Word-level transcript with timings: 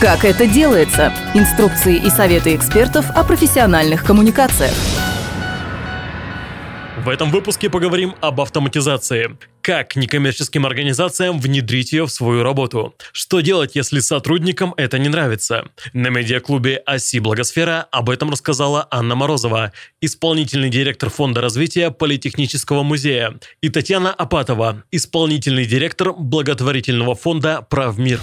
Как 0.00 0.24
это 0.24 0.46
делается? 0.46 1.12
Инструкции 1.34 1.96
и 1.96 2.08
советы 2.08 2.54
экспертов 2.54 3.10
о 3.16 3.24
профессиональных 3.24 4.04
коммуникациях. 4.04 4.72
В 7.04 7.08
этом 7.08 7.32
выпуске 7.32 7.68
поговорим 7.68 8.14
об 8.20 8.40
автоматизации. 8.40 9.36
Как 9.60 9.96
некоммерческим 9.96 10.66
организациям 10.66 11.40
внедрить 11.40 11.92
ее 11.92 12.06
в 12.06 12.10
свою 12.10 12.44
работу? 12.44 12.94
Что 13.10 13.40
делать, 13.40 13.74
если 13.74 13.98
сотрудникам 13.98 14.72
это 14.76 15.00
не 15.00 15.08
нравится? 15.08 15.64
На 15.92 16.10
медиаклубе 16.10 16.76
«Оси 16.86 17.18
Благосфера» 17.18 17.88
об 17.90 18.08
этом 18.08 18.30
рассказала 18.30 18.86
Анна 18.92 19.16
Морозова, 19.16 19.72
исполнительный 20.00 20.70
директор 20.70 21.10
Фонда 21.10 21.40
развития 21.40 21.90
Политехнического 21.90 22.84
музея, 22.84 23.40
и 23.62 23.68
Татьяна 23.68 24.12
Апатова, 24.12 24.84
исполнительный 24.92 25.66
директор 25.66 26.12
благотворительного 26.12 27.16
фонда 27.16 27.66
«Правмир». 27.68 28.20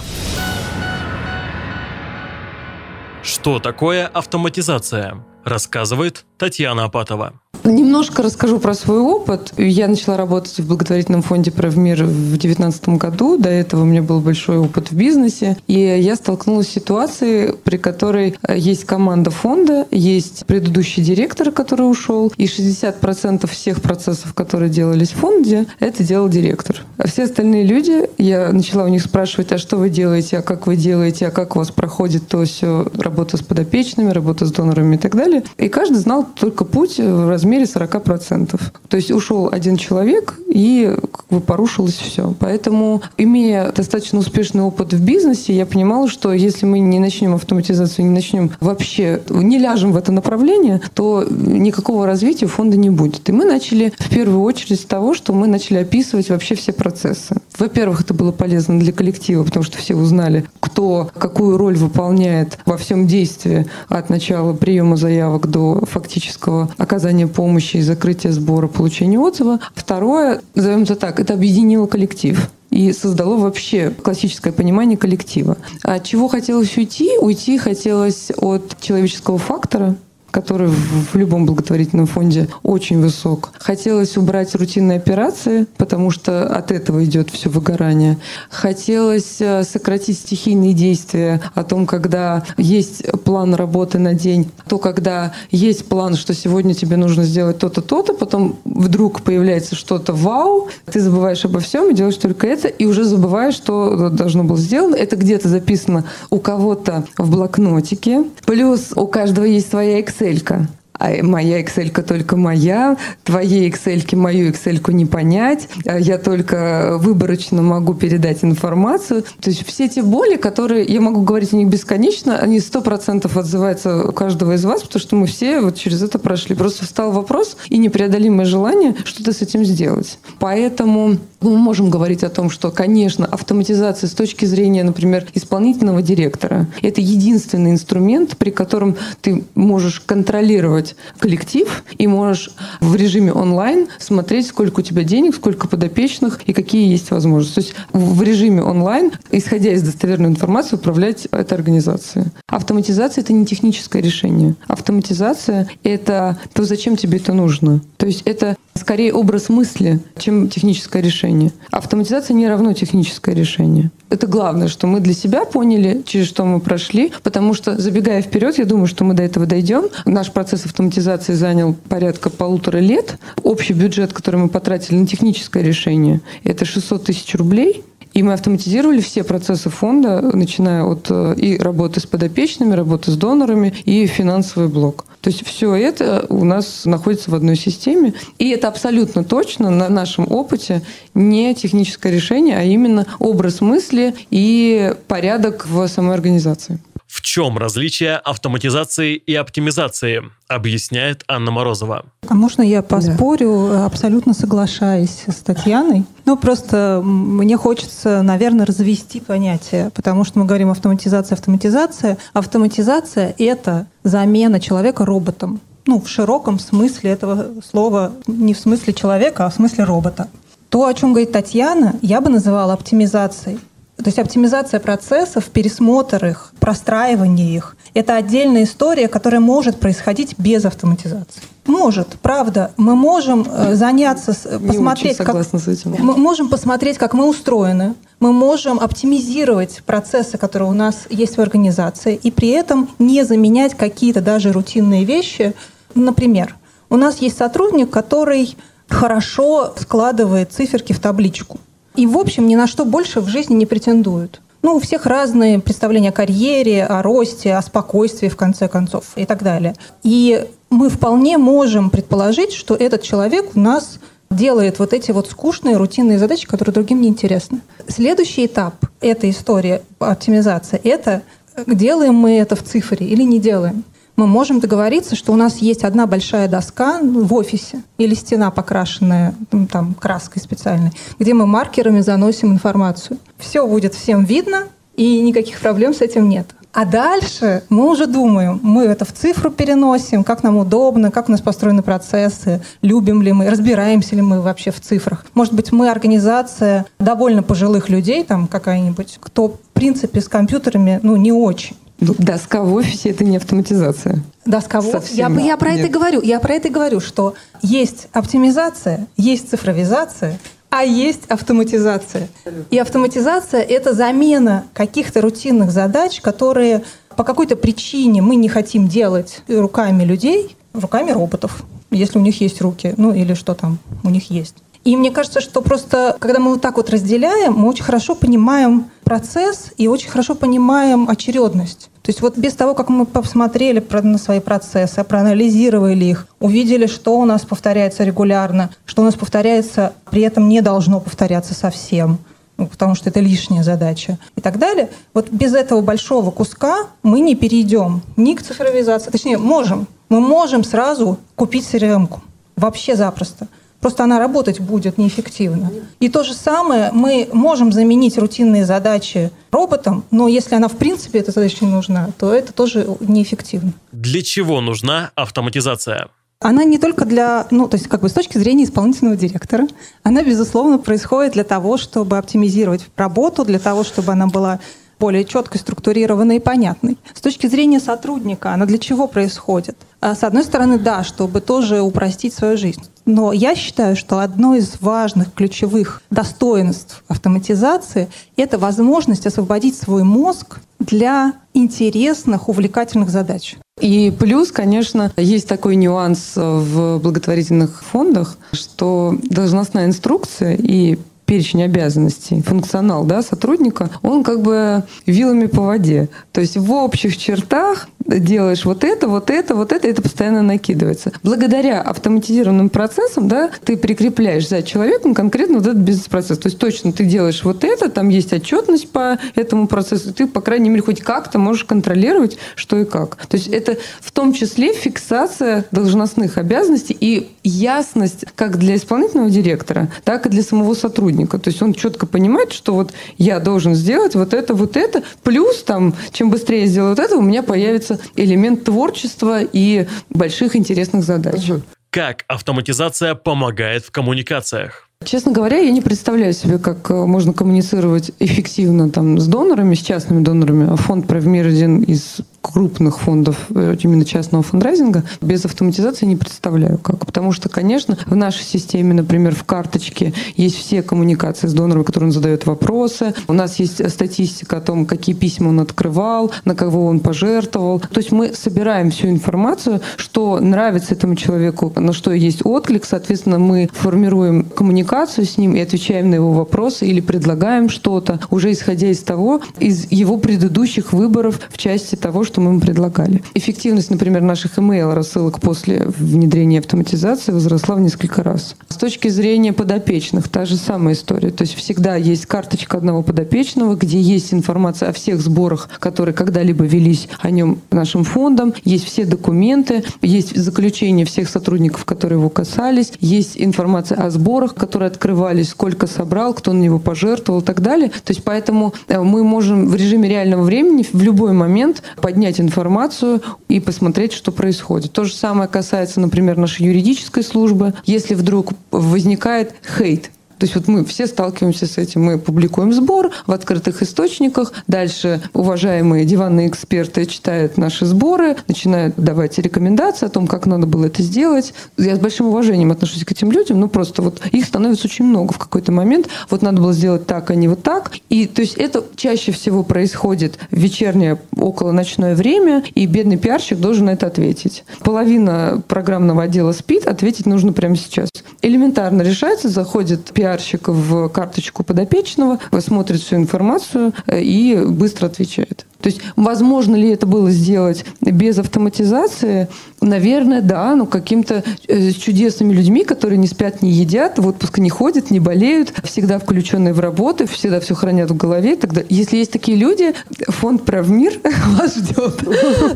Что 3.26 3.58
такое 3.58 4.06
автоматизация? 4.06 5.26
Рассказывает 5.44 6.28
Татьяна 6.38 6.84
Апатова. 6.84 7.42
Немножко 7.64 8.22
расскажу 8.22 8.60
про 8.60 8.74
свой 8.74 9.00
опыт. 9.00 9.54
Я 9.58 9.88
начала 9.88 10.18
работать 10.18 10.60
в 10.60 10.68
благотворительном 10.68 11.22
фонде 11.22 11.52
«Правмир» 11.52 12.04
в 12.04 12.30
2019 12.30 12.90
году. 12.90 13.38
До 13.38 13.50
этого 13.50 13.82
у 13.82 13.86
меня 13.86 14.02
был 14.02 14.20
большой 14.20 14.58
опыт 14.58 14.92
в 14.92 14.96
бизнесе. 14.96 15.58
И 15.68 15.80
я 15.80 16.16
столкнулась 16.16 16.68
с 16.68 16.72
ситуацией, 16.72 17.54
при 17.64 17.78
которой 17.78 18.36
э, 18.48 18.58
есть 18.58 18.86
команда 18.86 19.32
фонда, 19.32 19.88
есть 19.92 20.46
предыдущий 20.46 21.04
директор, 21.04 21.52
который 21.52 21.90
ушел, 21.90 22.32
и 22.38 22.46
60% 22.46 23.48
всех 23.48 23.82
процессов, 23.82 24.34
которые 24.34 24.70
делались 24.70 25.10
в 25.10 25.18
фонде, 25.18 25.66
это 25.80 26.04
делал 26.04 26.30
директор. 26.30 26.84
А 26.98 27.08
все 27.08 27.24
остальные 27.24 27.66
люди, 27.66 28.10
я 28.18 28.52
начала 28.52 28.86
у 28.86 28.88
них 28.88 29.02
спрашивать, 29.02 29.52
а 29.52 29.58
что 29.58 29.78
вы 29.78 29.90
делаете, 29.90 30.40
а 30.40 30.42
как 30.42 30.68
вы 30.68 30.76
делаете, 30.76 31.28
а 31.28 31.32
как 31.32 31.56
у 31.56 31.60
вас 31.60 31.72
проходит 31.72 32.28
то 32.28 32.44
все, 32.46 32.88
работа 32.98 33.38
с 33.38 33.42
подопечными, 33.42 34.12
работа 34.12 34.46
с 34.46 34.52
донорами 34.52 34.96
и 34.96 35.00
так 35.00 35.16
далее. 35.16 35.44
И 35.58 35.70
каждый 35.70 35.98
знал 35.98 36.26
только 36.40 36.66
путь 36.66 36.98
в 36.98 37.28
размере 37.46 37.56
размере 37.56 37.66
40%. 37.66 38.60
То 38.90 38.98
есть 38.98 39.12
ушел 39.12 39.50
один 39.52 39.78
человек, 39.78 40.40
и 40.48 40.96
как 41.12 41.26
бы 41.30 41.40
порушилось 41.42 41.96
все. 41.96 42.34
Поэтому, 42.40 43.02
имея 43.18 43.72
достаточно 43.72 44.20
успешный 44.20 44.64
опыт 44.64 44.94
в 44.94 45.04
бизнесе, 45.04 45.54
я 45.54 45.66
понимала, 45.66 46.08
что 46.08 46.34
если 46.34 46.66
мы 46.66 46.80
не 46.80 47.00
начнем 47.00 47.36
автоматизацию, 47.36 48.06
не 48.06 48.12
начнем 48.12 48.52
вообще, 48.60 49.22
не 49.30 49.60
ляжем 49.60 49.92
в 49.92 49.98
это 49.98 50.12
направление, 50.12 50.82
то 50.94 51.26
никакого 51.30 52.06
развития 52.06 52.48
фонда 52.48 52.78
не 52.78 52.90
будет. 52.90 53.28
И 53.30 53.32
мы 53.32 53.46
начали 53.46 53.94
в 53.98 54.10
первую 54.10 54.42
очередь 54.42 54.80
с 54.80 54.86
того, 54.86 55.14
что 55.14 55.34
мы 55.34 55.48
начали 55.48 55.78
описывать 55.78 56.30
вообще 56.30 56.56
все 56.56 56.72
процессы. 56.72 57.36
Во-первых, 57.58 58.02
это 58.02 58.14
было 58.14 58.32
полезно 58.32 58.80
для 58.80 58.92
коллектива, 58.92 59.44
потому 59.44 59.64
что 59.64 59.78
все 59.78 59.96
узнали, 59.96 60.46
кто 60.60 61.10
какую 61.18 61.58
роль 61.58 61.76
выполняет 61.76 62.58
во 62.66 62.78
всем 62.78 63.08
действии 63.08 63.68
от 63.90 64.10
начала 64.10 64.54
приема 64.54 64.98
заявок 64.98 65.48
до 65.48 65.84
фактического 65.86 66.70
оказания 66.78 67.28
помощи 67.36 67.78
и 67.78 67.82
закрытия 67.82 68.32
сбора, 68.32 68.68
получения 68.68 69.20
отзыва. 69.20 69.60
Второе, 69.76 70.42
назовем 70.56 70.84
это 70.84 70.96
так, 70.96 71.20
это 71.20 71.34
объединило 71.34 71.86
коллектив 71.86 72.50
и 72.72 72.92
создало 72.92 73.38
вообще 73.38 73.92
классическое 73.92 74.52
понимание 74.52 74.98
коллектива. 74.98 75.58
От 75.84 76.04
чего 76.04 76.28
хотелось 76.28 76.76
уйти? 76.78 77.18
Уйти 77.20 77.58
хотелось 77.58 78.32
от 78.38 78.78
человеческого 78.82 79.38
фактора, 79.38 79.96
который 80.36 80.68
в 80.68 81.16
любом 81.16 81.46
благотворительном 81.46 82.08
фонде 82.08 82.50
очень 82.62 83.00
высок. 83.00 83.54
Хотелось 83.58 84.18
убрать 84.18 84.54
рутинные 84.54 84.98
операции, 84.98 85.66
потому 85.78 86.12
что 86.12 86.46
от 86.54 86.74
этого 86.74 87.06
идет 87.06 87.30
все 87.30 87.50
выгорание. 87.50 88.18
Хотелось 88.50 89.38
э, 89.40 89.64
сократить 89.64 90.20
стихийные 90.20 90.74
действия 90.74 91.40
о 91.54 91.64
том, 91.64 91.88
когда 91.88 92.44
есть 92.58 93.10
план 93.24 93.56
работы 93.56 93.98
на 93.98 94.14
день, 94.14 94.52
то 94.68 94.78
когда 94.78 95.32
есть 95.52 95.86
план, 95.86 96.16
что 96.16 96.34
сегодня 96.34 96.74
тебе 96.74 96.98
нужно 96.98 97.24
сделать 97.24 97.60
то-то, 97.60 97.82
то-то, 97.82 98.14
потом 98.14 98.58
вдруг 98.66 99.22
появляется 99.22 99.76
что-то 99.76 100.12
вау, 100.12 100.68
ты 100.86 101.00
забываешь 101.00 101.46
обо 101.46 101.62
всем 101.62 101.92
и 101.92 101.96
делаешь 101.96 102.18
только 102.18 102.46
это, 102.46 102.68
и 102.68 102.86
уже 102.86 103.06
забываешь, 103.06 103.56
что 103.56 104.10
должно 104.10 104.44
было 104.44 104.58
сделано. 104.58 104.96
Это 104.96 105.16
где-то 105.16 105.48
записано 105.48 106.04
у 106.30 106.40
кого-то 106.40 107.06
в 107.18 107.32
блокнотике. 107.32 108.26
Плюс 108.46 108.92
у 108.98 109.08
каждого 109.08 109.46
есть 109.46 109.70
своя 109.70 110.02
Excel 110.02 110.25
Excel. 110.26 110.68
А 111.00 111.12
моя 111.24 111.62
Excel 111.62 111.90
только 112.04 112.36
моя, 112.36 112.98
твоей 113.24 113.70
Excel 113.70 114.16
мою 114.16 114.52
Excel 114.52 114.80
не 114.92 115.06
понять, 115.06 115.68
а 115.86 116.00
я 116.00 116.18
только 116.18 116.98
выборочно 117.00 117.62
могу 117.62 117.94
передать 117.94 118.44
информацию. 118.44 119.24
То 119.42 119.50
есть 119.50 119.66
все 119.66 119.88
те 119.88 120.04
боли, 120.04 120.36
которые, 120.36 120.86
я 120.86 121.02
могу 121.02 121.22
говорить 121.22 121.54
о 121.54 121.58
них 121.58 121.68
бесконечно, 121.68 122.38
они 122.38 122.60
сто 122.60 122.82
процентов 122.82 123.38
отзываются 123.38 124.08
у 124.10 124.12
каждого 124.12 124.54
из 124.54 124.64
вас, 124.66 124.84
потому 124.84 125.02
что 125.02 125.16
мы 125.16 125.28
все 125.28 125.62
вот 125.62 125.76
через 125.76 126.02
это 126.04 126.20
прошли. 126.20 126.56
Просто 126.56 126.86
встал 126.86 127.12
вопрос 127.12 127.58
и 127.70 127.78
непреодолимое 127.78 128.46
желание 128.46 128.96
что-то 129.04 129.34
с 129.34 129.42
этим 129.42 129.66
сделать. 129.66 130.20
Поэтому 130.40 131.18
мы 131.42 131.58
можем 131.58 131.90
говорить 131.90 132.24
о 132.24 132.30
том, 132.30 132.50
что, 132.50 132.72
конечно, 132.72 133.26
автоматизация 133.26 134.08
с 134.08 134.14
точки 134.14 134.46
зрения, 134.46 134.84
например, 134.84 135.26
исполнительного 135.34 136.02
директора– 136.02 136.68
это 136.82 137.02
единственный 137.02 137.72
инструмент, 137.72 138.38
при 138.38 138.50
котором 138.50 138.96
ты 139.22 139.44
можешь 139.56 140.00
контролировать 140.00 140.85
коллектив 141.18 141.84
и 141.98 142.08
можешь 142.08 142.52
в 142.82 142.96
режиме 142.96 143.34
онлайн 143.34 143.88
смотреть, 144.00 144.48
сколько 144.48 144.82
у 144.82 144.84
тебя 144.84 145.04
денег, 145.04 145.36
сколько 145.36 145.68
подопечных 145.68 146.42
и 146.46 146.54
какие 146.54 146.90
есть 146.90 147.12
возможности. 147.12 147.56
То 147.56 147.62
есть 147.62 147.76
в 147.94 148.22
режиме 148.22 148.62
онлайн, 148.62 149.12
исходя 149.32 149.72
из 149.72 149.82
достоверной 149.82 150.30
информации, 150.30 150.76
управлять 150.76 151.26
этой 151.32 151.54
организацией. 151.54 152.26
Автоматизация– 152.48 153.22
это 153.24 153.34
не 153.34 153.46
техническое 153.46 154.02
решение. 154.02 154.56
Автоматизация– 154.68 155.70
это 155.84 156.38
то, 156.54 156.64
зачем 156.64 156.96
тебе 156.98 157.18
это 157.18 157.34
нужно. 157.34 157.82
То 157.98 158.06
есть 158.06 158.22
это 158.26 158.56
скорее 158.78 159.14
образ 159.14 159.50
мысли, 159.50 160.00
чем 160.18 160.50
техническое 160.50 161.02
решение. 161.02 161.52
Автоматизация 161.72 162.34
не 162.36 162.48
равно 162.48 162.74
техническое 162.74 163.34
решение. 163.34 163.90
Это 164.10 164.28
главное, 164.28 164.68
что 164.68 164.86
мы 164.86 165.00
для 165.00 165.14
себя 165.14 165.46
поняли, 165.46 166.04
через 166.06 166.28
что 166.28 166.46
мы 166.46 166.60
прошли, 166.60 167.12
потому 167.24 167.54
что, 167.54 167.78
забегая 167.80 168.22
вперед, 168.22 168.58
я 168.58 168.66
думаю, 168.66 168.88
что 168.88 169.04
мы 169.04 169.14
до 169.14 169.24
этого 169.24 169.46
дойдем. 169.46 169.86
Наш 170.06 170.32
процесс 170.32 170.66
автоматизации 170.66 171.34
занял 171.34 171.74
порядка 171.74 172.30
полутора 172.30 172.78
лет. 172.78 173.18
Общий 173.44 173.74
бюджет, 173.74 174.14
который 174.14 174.40
мы 174.40 174.50
потратили 174.50 174.98
на 174.98 175.08
техническое 175.08 175.64
решение, 175.64 176.22
это 176.44 176.66
600 176.66 177.06
тысяч 177.06 177.34
рублей. 177.36 177.84
И 178.16 178.24
мы 178.24 178.32
автоматизировали 178.32 179.02
все 179.02 179.26
процессы 179.26 179.70
фонда, 179.70 180.22
начиная 180.22 180.86
от 180.86 181.08
э, 181.10 181.36
и 181.36 181.58
работы 181.58 182.00
с 182.00 182.06
подопечными, 182.06 182.74
работы 182.74 183.12
с 183.12 183.18
донорами 183.18 183.74
и 183.84 184.08
финансовый 184.08 184.70
блок. 184.70 185.04
То 185.20 185.30
есть 185.30 185.46
все 185.46 185.76
это 185.76 186.26
у 186.30 186.46
нас 186.46 186.86
находится 186.86 187.30
в 187.30 187.36
одной 187.36 187.58
системе. 187.58 188.14
И 188.40 188.50
это 188.52 188.70
абсолютно 188.70 189.26
точно 189.26 189.70
на 189.70 189.90
нашем 189.90 190.32
опыте 190.32 190.82
не 191.14 191.54
техническое 191.56 192.14
решение, 192.14 192.58
а 192.58 192.64
именно 192.64 193.06
образ 193.20 193.60
мысли 193.60 194.16
и 194.32 194.94
порядок 195.08 195.66
в 195.68 195.86
самой 195.90 196.14
организации. 196.14 196.80
В 197.16 197.22
чем 197.22 197.58
различие 197.58 198.18
автоматизации 198.18 199.16
и 199.16 199.36
оптимизации, 199.36 200.22
объясняет 200.50 201.24
Анна 201.30 201.50
Морозова. 201.50 202.04
А 202.28 202.34
можно 202.34 202.62
я 202.62 202.82
поспорю, 202.82 203.70
да. 203.72 203.86
абсолютно 203.86 204.34
соглашаясь 204.34 205.24
с 205.26 205.36
Татьяной? 205.36 206.04
Ну, 206.26 206.36
просто 206.36 207.02
мне 207.02 207.56
хочется, 207.56 208.22
наверное, 208.22 208.66
развести 208.66 209.22
понятие, 209.22 209.92
потому 209.96 210.26
что 210.26 210.40
мы 210.40 210.46
говорим 210.46 210.72
автоматизация, 210.72 211.38
автоматизация. 211.38 212.18
Автоматизация— 212.34 213.34
это 213.38 213.88
замена 214.04 214.60
человека 214.60 215.06
роботом. 215.06 215.62
Ну, 215.86 216.02
в 216.02 216.10
широком 216.10 216.60
смысле 216.60 217.12
этого 217.12 217.62
слова, 217.66 218.12
не 218.28 218.54
в 218.54 218.60
смысле 218.60 218.92
человека, 218.94 219.46
а 219.46 219.50
в 219.50 219.54
смысле 219.54 219.86
робота. 219.86 220.28
То, 220.68 220.86
о 220.86 220.94
чем 220.94 221.14
говорит 221.14 221.32
Татьяна, 221.32 221.96
я 222.02 222.20
бы 222.20 222.30
называла 222.30 222.74
оптимизацией. 222.74 223.58
То 223.98 224.08
есть 224.08 224.20
оптимизация 224.20 224.80
процессов, 224.80 225.46
пересмотр 225.46 226.26
их, 226.26 226.52
простраивание 226.60 227.56
их— 227.56 227.78
это 227.94 228.18
отдельная 228.18 228.64
история, 228.64 229.08
которая 229.08 229.40
может 229.40 229.80
происходить 229.80 230.36
без 230.38 230.66
автоматизации. 230.66 231.42
Может, 231.66 232.10
правда. 232.22 232.72
Мы 232.78 232.96
можем 232.96 233.48
э, 233.50 233.74
заняться, 233.76 234.36
Не 234.60 234.68
посмотреть, 234.68 235.18
как, 235.18 235.44
с 235.44 235.68
этим. 235.68 235.96
мы 235.98 236.18
можем 236.18 236.50
посмотреть, 236.50 236.98
как 236.98 237.14
мы 237.14 237.28
устроены. 237.28 237.96
Мы 238.20 238.34
можем 238.34 238.80
оптимизировать 238.80 239.82
процессы, 239.86 240.38
которые 240.38 240.70
у 240.70 240.74
нас 240.74 241.08
есть 241.10 241.38
в 241.38 241.42
организации, 241.42 242.20
и 242.22 242.32
при 242.32 242.50
этом 242.50 242.90
не 243.00 243.24
заменять 243.24 243.76
какие-то 243.76 244.22
даже 244.22 244.52
рутинные 244.52 245.06
вещи. 245.06 245.54
Например, 245.96 246.56
у 246.90 246.98
нас 246.98 247.18
есть 247.20 247.38
сотрудник, 247.38 247.90
который 247.90 248.56
хорошо 248.88 249.74
складывает 249.80 250.52
циферки 250.52 250.94
в 250.94 251.00
табличку. 251.00 251.60
И, 251.96 252.08
в 252.08 252.18
общем, 252.18 252.48
ни 252.48 252.56
на 252.56 252.68
что 252.68 252.86
больше 252.86 253.22
в 253.22 253.28
жизни 253.28 253.56
не 253.56 253.66
претендуют. 253.66 254.42
Ну, 254.62 254.76
у 254.76 254.80
всех 254.80 255.06
разные 255.06 255.60
представления 255.60 256.10
о 256.10 256.12
карьере, 256.12 256.86
о 256.86 257.02
росте, 257.04 257.54
о 257.54 257.62
спокойствии, 257.62 258.30
в 258.30 258.36
конце 258.36 258.68
концов, 258.68 259.12
и 259.16 259.26
так 259.26 259.44
далее. 259.44 259.76
И 260.04 260.46
мы 260.70 260.90
вполне 260.90 261.38
можем 261.38 261.90
предположить, 261.90 262.52
что 262.52 262.76
этот 262.76 263.04
человек 263.04 263.52
у 263.56 263.60
нас 263.60 264.00
делает 264.32 264.80
вот 264.80 264.94
эти 264.94 265.12
вот 265.12 265.30
скучные 265.30 265.78
рутинные 265.78 266.18
задачи, 266.18 266.48
которые 266.48 266.74
другим 266.74 267.02
не 267.02 267.10
интересны. 267.10 267.60
Следующий 267.88 268.48
этап 268.48 268.74
этой 269.02 269.30
истории 269.30 269.82
оптимизации– 270.00 270.80
это 270.84 271.22
делаем 271.68 272.16
мы 272.16 272.38
это 272.38 272.56
в 272.56 272.64
цифре 272.64 273.06
или 273.06 273.22
не 273.22 273.40
делаем. 273.40 273.84
Мы 274.16 274.28
можем 274.28 274.60
договориться, 274.60 275.16
что 275.16 275.34
у 275.34 275.36
нас 275.36 275.58
есть 275.58 275.84
одна 275.84 276.08
большая 276.08 276.48
доска 276.48 277.00
в 277.02 277.34
офисе 277.34 277.84
или 277.98 278.14
стена, 278.14 278.50
покрашенная 278.50 279.36
ну, 279.52 279.68
там, 279.68 279.94
краской 279.94 280.42
специальной, 280.42 280.92
где 281.20 281.34
мы 281.34 281.46
маркерами 281.46 282.00
заносим 282.00 282.52
информацию. 282.54 283.18
Все 283.38 283.68
будет 283.68 283.94
всем 283.94 284.24
видно, 284.24 284.70
и 284.96 285.20
никаких 285.22 285.60
проблем 285.60 285.94
с 285.94 286.02
этим 286.02 286.30
нет. 286.30 286.48
А 286.76 286.84
дальше 286.84 287.64
мы 287.70 287.90
уже 287.90 288.06
думаем, 288.06 288.60
мы 288.62 288.84
это 288.84 289.06
в 289.06 289.14
цифру 289.14 289.50
переносим, 289.50 290.26
как 290.26 290.44
нам 290.44 290.58
удобно, 290.58 291.10
как 291.10 291.30
у 291.30 291.32
нас 291.32 291.40
построены 291.40 291.82
процессы, 291.82 292.62
любим 292.82 293.22
ли 293.22 293.32
мы, 293.32 293.50
разбираемся 293.50 294.14
ли 294.16 294.22
мы 294.22 294.42
вообще 294.42 294.72
в 294.72 294.82
цифрах. 294.82 295.26
Может 295.34 295.54
быть, 295.54 295.72
мы 295.72 295.90
организация 295.90 296.86
довольно 297.00 297.44
пожилых 297.44 297.88
людей, 297.88 298.26
там 298.26 298.48
какая-нибудь, 298.48 299.20
кто, 299.22 299.48
в 299.48 299.60
принципе, 299.74 300.20
с 300.20 300.28
компьютерами, 300.28 301.00
ну, 301.02 301.16
не 301.16 301.32
очень. 301.32 301.78
Доска 302.00 302.62
в 302.62 302.74
офисе 302.74 303.10
это 303.10 303.24
не 303.24 303.38
автоматизация. 303.38 304.22
Доска 304.46 304.82
в 304.82 304.88
офисе. 304.88 305.16
Я, 305.16 305.30
я 305.30 305.58
про 305.58 305.72
Нет. 305.72 305.82
это 305.82 305.90
говорю. 305.90 306.22
Я 306.22 306.40
про 306.40 306.54
это 306.54 306.70
говорю, 306.70 307.00
что 307.00 307.36
есть 307.62 308.08
оптимизация, 308.12 309.08
есть 309.18 309.50
цифровизация, 309.50 310.40
а 310.70 310.84
есть 310.84 311.26
автоматизация. 311.30 312.28
И 312.70 312.78
автоматизация— 312.78 313.62
это 313.62 313.94
замена 313.94 314.66
каких-то 314.74 315.22
рутинных 315.22 315.72
задач, 315.72 316.20
которые 316.20 316.84
по 317.16 317.24
какой-то 317.24 317.56
причине 317.56 318.22
мы 318.22 318.36
не 318.36 318.50
хотим 318.50 318.90
делать 318.90 319.42
руками 319.48 320.04
людей, 320.04 320.58
руками 320.74 321.12
роботов, 321.12 321.64
если 321.92 322.20
у 322.20 322.22
них 322.22 322.42
есть 322.42 322.62
руки, 322.62 322.94
ну 322.98 323.14
или 323.14 323.36
что 323.36 323.54
там 323.54 323.80
у 324.04 324.10
них 324.10 324.30
есть. 324.30 324.56
И 324.86 324.96
мне 324.96 325.10
кажется, 325.10 325.42
что 325.42 325.62
просто, 325.64 326.16
когда 326.20 326.40
мы 326.40 326.52
вот 326.52 326.62
так 326.62 326.78
вот 326.78 326.92
разделяем, 326.92 327.54
мы 327.54 327.68
очень 327.68 327.84
хорошо 327.84 328.14
понимаем 328.14 328.86
процесс 329.04 329.72
и 329.78 329.88
очень 329.88 330.10
хорошо 330.10 330.36
понимаем 330.36 331.10
очередность. 331.10 331.90
То 332.04 332.12
есть 332.12 332.22
вот 332.22 332.38
без 332.38 332.54
того, 332.54 332.76
как 332.76 332.90
мы 332.90 333.08
посмотрели 333.08 333.84
на 334.04 334.20
свои 334.20 334.40
процессы, 334.40 335.04
проанализировали 335.04 336.06
их, 336.06 336.28
увидели, 336.40 336.86
что 336.86 337.18
у 337.18 337.26
нас 337.26 337.42
повторяется 337.42 338.04
регулярно, 338.04 338.70
что 338.86 339.02
у 339.02 339.06
нас 339.06 339.16
повторяется, 339.16 339.94
при 340.12 340.22
этом 340.22 340.48
не 340.48 340.62
должно 340.62 341.00
повторяться 341.00 341.56
совсем, 341.56 342.20
ну, 342.58 342.68
потому 342.68 342.94
что 342.94 343.10
это 343.10 343.20
лишняя 343.20 343.64
задача 343.64 344.20
и 344.36 344.42
так 344.42 344.60
далее. 344.60 344.92
Вот 345.16 345.32
без 345.32 345.56
этого 345.56 345.82
большого 345.82 346.30
куска 346.30 346.86
мы 347.02 347.22
не 347.22 347.34
перейдем 347.34 348.04
ни 348.18 348.36
к 348.36 348.44
цифровизации, 348.44 349.10
точнее, 349.10 349.40
можем. 349.40 349.88
Мы 350.10 350.20
можем 350.20 350.64
сразу 350.64 351.18
купить 351.36 351.68
CRM-ку. 351.74 352.22
Вообще 352.56 352.96
запросто. 352.96 353.48
Просто 353.86 354.04
она 354.04 354.18
работать 354.18 354.60
будет 354.60 354.98
неэффективно. 354.98 355.72
И 356.00 356.10
то 356.10 356.24
же 356.24 356.34
самое, 356.34 356.90
мы 356.92 357.30
можем 357.32 357.72
заменить 357.72 358.18
рутинные 358.18 358.66
задачи 358.66 359.30
роботом, 359.52 360.04
но 360.10 360.28
если 360.28 360.56
она 360.56 360.70
в 360.70 360.76
принципе 360.76 361.20
эта 361.20 361.32
задача 361.32 361.64
не 361.64 361.70
нужна, 361.70 362.10
то 362.18 362.34
это 362.34 362.52
тоже 362.52 362.88
неэффективно. 363.00 363.74
Для 363.92 364.24
чего 364.24 364.60
нужна 364.60 365.12
автоматизация? 365.14 366.08
Она 366.40 366.64
не 366.64 366.80
только 366.80 367.06
для, 367.06 367.46
ну, 367.52 367.68
то 367.68 367.78
есть 367.78 367.88
как 367.88 368.02
бы 368.02 368.10
с 368.10 368.14
точки 368.14 368.40
зрения 368.40 368.64
исполнительного 368.64 369.18
директора, 369.18 369.68
она, 370.02 370.24
безусловно, 370.24 370.80
происходит 370.80 371.34
для 371.34 371.44
того, 371.44 371.78
чтобы 371.78 372.18
оптимизировать 372.18 372.88
работу, 372.98 373.46
для 373.46 373.60
того, 373.60 373.84
чтобы 373.84 374.14
она 374.14 374.26
была 374.26 374.60
более 375.06 375.24
четкой, 375.24 375.62
структурированной 375.62 376.38
и 376.38 376.40
понятной. 376.40 376.98
С 377.14 377.22
точки 377.22 377.46
зрения 377.46 377.80
сотрудника, 377.80 378.54
она 378.54 378.66
для 378.66 378.80
чего 378.80 379.06
происходит? 379.06 379.78
А, 380.02 380.16
с 380.16 380.24
одной 380.24 380.44
стороны, 380.44 380.80
да, 380.80 381.04
чтобы 381.04 381.42
тоже 381.42 381.82
упростить 381.82 382.34
свою 382.34 382.58
жизнь. 382.58 382.82
Но 383.06 383.32
я 383.32 383.54
считаю, 383.54 383.96
что 383.96 384.18
одно 384.18 384.56
из 384.56 384.82
важных 384.82 385.32
ключевых 385.32 386.02
достоинств 386.10 387.04
автоматизации— 387.08 388.10
это 388.36 388.58
возможность 388.58 389.28
освободить 389.28 389.78
свой 389.78 390.02
мозг 390.02 390.58
для 390.80 391.34
интересных, 391.54 392.50
увлекательных 392.50 393.12
задач. 393.12 393.58
И 393.80 394.12
плюс, 394.18 394.52
конечно, 394.52 395.12
есть 395.18 395.48
такой 395.48 395.76
нюанс 395.76 396.32
в 396.36 396.98
благотворительных 396.98 397.84
фондах, 397.84 398.38
что 398.54 399.16
должностная 399.22 399.86
инструкция 399.86 400.56
и 400.56 400.98
перечень 401.26 401.64
обязанностей, 401.64 402.42
функционал 402.42 403.04
да, 403.04 403.22
сотрудника, 403.22 403.90
он 404.02 404.24
как 404.24 404.42
бы 404.42 404.84
вилами 405.06 405.48
по 405.48 405.64
воде. 405.64 406.10
То 406.32 406.42
есть 406.42 406.58
в 406.58 406.72
общих 406.72 407.18
чертах 407.18 407.88
делаешь 408.06 408.66
вот 408.66 408.84
это, 408.84 409.08
вот 409.08 409.30
это, 409.30 409.56
вот 409.56 409.72
это, 409.72 409.88
это 409.88 410.02
постоянно 410.02 410.42
накидывается. 410.42 411.12
Благодаря 411.24 411.82
автоматизированным 411.82 412.70
процессам, 412.70 413.28
да, 413.28 413.50
ты 413.64 413.78
прикрепляешь 413.78 414.48
за 414.48 414.62
человеком 414.62 415.14
конкретно 415.14 415.58
вот 415.58 415.68
этот 415.68 415.80
бизнес-процесс. 415.80 416.38
То 416.38 416.48
есть 416.48 416.60
точно 416.60 416.92
ты 416.94 417.06
делаешь 417.06 417.44
вот 417.44 417.64
это, 417.64 417.90
там 417.90 418.10
есть 418.10 418.32
отчетность 418.32 418.90
по 418.92 419.18
этому 419.34 419.68
процессу, 419.68 420.14
ты, 420.14 420.28
по 420.28 420.42
крайней 420.42 420.70
мере, 420.70 420.84
хоть 420.84 421.02
как-то 421.02 421.40
можешь 421.40 421.64
контролировать, 421.64 422.38
что 422.56 422.78
и 422.78 422.86
как. 422.86 423.16
То 423.28 423.38
есть 423.38 423.48
это 423.48 423.78
в 424.02 424.12
том 424.12 424.34
числе 424.34 424.74
фиксация 424.74 425.66
должностных 425.72 426.38
обязанностей 426.38 426.96
и 427.00 427.30
ясность 427.44 428.26
как 428.36 428.58
для 428.58 428.76
исполнительного 428.76 429.30
директора, 429.30 429.90
так 430.04 430.26
и 430.26 430.30
для 430.30 430.44
самого 430.44 430.74
сотрудника. 430.74 431.15
То 431.24 431.50
есть 431.50 431.62
он 431.62 431.74
четко 431.74 432.06
понимает, 432.06 432.54
что 432.54 432.74
вот 432.74 432.94
я 433.18 433.40
должен 433.40 433.76
сделать 433.76 434.16
вот 434.16 434.34
это, 434.34 434.54
вот 434.54 434.78
это, 434.78 435.04
плюс 435.24 435.64
там, 435.64 435.96
чем 436.12 436.30
быстрее 436.30 436.62
я 436.62 436.68
сделаю 436.68 436.90
вот 436.92 437.00
это, 437.00 437.18
у 437.18 437.22
меня 437.22 437.44
появится 437.44 438.00
элемент 438.16 438.64
творчества 438.64 439.40
и 439.42 439.88
больших 440.10 440.56
интересных 440.56 441.04
задач. 441.04 441.52
Как 441.90 442.26
автоматизация 442.28 443.16
помогает 443.16 443.86
в 443.86 443.92
коммуникациях? 443.92 444.90
Честно 445.04 445.32
говоря, 445.32 445.58
я 445.58 445.72
не 445.72 445.82
представляю 445.82 446.34
себе, 446.34 446.58
как 446.58 446.90
э, 446.90 446.94
можно 446.94 447.32
коммуницировать 447.32 448.12
эффективно 448.20 448.90
там, 448.90 449.20
с 449.20 449.28
донорами, 449.28 449.76
с 449.76 449.80
частными 449.80 450.24
донорами. 450.24 450.76
Фонд 450.76 451.08
«Правмир» 451.08 451.48
один 451.48 451.82
из 451.82 452.18
крупных 452.46 453.00
фондов 453.00 453.48
э, 453.50 453.76
именно 453.82 454.06
частного 454.06 454.44
фандрайзинга 454.44 455.04
без 455.22 455.46
автоматизации 455.46 456.06
не 456.06 456.16
представляю 456.16 456.78
как. 456.78 457.06
Потому 457.06 457.32
что, 457.32 457.50
конечно, 457.50 457.98
в 458.06 458.16
нашей 458.16 458.44
системе, 458.44 458.94
например, 458.94 459.34
в 459.34 459.44
карточке 459.44 460.14
есть 460.36 460.56
все 460.56 460.84
коммуникации 460.84 461.48
с 461.48 461.54
донором, 461.54 461.84
которым 461.84 462.10
он 462.10 462.14
задает 462.14 462.46
вопросы. 462.46 463.14
У 463.28 463.34
нас 463.34 463.60
есть 463.60 463.90
статистика 463.90 464.58
о 464.58 464.62
том, 464.62 464.86
какие 464.86 465.16
письма 465.16 465.50
он 465.50 465.60
открывал, 465.60 466.32
на 466.46 466.56
кого 466.56 466.86
он 466.86 467.00
пожертвовал. 467.00 467.80
То 467.80 467.98
есть 468.00 468.12
мы 468.12 468.34
собираем 468.34 468.92
всю 468.92 469.08
информацию, 469.08 469.82
что 469.98 470.40
нравится 470.40 470.94
этому 470.94 471.16
человеку, 471.16 471.74
на 471.76 471.94
что 471.94 472.12
есть 472.12 472.46
отклик. 472.46 472.86
Соответственно, 472.86 473.40
мы 473.40 473.70
формируем 473.74 474.44
коммуникацию 474.44 475.26
с 475.26 475.38
ним 475.38 475.56
и 475.56 475.60
отвечаем 475.60 476.10
на 476.12 476.16
его 476.16 476.32
вопросы 476.32 476.86
или 476.86 477.02
предлагаем 477.02 477.70
что-то, 477.70 478.20
уже 478.30 478.52
исходя 478.52 478.88
из 478.88 479.00
того, 479.00 479.42
из 479.60 479.92
его 479.92 480.18
предыдущих 480.18 480.94
выборов 480.94 481.40
в 481.50 481.58
части 481.58 481.96
того, 481.96 482.24
что 482.24 482.35
что 482.36 482.42
мы 482.42 482.52
им 482.52 482.60
предлагали. 482.60 483.24
Эффективность, 483.34 483.90
например, 483.90 484.22
наших 484.22 484.58
email 484.58 484.94
рассылок 484.94 485.40
после 485.40 485.86
внедрения 485.86 486.60
автоматизации 486.60 487.32
возросла 487.32 487.76
в 487.76 487.80
несколько 487.80 488.24
раз. 488.24 488.58
С 488.68 488.76
точки 488.76 489.08
зрения 489.08 489.54
подопечных, 489.54 490.28
та 490.28 490.44
же 490.44 490.58
самая 490.58 490.96
история. 490.96 491.30
То 491.30 491.44
есть 491.44 491.56
всегда 491.56 491.96
есть 491.96 492.26
карточка 492.26 492.76
одного 492.76 493.04
подопечного, 493.04 493.76
где 493.76 494.02
есть 494.02 494.34
информация 494.34 494.90
о 494.90 494.92
всех 494.92 495.22
сборах, 495.22 495.70
которые 495.80 496.14
когда-либо 496.14 496.66
велись 496.66 497.08
о 497.22 497.30
нем 497.30 497.60
нашим 497.72 498.04
фондом, 498.04 498.54
есть 498.66 498.84
все 498.84 499.06
документы, 499.06 499.86
есть 500.02 500.36
заключение 500.36 501.06
всех 501.06 501.30
сотрудников, 501.30 501.86
которые 501.86 502.20
его 502.20 502.28
касались, 502.28 502.92
есть 503.00 503.36
информация 503.38 503.98
о 503.98 504.10
сборах, 504.10 504.56
которые 504.56 504.88
открывались, 504.88 505.52
сколько 505.52 505.88
собрал, 505.88 506.34
кто 506.34 506.52
на 506.52 506.60
него 506.60 506.80
пожертвовал 506.80 507.40
и 507.40 507.46
так 507.46 507.62
далее. 507.62 507.88
То 507.88 508.12
есть 508.12 508.26
поэтому 508.26 508.74
э, 508.90 509.00
мы 509.00 509.24
можем 509.24 509.70
в 509.70 509.76
режиме 509.76 510.10
реального 510.10 510.44
времени 510.44 510.86
в 510.92 511.02
любой 511.02 511.32
момент 511.32 511.82
поднять 512.02 512.25
поднять 512.26 512.42
информацию 512.42 513.22
и 513.50 513.60
посмотреть, 513.60 514.12
что 514.12 514.32
происходит. 514.32 514.92
То 514.92 515.04
же 515.04 515.14
самое 515.14 515.48
касается, 515.48 516.00
например, 516.00 516.38
нашей 516.38 516.66
юридической 516.66 517.22
службы. 517.24 517.76
Если 517.86 518.16
вдруг 518.16 518.54
возникает 518.72 519.54
хейт, 519.78 520.10
то 520.38 520.44
есть 520.44 520.56
вот 520.56 520.68
мы 520.68 520.84
все 520.86 521.08
сталкиваемся 521.08 521.66
с 521.66 521.78
этим. 521.78 522.04
Мы 522.04 522.18
публикуем 522.18 522.74
сбор 522.74 523.12
в 523.26 523.32
открытых 523.32 523.82
источниках. 523.82 524.52
Дальше 524.68 525.22
уважаемые 525.34 526.06
диванные 526.06 526.50
эксперты 526.50 527.06
читают 527.06 527.58
наши 527.58 527.86
сборы, 527.86 528.36
начинают 528.48 528.96
давать 528.98 529.38
рекомендации 529.38 530.06
о 530.06 530.10
том, 530.10 530.28
как 530.28 530.46
надо 530.46 530.68
было 530.68 530.86
это 530.86 531.02
сделать. 531.02 531.54
Я 531.78 531.96
с 531.96 532.00
большим 532.00 532.28
уважением 532.28 532.72
отношусь 532.72 533.06
к 533.06 533.12
этим 533.12 533.32
людям, 533.32 533.60
ну 533.60 533.70
просто 533.70 534.02
вот 534.02 534.22
их 534.32 534.46
становится 534.46 534.88
очень 534.88 535.06
много 535.06 535.34
в 535.34 535.40
какой-то 535.40 535.72
момент. 535.72 536.08
Вот 536.30 536.42
надо 536.42 536.62
было 536.62 536.74
сделать 536.74 537.06
так, 537.06 537.32
а 537.32 537.36
не 537.36 537.48
вот 537.48 537.64
так. 537.64 537.92
И 538.10 538.28
то 538.28 538.42
есть 538.42 538.56
это 538.56 538.84
чаще 538.96 539.32
всего 539.32 539.64
происходит 539.64 540.38
в 540.52 540.58
вечернее, 540.58 541.20
около 541.38 541.72
ночное 541.72 542.16
время, 542.16 542.64
и 542.74 542.86
бедный 542.86 543.18
пиарщик 543.18 543.60
должен 543.60 543.86
на 543.86 543.92
это 543.92 544.08
ответить. 544.08 544.64
Половина 544.82 545.62
программного 545.68 546.24
отдела 546.24 546.52
спит, 546.52 546.88
ответить 546.88 547.26
нужно 547.26 547.54
прямо 547.54 547.76
сейчас. 547.76 548.10
Элементарно 548.42 549.02
решается, 549.02 549.50
заходит 549.50 550.12
пиар 550.12 550.25
пиарщик 550.26 550.70
в 550.70 551.10
карточку 551.10 551.64
подопечного, 551.64 552.40
смотрит 552.60 553.00
всю 553.00 553.16
информацию 553.18 553.94
э, 554.08 554.22
и 554.22 554.56
быстро 554.66 555.06
отвечает. 555.06 555.68
То 555.86 555.90
есть, 555.90 556.02
возможно 556.16 556.76
ли 556.76 556.90
это 556.90 557.06
было 557.06 557.30
сделать 557.30 557.86
без 558.02 558.40
автоматизации? 558.40 559.48
Наверное, 559.82 560.42
да, 560.42 560.76
но 560.76 560.88
каким-то 560.88 561.44
э, 561.68 561.92
чудесными 561.92 562.54
людьми, 562.54 562.84
которые 562.84 563.20
не 563.20 563.28
спят, 563.28 563.62
не 563.62 563.70
едят, 563.70 564.18
в 564.18 564.26
отпуск 564.26 564.58
не 564.58 564.72
ходят, 564.72 565.12
не 565.12 565.20
болеют, 565.20 565.74
всегда 565.84 566.18
включенные 566.18 566.74
в 566.74 566.80
работу, 566.80 567.28
всегда 567.28 567.60
все 567.60 567.76
хранят 567.76 568.10
в 568.10 568.18
голове. 568.18 568.56
Тогда, 568.56 568.82
если 568.90 569.18
есть 569.18 569.32
такие 569.32 569.56
люди, 569.56 569.94
фонд 570.28 570.66
«Правмир» 570.66 571.20
вас 571.60 571.76
ждет. 571.76 572.20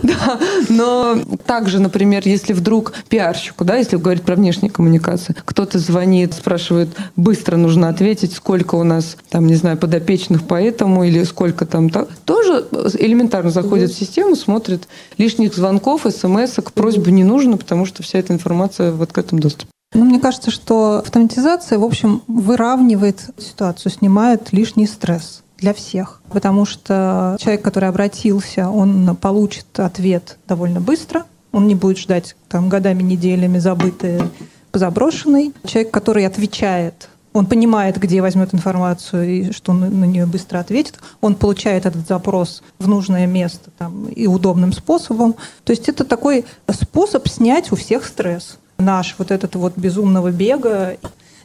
Да. 0.03 0.39
Но 0.69 1.17
также, 1.45 1.79
например, 1.79 2.21
если 2.25 2.53
вдруг 2.53 2.93
пиарщику, 3.09 3.65
да, 3.65 3.77
если 3.77 3.97
говорить 3.97 4.23
про 4.23 4.35
внешние 4.35 4.71
коммуникации, 4.71 5.35
кто-то 5.45 5.79
звонит, 5.79 6.33
спрашивает, 6.33 6.89
быстро 7.15 7.57
нужно 7.57 7.89
ответить, 7.89 8.33
сколько 8.33 8.75
у 8.75 8.83
нас, 8.83 9.17
там, 9.29 9.47
не 9.47 9.55
знаю, 9.55 9.77
подопечных 9.77 10.43
по 10.43 10.61
этому 10.61 11.03
или 11.03 11.23
сколько 11.23 11.65
там, 11.65 11.89
тоже 12.25 12.65
элементарно 12.99 13.49
заходит 13.49 13.91
в 13.91 13.97
систему, 13.97 14.35
смотрит 14.35 14.87
лишних 15.17 15.55
звонков, 15.55 16.05
смс, 16.09 16.55
просьбы 16.73 17.11
не 17.11 17.23
нужно, 17.23 17.57
потому 17.57 17.85
что 17.85 18.03
вся 18.03 18.19
эта 18.19 18.33
информация 18.33 18.91
в 18.91 19.01
открытом 19.01 19.39
доступе. 19.39 19.71
Ну, 19.93 20.05
мне 20.05 20.19
кажется, 20.19 20.51
что 20.51 20.99
автоматизация, 20.99 21.79
в 21.79 21.83
общем, 21.83 22.21
выравнивает 22.27 23.21
ситуацию, 23.37 23.91
снимает 23.91 24.53
лишний 24.53 24.85
стресс 24.85 25.41
для 25.57 25.73
всех. 25.73 26.21
Потому 26.31 26.65
что 26.65 27.35
человек, 27.39 27.63
который 27.63 27.89
обратился, 27.89 28.69
он 28.69 29.15
получит 29.15 29.65
ответ 29.79 30.37
довольно 30.47 30.79
быстро. 30.79 31.25
Он 31.51 31.67
не 31.67 31.73
будет 31.73 31.97
ждать 31.97 32.35
там 32.47 32.69
годами, 32.69 33.01
неделями 33.01 33.57
забытый, 33.57 34.21
заброшенный. 34.73 35.53
Человек, 35.65 35.91
который 35.91 36.27
отвечает 36.27 37.09
он 37.33 37.45
понимает, 37.45 37.97
где 37.97 38.21
возьмет 38.21 38.53
информацию 38.53 39.29
и 39.29 39.51
что 39.51 39.71
он 39.71 39.79
на 39.99 40.05
нее 40.05 40.25
быстро 40.25 40.59
ответит. 40.59 40.99
Он 41.21 41.35
получает 41.35 41.85
этот 41.85 42.07
запрос 42.07 42.63
в 42.79 42.87
нужное 42.87 43.27
место 43.27 43.69
там, 43.77 44.07
и 44.07 44.27
удобным 44.27 44.73
способом. 44.73 45.35
То 45.63 45.71
есть 45.71 45.89
это 45.89 46.03
такой 46.05 46.45
способ 46.71 47.27
снять 47.27 47.71
у 47.71 47.75
всех 47.75 48.05
стресс. 48.05 48.57
Наш 48.77 49.15
вот 49.17 49.31
этот 49.31 49.55
вот 49.55 49.77
безумного 49.77 50.31
бега. 50.31 50.97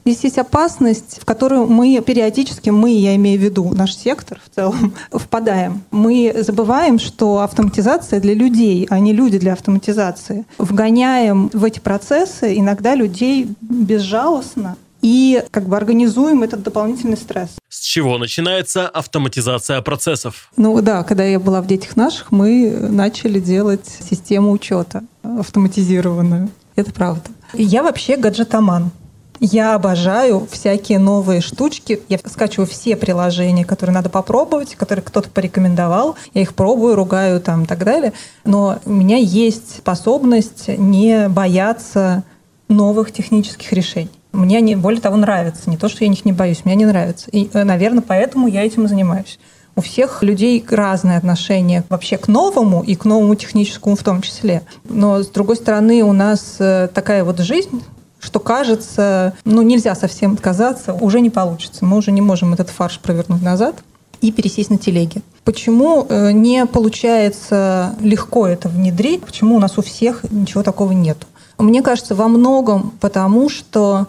Здесь 0.07 0.25
есть 0.25 0.39
опасность, 0.39 1.19
в 1.21 1.25
которую 1.25 1.67
мы 1.67 2.01
периодически, 2.05 2.69
мы, 2.69 2.91
я 2.93 3.17
имею 3.17 3.41
в 3.41 3.43
виду 3.43 3.73
наш 3.75 3.97
сектор 3.97 4.39
в 4.45 4.55
целом, 4.55 4.95
впадаем. 5.13 5.83
Мы 5.91 6.35
забываем, 6.41 6.99
что 6.99 7.41
автоматизация 7.41 8.21
для 8.21 8.35
людей, 8.35 8.87
а 8.91 8.99
не 9.01 9.15
люди 9.15 9.39
для 9.39 9.55
автоматизации. 9.55 10.45
Вгоняем 10.59 11.51
в 11.53 11.65
эти 11.65 11.81
процессы 11.81 12.59
иногда 12.59 12.95
людей 12.95 13.49
безжалостно, 13.63 14.77
и 15.05 15.45
как 15.51 15.69
бы 15.69 15.77
организуем 15.77 16.43
этот 16.43 16.63
дополнительный 16.63 17.19
стресс. 17.19 17.51
С 17.69 17.81
чего 17.81 18.17
начинается 18.17 18.89
автоматизация 18.89 19.83
процессов? 19.83 20.51
Ну 20.57 20.81
да, 20.81 21.03
когда 21.03 21.25
я 21.25 21.39
была 21.39 21.61
в 21.61 21.67
«Детях 21.67 21.95
наших», 21.95 22.33
мы 22.33 22.71
начали 22.71 23.39
делать 23.39 23.87
систему 23.87 24.51
учета 24.51 25.05
автоматизированную. 25.23 26.49
Это 26.75 26.91
правда. 26.91 27.29
Я 27.53 27.83
вообще 27.83 28.17
гаджетоман. 28.17 28.93
Я 29.41 29.75
обожаю 29.75 30.49
всякие 30.51 30.99
новые 30.99 31.43
штучки. 31.43 32.01
Я 32.09 32.19
скачиваю 32.25 32.67
все 32.67 32.97
приложения, 32.97 33.67
которые 33.67 33.93
надо 33.93 34.09
попробовать, 34.09 34.75
которые 34.75 35.03
кто-то 35.03 35.29
порекомендовал. 35.29 36.17
Я 36.33 36.41
их 36.41 36.55
пробую, 36.55 36.95
ругаю 36.95 37.43
там 37.43 37.65
и 37.65 37.67
так 37.67 37.85
далее. 37.85 38.15
Но 38.47 38.79
у 38.87 38.93
меня 38.93 39.19
есть 39.19 39.77
способность 39.81 40.69
не 40.69 41.29
бояться 41.29 42.25
новых 42.69 43.13
технических 43.13 43.71
решений. 43.75 44.09
Мне 44.35 44.59
они, 44.59 44.77
более 44.77 45.01
того, 45.01 45.17
нравятся. 45.17 45.71
Не 45.71 45.77
то, 45.77 45.89
что 45.89 46.05
я 46.05 46.11
них 46.11 46.25
не 46.25 46.33
боюсь, 46.33 46.65
мне 46.65 46.75
они 46.75 46.85
нравятся. 46.85 47.31
И, 47.31 47.49
э, 47.53 47.65
наверное, 47.65 48.03
поэтому 48.07 48.49
я 48.49 48.63
этим 48.63 48.85
и 48.85 48.89
занимаюсь. 48.89 49.39
У 49.77 49.81
всех 49.81 50.23
людей 50.23 50.65
разное 50.69 51.19
отношение 51.19 51.85
вообще 51.89 52.17
к 52.17 52.29
новому 52.29 52.83
и 52.83 52.95
к 52.95 53.05
новому 53.05 53.35
техническому 53.35 53.97
в 53.97 54.03
том 54.03 54.23
числе. 54.23 54.63
Но, 54.89 55.23
с 55.23 55.29
другой 55.29 55.57
стороны, 55.57 56.03
у 56.03 56.13
нас 56.13 56.57
э, 56.59 56.89
такая 56.95 57.25
вот 57.25 57.41
жизнь, 57.41 57.83
что 58.21 58.41
кажется, 58.41 59.35
ну, 59.45 59.63
нельзя 59.63 59.95
совсем 59.95 60.35
отказаться, 60.35 60.95
уже 60.95 61.21
не 61.21 61.31
получится. 61.31 61.85
Мы 61.85 61.97
уже 61.97 62.13
не 62.13 62.21
можем 62.21 62.55
этот 62.55 62.71
фарш 62.71 63.01
провернуть 63.01 63.43
назад 63.43 63.77
и 64.21 64.33
пересесть 64.33 64.71
на 64.71 64.79
телеги. 64.79 65.23
Почему 65.45 66.07
э, 66.09 66.33
не 66.33 66.65
получается 66.67 67.95
легко 68.01 68.47
это 68.47 68.69
внедрить? 68.69 69.23
Почему 69.23 69.57
у 69.57 69.59
нас 69.59 69.77
у 69.77 69.83
всех 69.83 70.25
ничего 70.31 70.63
такого 70.63 70.93
нету? 70.93 71.27
Мне 71.59 71.83
кажется, 71.83 72.15
во 72.15 72.29
многом 72.29 72.93
потому, 73.01 73.49
что 73.49 74.09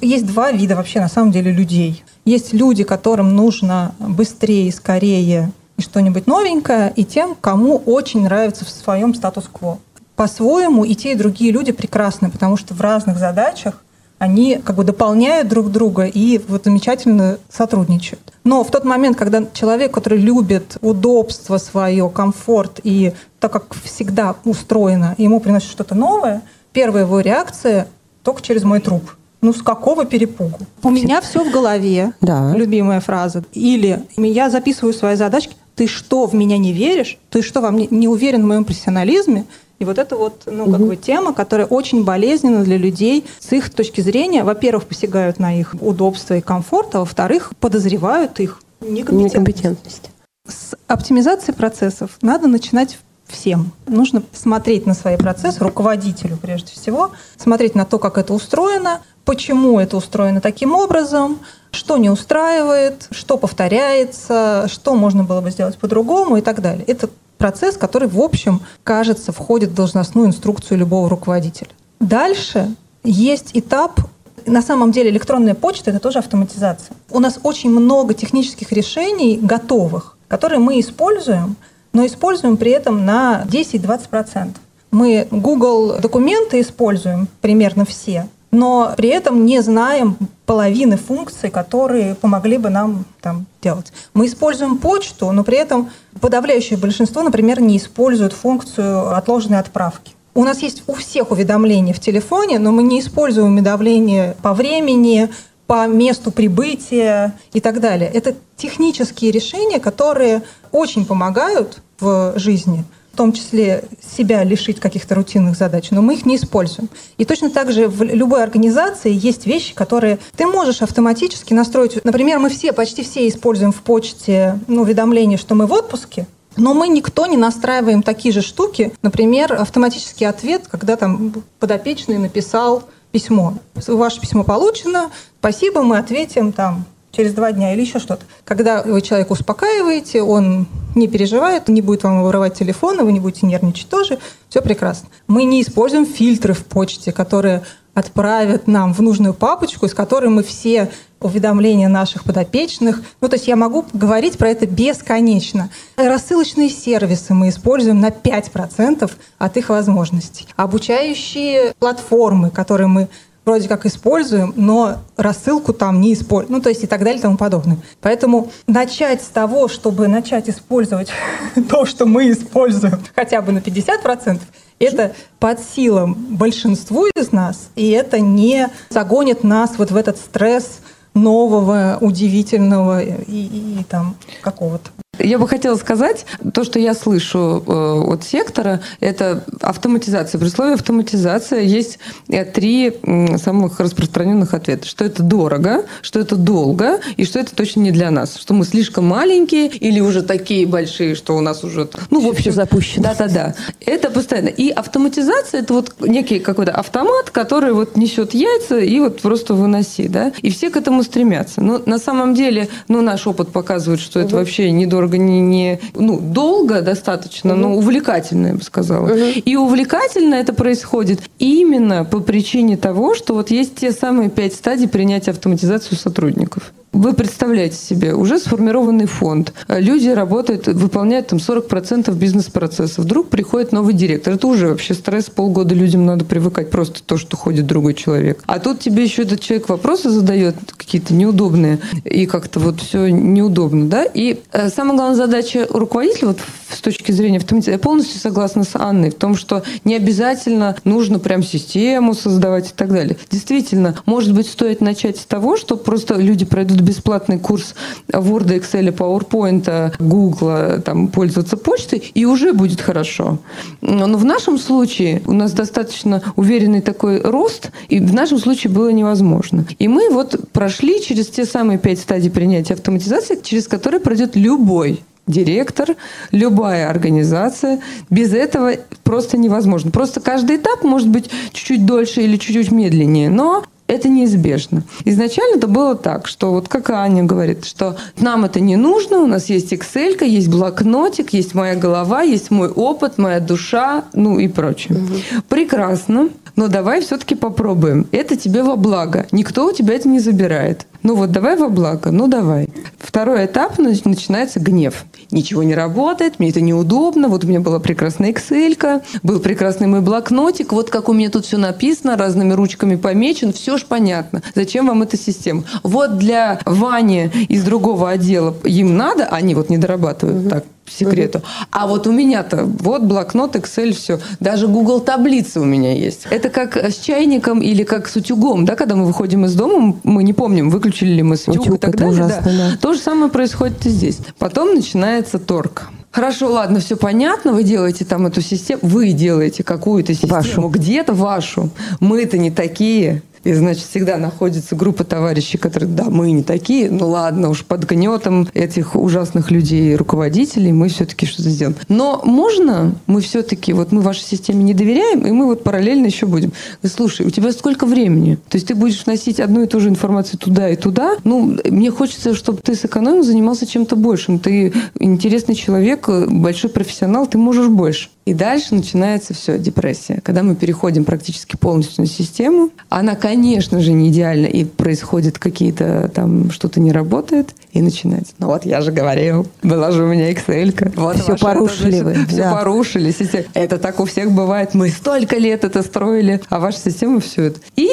есть 0.00 0.26
два 0.26 0.52
вида 0.52 0.76
вообще 0.76 1.00
на 1.00 1.08
самом 1.08 1.32
деле 1.32 1.52
людей. 1.52 2.04
Есть 2.24 2.52
люди, 2.52 2.84
которым 2.84 3.34
нужно 3.34 3.94
быстрее, 3.98 4.72
скорее 4.72 5.52
и 5.76 5.80
что-нибудь 5.82 6.26
новенькое, 6.26 6.92
и 6.96 7.04
тем, 7.04 7.36
кому 7.40 7.76
очень 7.76 8.22
нравится 8.22 8.64
в 8.64 8.70
своем 8.70 9.14
статус-кво. 9.14 9.78
По-своему 10.16 10.84
и 10.84 10.94
те, 10.94 11.12
и 11.12 11.14
другие 11.14 11.52
люди 11.52 11.72
прекрасны, 11.72 12.30
потому 12.30 12.56
что 12.56 12.74
в 12.74 12.80
разных 12.80 13.18
задачах 13.18 13.82
они 14.18 14.58
как 14.64 14.76
бы 14.76 14.84
дополняют 14.84 15.48
друг 15.48 15.70
друга 15.70 16.04
и 16.04 16.40
вот 16.48 16.64
замечательно 16.64 17.38
сотрудничают. 17.50 18.32
Но 18.44 18.64
в 18.64 18.70
тот 18.70 18.84
момент, 18.84 19.18
когда 19.18 19.44
человек, 19.52 19.92
который 19.92 20.18
любит 20.18 20.78
удобство 20.80 21.58
свое, 21.58 22.08
комфорт 22.08 22.80
и 22.82 23.12
так 23.40 23.52
как 23.52 23.74
всегда 23.84 24.36
устроено, 24.44 25.14
ему 25.18 25.40
приносит 25.40 25.70
что-то 25.70 25.94
новое– 25.94 26.42
первая 26.76 27.04
его 27.04 27.20
реакция 27.20 27.88
только 28.22 28.42
через 28.42 28.62
мой 28.62 28.80
труп. 28.80 29.16
Ну, 29.42 29.52
с 29.52 29.62
какого 29.62 30.04
перепугу? 30.04 30.58
У 30.82 30.90
меня 30.90 31.20
все 31.20 31.44
в 31.44 31.52
голове. 31.52 32.12
Да. 32.20 32.52
Любимая 32.56 33.00
фраза. 33.00 33.44
Или 33.52 34.02
я 34.16 34.50
записываю 34.50 34.92
свои 34.92 35.16
задачки. 35.16 35.54
Ты 35.74 35.86
что, 35.86 36.26
в 36.26 36.34
меня 36.34 36.56
не 36.56 36.72
веришь? 36.72 37.18
Ты 37.30 37.42
что, 37.42 37.60
во 37.60 37.70
мне 37.70 37.86
не 37.90 38.08
уверен 38.08 38.42
в 38.42 38.46
моем 38.46 38.64
профессионализме? 38.64 39.44
И 39.78 39.84
вот 39.84 39.98
это 39.98 40.16
вот, 40.16 40.44
ну, 40.46 40.64
как 40.64 40.80
угу. 40.80 40.88
бы 40.88 40.96
тема, 40.96 41.34
которая 41.34 41.66
очень 41.66 42.02
болезненна 42.02 42.64
для 42.64 42.78
людей 42.78 43.26
с 43.38 43.52
их 43.52 43.68
точки 43.70 44.00
зрения. 44.00 44.42
Во-первых, 44.42 44.86
посягают 44.86 45.38
на 45.38 45.58
их 45.58 45.74
удобство 45.80 46.34
и 46.34 46.40
комфорт, 46.40 46.94
а 46.94 47.00
во-вторых, 47.00 47.52
подозревают 47.60 48.40
их 48.40 48.62
некомпетентность. 48.80 49.34
некомпетентность. 49.34 50.10
С 50.48 50.76
оптимизацией 50.86 51.54
процессов 51.54 52.16
надо 52.22 52.46
начинать 52.48 52.98
всем. 53.26 53.72
Нужно 53.86 54.22
смотреть 54.32 54.86
на 54.86 54.94
свои 54.94 55.16
процессы, 55.16 55.58
руководителю 55.62 56.38
прежде 56.40 56.72
всего, 56.72 57.10
смотреть 57.36 57.74
на 57.74 57.84
то, 57.84 57.98
как 57.98 58.18
это 58.18 58.32
устроено, 58.32 59.02
почему 59.26 59.78
это 59.78 59.98
устроено 59.98 60.40
таким 60.40 60.72
образом, 60.72 61.40
что 61.72 61.98
не 61.98 62.08
устраивает, 62.08 63.08
что 63.10 63.36
повторяется, 63.36 64.66
что 64.68 64.94
можно 64.94 65.24
было 65.24 65.42
бы 65.42 65.50
сделать 65.50 65.76
по-другому 65.76 66.38
и 66.38 66.40
так 66.40 66.62
далее. 66.62 66.84
Это 66.86 67.10
процесс, 67.36 67.76
который, 67.76 68.08
в 68.08 68.18
общем, 68.18 68.62
кажется, 68.82 69.32
входит 69.32 69.70
в 69.70 69.74
должностную 69.74 70.28
инструкцию 70.28 70.78
любого 70.78 71.10
руководителя. 71.10 71.68
Дальше 72.00 72.74
есть 73.04 73.50
этап 73.52 74.00
на 74.46 74.62
самом 74.62 74.92
деле 74.92 75.10
электронная 75.10 75.54
почта— 75.54 75.90
это 75.92 75.98
тоже 75.98 76.20
автоматизация. 76.20 76.96
У 77.10 77.18
нас 77.18 77.40
очень 77.42 77.70
много 77.70 78.14
технических 78.14 78.70
решений 78.70 79.40
готовых, 79.42 80.16
которые 80.28 80.60
мы 80.60 80.78
используем, 80.78 81.56
но 81.92 82.06
используем 82.06 82.56
при 82.56 82.70
этом 82.70 83.04
на 83.04 83.44
10-20%. 83.48 84.54
Мы 84.92 85.26
Google 85.32 85.98
документы 86.00 86.60
используем 86.60 87.26
примерно 87.40 87.84
все, 87.84 88.28
но 88.50 88.94
при 88.96 89.08
этом 89.08 89.44
не 89.44 89.60
знаем 89.60 90.16
половины 90.46 90.96
функций, 90.96 91.50
которые 91.50 92.14
помогли 92.14 92.58
бы 92.58 92.70
нам 92.70 93.04
там 93.20 93.46
делать. 93.62 93.92
Мы 94.14 94.26
используем 94.26 94.78
почту, 94.78 95.32
но 95.32 95.44
при 95.44 95.58
этом 95.58 95.90
подавляющее 96.20 96.78
большинство, 96.78 97.22
например, 97.22 97.60
не 97.60 97.76
используют 97.76 98.32
функцию 98.32 99.14
отложенной 99.14 99.58
отправки. 99.58 100.12
У 100.34 100.44
нас 100.44 100.60
есть 100.60 100.84
у 100.86 100.94
всех 100.94 101.30
уведомления 101.30 101.94
в 101.94 102.00
телефоне, 102.00 102.58
но 102.58 102.70
мы 102.70 102.82
не 102.82 103.00
используем 103.00 103.54
уведомления 103.54 104.36
по 104.42 104.52
времени, 104.52 105.30
по 105.66 105.86
месту 105.86 106.30
прибытия 106.30 107.34
и 107.52 107.60
так 107.60 107.80
далее. 107.80 108.10
Это 108.12 108.34
технические 108.56 109.30
решения, 109.30 109.80
которые 109.80 110.42
очень 110.72 111.06
помогают 111.06 111.80
в 111.98 112.34
жизни, 112.36 112.84
в 113.16 113.18
том 113.18 113.32
числе 113.32 113.84
себя 114.14 114.44
лишить 114.44 114.78
каких-то 114.78 115.14
рутинных 115.14 115.56
задач, 115.56 115.90
но 115.90 116.02
мы 116.02 116.16
их 116.16 116.26
не 116.26 116.36
используем. 116.36 116.90
И 117.16 117.24
точно 117.24 117.48
так 117.48 117.72
же 117.72 117.88
в 117.88 118.02
любой 118.02 118.42
организации 118.42 119.10
есть 119.10 119.46
вещи, 119.46 119.74
которые 119.74 120.18
ты 120.36 120.46
можешь 120.46 120.82
автоматически 120.82 121.54
настроить. 121.54 122.04
Например, 122.04 122.38
мы 122.38 122.50
все, 122.50 122.74
почти 122.74 123.02
все 123.02 123.26
используем 123.26 123.72
в 123.72 123.80
почте 123.80 124.60
ну, 124.68 124.82
уведомление, 124.82 125.38
что 125.38 125.54
мы 125.54 125.66
в 125.66 125.72
отпуске, 125.72 126.26
но 126.58 126.74
мы 126.74 126.88
никто 126.88 127.24
не 127.24 127.38
настраиваем 127.38 128.02
такие 128.02 128.34
же 128.34 128.42
штуки. 128.42 128.92
Например, 129.00 129.54
автоматический 129.54 130.26
ответ, 130.26 130.64
когда 130.70 130.96
там 130.96 131.32
подопечный 131.58 132.18
написал 132.18 132.82
письмо. 133.12 133.54
Ваше 133.86 134.20
письмо 134.20 134.44
получено, 134.44 135.10
спасибо, 135.38 135.80
мы 135.80 135.96
ответим 135.96 136.52
там 136.52 136.84
через 137.16 137.32
два 137.32 137.52
дня 137.52 137.72
или 137.72 137.80
еще 137.80 137.98
что-то. 137.98 138.24
Когда 138.44 138.82
вы 138.82 139.00
человека 139.00 139.32
успокаиваете, 139.32 140.22
он 140.22 140.66
не 140.94 141.08
переживает, 141.08 141.68
не 141.68 141.80
будет 141.80 142.04
вам 142.04 142.22
воровать 142.22 142.54
телефон, 142.54 143.02
вы 143.04 143.12
не 143.12 143.20
будете 143.20 143.46
нервничать 143.46 143.88
тоже, 143.88 144.18
все 144.48 144.60
прекрасно. 144.60 145.08
Мы 145.26 145.44
не 145.44 145.62
используем 145.62 146.06
фильтры 146.06 146.52
в 146.52 146.64
почте, 146.66 147.12
которые 147.12 147.62
отправят 147.94 148.66
нам 148.66 148.92
в 148.92 149.00
нужную 149.00 149.32
папочку, 149.32 149.86
из 149.86 149.94
которой 149.94 150.28
мы 150.28 150.42
все 150.42 150.90
уведомления 151.18 151.88
наших 151.88 152.24
подопечных. 152.24 153.00
Ну, 153.22 153.28
то 153.28 153.36
есть 153.36 153.48
я 153.48 153.56
могу 153.56 153.86
говорить 153.94 154.36
про 154.36 154.50
это 154.50 154.66
бесконечно. 154.66 155.70
Рассылочные 155.96 156.68
сервисы 156.68 157.32
мы 157.32 157.48
используем 157.48 158.00
на 158.00 158.08
5% 158.08 159.10
от 159.38 159.56
их 159.56 159.70
возможностей. 159.70 160.46
Обучающие 160.56 161.72
платформы, 161.78 162.50
которые 162.50 162.88
мы 162.88 163.08
вроде 163.46 163.68
как 163.68 163.86
используем, 163.86 164.52
но 164.56 164.98
рассылку 165.16 165.72
там 165.72 166.00
не 166.00 166.12
используем, 166.14 166.56
ну, 166.56 166.60
то 166.60 166.68
есть 166.68 166.82
и 166.82 166.88
так 166.88 167.00
далее 167.00 167.20
и 167.20 167.22
тому 167.22 167.36
подобное. 167.36 167.78
Поэтому 168.00 168.50
начать 168.66 169.22
с 169.22 169.28
того, 169.28 169.68
чтобы 169.68 170.08
начать 170.08 170.50
использовать 170.50 171.10
то, 171.70 171.86
что 171.86 172.06
мы 172.06 172.30
используем 172.32 172.98
хотя 173.14 173.40
бы 173.40 173.52
на 173.52 173.58
50%, 173.58 174.40
это 174.78 175.12
под 175.38 175.60
силам 175.60 176.14
большинству 176.14 177.06
из 177.06 177.30
нас, 177.32 177.70
и 177.76 177.90
это 177.90 178.18
не 178.18 178.68
загонит 178.90 179.44
нас 179.44 179.78
вот 179.78 179.92
в 179.92 179.96
этот 179.96 180.18
стресс 180.18 180.80
нового, 181.14 181.98
удивительного 182.00 183.02
и, 183.02 183.14
и, 183.26 183.80
и 183.80 183.84
там 183.84 184.16
какого-то. 184.42 184.90
Я 185.18 185.38
бы 185.38 185.48
хотела 185.48 185.76
сказать, 185.76 186.26
то, 186.52 186.64
что 186.64 186.78
я 186.78 186.94
слышу 186.94 187.62
э, 187.66 188.12
от 188.12 188.24
сектора, 188.24 188.80
это 189.00 189.44
автоматизация. 189.60 190.38
При 190.38 190.48
слове 190.48 190.74
автоматизация 190.74 191.60
есть 191.60 191.98
э, 192.28 192.44
три 192.44 192.92
самых 193.38 193.80
распространенных 193.80 194.54
ответа. 194.54 194.86
Что 194.86 195.04
это 195.04 195.22
дорого, 195.22 195.84
что 196.02 196.18
это 196.20 196.36
долго 196.36 197.00
и 197.16 197.24
что 197.24 197.38
это 197.38 197.54
точно 197.54 197.80
не 197.80 197.90
для 197.90 198.10
нас. 198.10 198.36
Что 198.36 198.54
мы 198.54 198.64
слишком 198.64 199.06
маленькие 199.06 199.68
или 199.68 200.00
уже 200.00 200.22
такие 200.22 200.66
большие, 200.66 201.14
что 201.14 201.36
у 201.36 201.40
нас 201.40 201.64
уже... 201.64 201.88
Ну, 202.10 202.20
в 202.20 202.28
общем, 202.28 202.52
запущено. 202.52 203.04
Да-да-да. 203.04 203.54
Это 203.84 204.10
постоянно. 204.10 204.48
И 204.48 204.70
автоматизация– 204.70 205.60
это 205.62 205.74
вот 205.74 205.94
некий 206.00 206.38
какой-то 206.38 206.72
автомат, 206.72 207.30
который 207.30 207.72
вот 207.72 207.96
несет 207.96 208.34
яйца 208.34 208.78
и 208.78 209.00
вот 209.00 209.20
просто 209.22 209.54
выноси, 209.54 210.08
да? 210.08 210.32
И 210.42 210.50
все 210.50 210.70
к 210.70 210.76
этому 210.76 211.02
стремятся. 211.02 211.60
Но 211.60 211.80
на 211.86 211.98
самом 211.98 212.34
деле, 212.34 212.68
ну, 212.88 213.00
наш 213.02 213.26
опыт 213.26 213.50
показывает, 213.50 214.00
что 214.00 214.20
это 214.20 214.36
вообще 214.36 214.70
недорого 214.70 215.05
дорого, 215.06 215.18
не, 215.18 215.40
не 215.40 215.80
ну, 215.94 216.20
долго 216.20 216.82
достаточно, 216.82 217.52
угу. 217.52 217.60
но 217.60 217.76
увлекательно, 217.76 218.48
я 218.48 218.54
бы 218.54 218.62
сказала. 218.62 219.06
Угу. 219.06 219.40
И 219.44 219.56
увлекательно 219.56 220.34
это 220.34 220.52
происходит 220.52 221.20
именно 221.38 222.04
по 222.04 222.20
причине 222.20 222.76
того, 222.76 223.14
что 223.14 223.34
вот 223.34 223.50
есть 223.50 223.76
те 223.76 223.92
самые 223.92 224.30
пять 224.30 224.54
стадий 224.54 224.88
принятия 224.88 225.30
автоматизации 225.30 225.94
сотрудников. 225.94 226.72
Вы 226.96 227.12
представляете 227.12 227.76
себе, 227.76 228.14
уже 228.14 228.38
сформированный 228.38 229.04
фонд, 229.04 229.52
люди 229.68 230.08
работают, 230.08 230.66
выполняют 230.66 231.26
там 231.26 231.38
40% 231.38 232.10
бизнес-процесса. 232.14 233.02
Вдруг 233.02 233.28
приходит 233.28 233.70
новый 233.70 233.92
директор. 233.92 234.32
Это 234.32 234.46
уже 234.46 234.68
вообще 234.68 234.94
стресс, 234.94 235.26
полгода 235.26 235.74
людям 235.74 236.06
надо 236.06 236.24
привыкать, 236.24 236.70
просто 236.70 237.02
то, 237.02 237.18
что 237.18 237.36
ходит 237.36 237.66
другой 237.66 237.92
человек. 237.92 238.42
А 238.46 238.58
тут 238.60 238.80
тебе 238.80 239.04
еще 239.04 239.24
этот 239.24 239.40
человек 239.40 239.68
вопросы 239.68 240.08
задает 240.08 240.56
какие-то 240.74 241.12
неудобные, 241.12 241.80
и 242.02 242.24
как-то 242.24 242.60
вот 242.60 242.80
все 242.80 243.08
неудобно, 243.08 243.88
да? 243.88 244.04
И 244.04 244.40
э, 244.52 244.70
самая 244.70 244.96
главная 244.96 245.16
задача 245.16 245.66
руководителя 245.68 246.28
вот 246.28 246.38
с 246.72 246.80
точки 246.80 247.12
зрения 247.12 247.38
автоматизации, 247.38 247.72
я 247.72 247.78
полностью 247.78 248.18
согласна 248.18 248.64
с 248.64 248.74
Анной 248.74 249.10
в 249.10 249.16
том, 249.16 249.36
что 249.36 249.62
не 249.84 249.94
обязательно 249.94 250.76
нужно 250.84 251.18
прям 251.18 251.42
систему 251.42 252.14
создавать 252.14 252.70
и 252.70 252.72
так 252.74 252.88
далее. 252.88 253.18
Действительно, 253.30 253.96
может 254.06 254.32
быть, 254.32 254.48
стоит 254.48 254.80
начать 254.80 255.18
с 255.18 255.26
того, 255.26 255.56
что 255.56 255.76
просто 255.76 256.14
люди 256.14 256.44
пройдут 256.44 256.80
бесплатный 256.86 257.38
курс 257.38 257.74
Word, 258.08 258.48
Excel, 258.48 258.94
PowerPoint, 258.94 259.94
Google, 259.98 260.80
там, 260.82 261.08
пользоваться 261.08 261.56
почтой, 261.56 261.98
и 262.14 262.24
уже 262.24 262.52
будет 262.52 262.80
хорошо. 262.80 263.38
Но 263.80 264.16
в 264.16 264.24
нашем 264.24 264.58
случае 264.58 265.22
у 265.26 265.32
нас 265.32 265.52
достаточно 265.52 266.22
уверенный 266.36 266.80
такой 266.80 267.20
рост, 267.20 267.70
и 267.88 268.00
в 268.00 268.14
нашем 268.14 268.38
случае 268.38 268.72
было 268.72 268.90
невозможно. 268.90 269.66
И 269.78 269.88
мы 269.88 270.10
вот 270.10 270.50
прошли 270.52 271.02
через 271.02 271.26
те 271.26 271.44
самые 271.44 271.78
пять 271.78 271.98
стадий 271.98 272.30
принятия 272.30 272.74
автоматизации, 272.74 273.38
через 273.42 273.66
которые 273.66 274.00
пройдет 274.00 274.36
любой 274.36 275.00
директор, 275.26 275.96
любая 276.30 276.88
организация. 276.88 277.80
Без 278.10 278.32
этого 278.32 278.72
просто 279.02 279.36
невозможно. 279.36 279.90
Просто 279.90 280.20
каждый 280.20 280.56
этап 280.56 280.84
может 280.84 281.08
быть 281.08 281.30
чуть-чуть 281.52 281.84
дольше 281.84 282.22
или 282.22 282.36
чуть-чуть 282.36 282.70
медленнее, 282.70 283.28
но 283.28 283.64
это 283.86 284.08
неизбежно. 284.08 284.82
Изначально 285.04 285.58
это 285.58 285.68
было 285.68 285.94
так, 285.94 286.26
что 286.26 286.50
вот 286.52 286.68
как 286.68 286.90
Аня 286.90 287.22
говорит, 287.22 287.64
что 287.64 287.96
нам 288.18 288.44
это 288.44 288.60
не 288.60 288.76
нужно, 288.76 289.20
у 289.20 289.26
нас 289.26 289.46
есть 289.46 289.72
Excel, 289.72 290.24
есть 290.24 290.48
блокнотик, 290.48 291.32
есть 291.32 291.54
моя 291.54 291.74
голова, 291.74 292.22
есть 292.22 292.50
мой 292.50 292.68
опыт, 292.68 293.18
моя 293.18 293.40
душа, 293.40 294.04
ну 294.12 294.38
и 294.38 294.48
прочее. 294.48 294.98
Угу. 294.98 295.42
Прекрасно, 295.48 296.28
но 296.56 296.68
давай 296.68 297.00
все-таки 297.02 297.34
попробуем. 297.34 298.06
Это 298.12 298.36
тебе 298.36 298.62
во 298.62 298.76
благо. 298.76 299.26
Никто 299.30 299.66
у 299.66 299.72
тебя 299.72 299.94
это 299.94 300.08
не 300.08 300.20
забирает. 300.20 300.86
Ну 301.02 301.14
вот 301.14 301.30
давай 301.30 301.56
во 301.56 301.68
благо, 301.68 302.10
ну 302.10 302.26
давай. 302.26 302.68
Второй 302.98 303.46
этап 303.46 303.78
начинается 303.78 304.58
гнев. 304.58 305.04
Ничего 305.30 305.62
не 305.62 305.74
работает, 305.74 306.38
мне 306.38 306.50
это 306.50 306.60
неудобно. 306.60 307.28
Вот 307.28 307.44
у 307.44 307.46
меня 307.46 307.60
была 307.60 307.80
прекрасная 307.80 308.32
Excel, 308.32 309.02
был 309.22 309.40
прекрасный 309.40 309.86
мой 309.86 310.00
блокнотик. 310.00 310.72
Вот 310.72 310.90
как 310.90 311.08
у 311.08 311.12
меня 311.12 311.30
тут 311.30 311.46
все 311.46 311.56
написано, 311.56 312.16
разными 312.16 312.52
ручками 312.52 312.96
помечен, 312.96 313.52
все 313.52 313.78
ж 313.78 313.84
понятно. 313.84 314.42
Зачем 314.54 314.86
вам 314.86 315.02
эта 315.02 315.16
система? 315.16 315.64
Вот 315.82 316.18
для 316.18 316.60
Вани 316.64 317.30
из 317.48 317.64
другого 317.64 318.10
отдела 318.10 318.54
им 318.64 318.96
надо, 318.96 319.26
они 319.26 319.54
вот 319.54 319.70
не 319.70 319.78
дорабатывают 319.78 320.42
угу. 320.42 320.50
так 320.50 320.64
секрету. 320.88 321.42
А 321.70 321.86
вот 321.86 322.06
у 322.06 322.12
меня-то 322.12 322.64
вот 322.64 323.02
блокнот, 323.02 323.56
Excel, 323.56 323.92
все. 323.92 324.20
Даже 324.40 324.68
Google 324.68 325.00
таблицы 325.00 325.60
у 325.60 325.64
меня 325.64 325.94
есть. 325.94 326.26
Это 326.30 326.48
как 326.48 326.76
с 326.76 326.98
чайником 326.98 327.60
или 327.60 327.82
как 327.84 328.08
с 328.08 328.16
утюгом, 328.16 328.64
да, 328.64 328.76
когда 328.76 328.96
мы 328.96 329.04
выходим 329.04 329.44
из 329.44 329.54
дома, 329.54 329.96
мы 330.02 330.22
не 330.22 330.32
помним, 330.32 330.70
выключили 330.70 331.12
ли 331.12 331.22
мы 331.22 331.36
утюг, 331.36 331.62
утюг 331.62 331.74
и 331.76 331.78
так 331.78 331.96
далее. 331.96 332.12
Ужасно, 332.12 332.42
да. 332.44 332.70
Да. 332.70 332.76
То 332.80 332.94
же 332.94 333.00
самое 333.00 333.30
происходит 333.30 333.84
и 333.86 333.90
здесь. 333.90 334.18
Потом 334.38 334.74
начинается 334.74 335.38
торг. 335.38 335.90
Хорошо, 336.10 336.50
ладно, 336.50 336.80
все 336.80 336.96
понятно, 336.96 337.52
вы 337.52 337.62
делаете 337.62 338.06
там 338.06 338.26
эту 338.26 338.40
систему, 338.40 338.80
вы 338.82 339.12
делаете 339.12 339.62
какую-то 339.62 340.14
систему 340.14 340.68
где-то 340.68 341.12
вашу. 341.12 341.68
Мы-то 342.00 342.38
не 342.38 342.50
такие. 342.50 343.22
И, 343.46 343.54
значит, 343.54 343.84
всегда 343.84 344.16
находится 344.16 344.74
группа 344.74 345.04
товарищей, 345.04 345.56
которые, 345.56 345.88
да, 345.88 346.06
мы 346.10 346.32
не 346.32 346.42
такие, 346.42 346.90
ну 346.90 347.10
ладно, 347.10 347.50
уж 347.50 347.64
под 347.64 347.84
гнетом 347.84 348.48
этих 348.54 348.96
ужасных 348.96 349.52
людей, 349.52 349.94
руководителей, 349.94 350.72
мы 350.72 350.88
все-таки 350.88 351.26
что-то 351.26 351.50
сделаем. 351.50 351.76
Но 351.88 352.20
можно 352.24 352.96
мы 353.06 353.20
все-таки, 353.20 353.72
вот 353.72 353.92
мы 353.92 354.00
вашей 354.00 354.24
системе 354.24 354.64
не 354.64 354.74
доверяем, 354.74 355.24
и 355.24 355.30
мы 355.30 355.46
вот 355.46 355.62
параллельно 355.62 356.06
еще 356.06 356.26
будем. 356.26 356.52
Слушай, 356.82 357.24
у 357.24 357.30
тебя 357.30 357.52
сколько 357.52 357.86
времени? 357.86 358.34
То 358.48 358.56
есть 358.56 358.66
ты 358.66 358.74
будешь 358.74 359.06
носить 359.06 359.38
одну 359.38 359.62
и 359.62 359.68
ту 359.68 359.78
же 359.78 359.90
информацию 359.90 360.40
туда 360.40 360.68
и 360.68 360.74
туда? 360.74 361.16
Ну, 361.22 361.56
мне 361.64 361.92
хочется, 361.92 362.34
чтобы 362.34 362.58
ты 362.62 362.74
сэкономил, 362.74 363.22
занимался 363.22 363.64
чем-то 363.64 363.94
большим. 363.94 364.40
Ты 364.40 364.72
интересный 364.98 365.54
человек, 365.54 366.08
большой 366.08 366.70
профессионал, 366.70 367.28
ты 367.28 367.38
можешь 367.38 367.68
больше. 367.68 368.08
И 368.26 368.34
дальше 368.34 368.74
начинается 368.74 369.34
все, 369.34 369.56
депрессия. 369.56 370.20
Когда 370.22 370.42
мы 370.42 370.56
переходим 370.56 371.04
практически 371.04 371.56
полностью 371.56 372.02
на 372.02 372.08
систему, 372.08 372.70
она, 372.88 373.14
конечно 373.14 373.80
же, 373.80 373.92
не 373.92 374.08
идеальна, 374.08 374.46
и 374.46 374.64
происходит 374.64 375.38
какие-то 375.38 376.10
там, 376.12 376.50
что-то 376.50 376.80
не 376.80 376.90
работает, 376.90 377.54
и 377.70 377.80
начинается. 377.80 378.34
Ну 378.38 378.48
вот 378.48 378.66
я 378.66 378.80
же 378.80 378.90
говорил, 378.90 379.46
была 379.62 379.92
же 379.92 380.02
у 380.02 380.08
меня 380.08 380.32
Excel. 380.32 380.92
Вот 380.96 381.18
все 381.18 381.36
порушили 381.36 382.00
вы. 382.00 382.14
Все 382.26 382.38
да. 382.38 382.52
порушили. 382.52 383.14
Это 383.54 383.78
так 383.78 384.00
у 384.00 384.04
всех 384.04 384.32
бывает. 384.32 384.74
Мы 384.74 384.88
столько 384.88 385.36
лет 385.36 385.62
это 385.62 385.82
строили, 385.82 386.40
а 386.48 386.58
ваша 386.58 386.78
система 386.78 387.20
все 387.20 387.44
это. 387.44 387.60
И 387.76 387.88